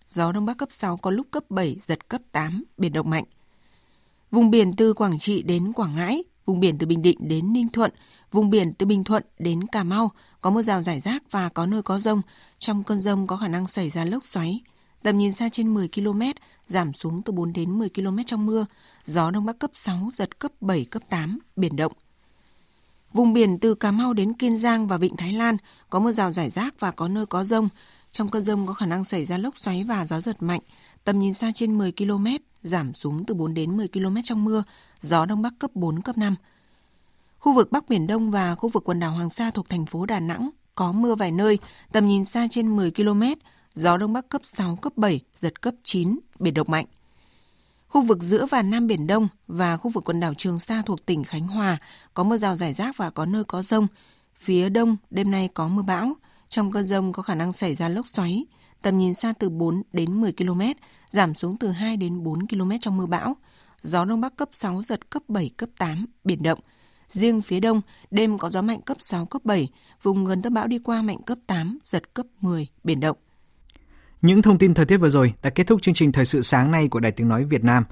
gió 0.10 0.32
Đông 0.32 0.46
Bắc 0.46 0.58
cấp 0.58 0.70
6 0.72 0.98
có 0.98 1.12
lúc 1.12 1.28
cấp 1.32 1.44
7, 1.50 1.78
giật 1.82 2.10
cấp 2.10 2.22
8, 2.32 2.64
biển 2.78 2.94
động 2.94 3.10
mạnh. 3.10 3.24
Vùng 4.32 4.50
biển 4.50 4.76
từ 4.76 4.94
Quảng 4.94 5.20
Trị 5.20 5.42
đến 5.44 5.74
Quảng 5.74 5.96
Ngãi, 5.96 6.24
vùng 6.48 6.60
biển 6.60 6.78
từ 6.78 6.88
Bình 6.88 7.02
Định 7.02 7.18
đến 7.28 7.54
Ninh 7.54 7.70
Thuận, 7.70 7.92
vùng 8.32 8.50
biển 8.50 8.74
từ 8.74 8.86
Bình 8.86 9.04
Thuận 9.04 9.24
đến 9.40 9.68
Cà 9.68 9.84
Mau 9.84 10.12
có 10.42 10.50
mưa 10.52 10.62
rào 10.62 10.82
rải 10.82 11.00
rác 11.00 11.24
và 11.32 11.50
có 11.50 11.66
nơi 11.66 11.82
có 11.82 12.00
rông. 12.00 12.22
Trong 12.60 12.84
cơn 12.84 13.00
rông 13.00 13.28
có 13.28 13.38
khả 13.38 13.48
năng 13.48 13.68
xảy 13.68 13.90
ra 13.90 14.06
lốc 14.06 14.26
xoáy. 14.26 14.62
Tầm 15.04 15.18
nhìn 15.18 15.34
xa 15.34 15.50
trên 15.50 15.74
10 15.74 15.90
km, 15.96 16.22
giảm 16.68 16.94
xuống 16.94 17.22
từ 17.22 17.34
4 17.34 17.54
đến 17.54 17.80
10 17.80 17.90
km 17.90 18.18
trong 18.26 18.46
mưa. 18.46 18.66
Gió 19.04 19.32
Đông 19.32 19.46
Bắc 19.46 19.60
cấp 19.60 19.72
6, 19.74 20.10
giật 20.14 20.40
cấp 20.40 20.52
7, 20.62 20.86
cấp 20.86 21.04
8, 21.10 21.40
biển 21.56 21.76
động. 21.76 21.92
Vùng 23.14 23.34
biển 23.34 23.60
từ 23.60 23.76
Cà 23.76 23.92
Mau 23.92 24.14
đến 24.14 24.34
Kiên 24.34 24.58
Giang 24.58 24.88
và 24.88 24.98
Vịnh 24.98 25.18
Thái 25.18 25.34
Lan 25.34 25.58
có 25.90 26.00
mưa 26.00 26.12
rào 26.12 26.32
rải 26.32 26.50
rác 26.50 26.80
và 26.80 26.92
có 26.92 27.08
nơi 27.08 27.26
có 27.26 27.44
rông. 27.44 27.70
Trong 28.12 28.30
cơn 28.30 28.44
rông 28.44 28.68
có 28.68 28.74
khả 28.74 28.86
năng 28.86 29.04
xảy 29.04 29.26
ra 29.26 29.38
lốc 29.38 29.58
xoáy 29.58 29.84
và 29.84 30.06
gió 30.06 30.22
giật 30.22 30.44
mạnh. 30.44 30.62
Tầm 31.04 31.20
nhìn 31.20 31.34
xa 31.34 31.52
trên 31.56 31.78
10 31.78 31.92
km, 31.92 32.26
giảm 32.62 32.94
xuống 32.94 33.26
từ 33.26 33.34
4 33.34 33.54
đến 33.54 33.78
10 33.78 33.88
km 33.88 34.16
trong 34.24 34.46
mưa, 34.46 34.64
gió 35.02 35.26
Đông 35.26 35.42
Bắc 35.42 35.54
cấp 35.60 35.72
4, 35.74 36.02
cấp 36.02 36.18
5. 36.18 36.36
Khu 37.40 37.54
vực 37.54 37.72
Bắc 37.72 37.90
Biển 37.90 38.08
Đông 38.08 38.32
và 38.32 38.56
khu 38.56 38.70
vực 38.70 38.84
quần 38.84 39.00
đảo 39.00 39.12
Hoàng 39.12 39.30
Sa 39.30 39.52
thuộc 39.52 39.70
thành 39.70 39.86
phố 39.86 40.06
Đà 40.06 40.20
Nẵng 40.20 40.50
có 40.76 40.92
mưa 40.92 41.16
vài 41.16 41.32
nơi, 41.32 41.60
tầm 41.92 42.08
nhìn 42.08 42.26
xa 42.26 42.48
trên 42.50 42.76
10 42.76 42.92
km, 42.92 43.24
gió 43.76 43.98
Đông 43.98 44.14
Bắc 44.14 44.30
cấp 44.30 44.42
6, 44.44 44.76
cấp 44.76 44.94
7, 44.96 45.20
giật 45.36 45.62
cấp 45.62 45.74
9, 45.84 46.20
biển 46.40 46.54
động 46.54 46.68
mạnh. 46.70 46.86
Khu 47.88 48.02
vực 48.02 48.22
giữa 48.22 48.46
và 48.46 48.62
Nam 48.62 48.88
Biển 48.88 49.08
Đông 49.08 49.28
và 49.48 49.78
khu 49.78 49.90
vực 49.90 50.04
quần 50.04 50.20
đảo 50.20 50.34
Trường 50.34 50.60
Sa 50.60 50.82
thuộc 50.86 51.06
tỉnh 51.06 51.24
Khánh 51.24 51.48
Hòa 51.48 51.78
có 52.14 52.24
mưa 52.24 52.38
rào 52.38 52.56
rải 52.56 52.74
rác 52.74 52.98
và 52.98 53.10
có 53.10 53.26
nơi 53.26 53.44
có 53.44 53.64
rông. 53.64 53.88
Phía 54.36 54.70
đông 54.70 54.98
đêm 55.10 55.32
nay 55.32 55.50
có 55.54 55.68
mưa 55.68 55.82
bão, 55.82 56.14
trong 56.50 56.72
cơn 56.72 56.86
rông 56.86 57.14
có 57.14 57.24
khả 57.24 57.36
năng 57.36 57.54
xảy 57.54 57.76
ra 57.76 57.90
lốc 57.90 58.08
xoáy, 58.08 58.46
tầm 58.82 58.98
nhìn 58.98 59.14
xa 59.14 59.34
từ 59.40 59.50
4 59.50 59.84
đến 59.94 60.22
10 60.22 60.32
km, 60.32 60.62
giảm 61.10 61.34
xuống 61.34 61.58
từ 61.58 61.72
2 61.72 61.98
đến 61.98 62.24
4 62.24 62.48
km 62.48 62.72
trong 62.82 62.98
mưa 62.98 63.06
bão. 63.06 63.36
Gió 63.82 64.06
Đông 64.06 64.22
Bắc 64.22 64.36
cấp 64.36 64.50
6, 64.52 64.82
giật 64.82 65.10
cấp 65.10 65.24
7, 65.28 65.52
cấp 65.58 65.70
8, 65.78 66.06
biển 66.24 66.44
động. 66.44 66.60
Riêng 67.08 67.42
phía 67.42 67.60
đông, 67.60 67.82
đêm 68.12 68.38
có 68.38 68.50
gió 68.50 68.62
mạnh 68.62 68.82
cấp 68.82 68.98
6, 69.00 69.26
cấp 69.26 69.46
7, 69.46 69.70
vùng 70.04 70.26
gần 70.26 70.42
tâm 70.42 70.54
bão 70.54 70.68
đi 70.68 70.80
qua 70.80 71.02
mạnh 71.02 71.22
cấp 71.26 71.38
8, 71.48 71.80
giật 71.84 72.14
cấp 72.14 72.26
10, 72.42 72.68
biển 72.84 73.00
động. 73.00 73.18
Những 74.22 74.42
thông 74.42 74.58
tin 74.58 74.74
thời 74.74 74.86
tiết 74.86 74.98
vừa 74.98 75.10
rồi 75.10 75.34
đã 75.44 75.50
kết 75.50 75.68
thúc 75.68 75.82
chương 75.82 75.96
trình 75.96 76.12
Thời 76.12 76.26
sự 76.26 76.42
sáng 76.42 76.72
nay 76.72 76.88
của 76.88 77.00
Đài 77.00 77.12
Tiếng 77.12 77.28
Nói 77.28 77.44
Việt 77.44 77.64
Nam. 77.64 77.84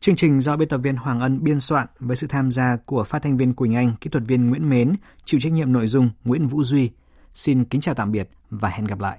Chương 0.00 0.16
trình 0.16 0.40
do 0.40 0.56
biên 0.56 0.68
tập 0.68 0.78
viên 0.78 0.96
Hoàng 0.96 1.20
Ân 1.20 1.44
biên 1.44 1.60
soạn 1.60 1.86
với 1.98 2.16
sự 2.16 2.26
tham 2.26 2.52
gia 2.52 2.76
của 2.86 3.04
phát 3.04 3.22
thanh 3.22 3.36
viên 3.36 3.54
Quỳnh 3.54 3.74
Anh, 3.74 3.94
kỹ 4.00 4.10
thuật 4.10 4.24
viên 4.26 4.50
Nguyễn 4.50 4.70
Mến, 4.70 4.94
chịu 5.24 5.40
trách 5.40 5.52
nhiệm 5.52 5.72
nội 5.72 5.86
dung 5.86 6.10
Nguyễn 6.24 6.48
Vũ 6.48 6.64
Duy. 6.64 6.90
Xin 7.34 7.64
kính 7.64 7.80
chào 7.80 7.94
tạm 7.94 8.12
biệt 8.12 8.30
và 8.50 8.68
hẹn 8.68 8.84
gặp 8.84 9.00
lại. 9.00 9.18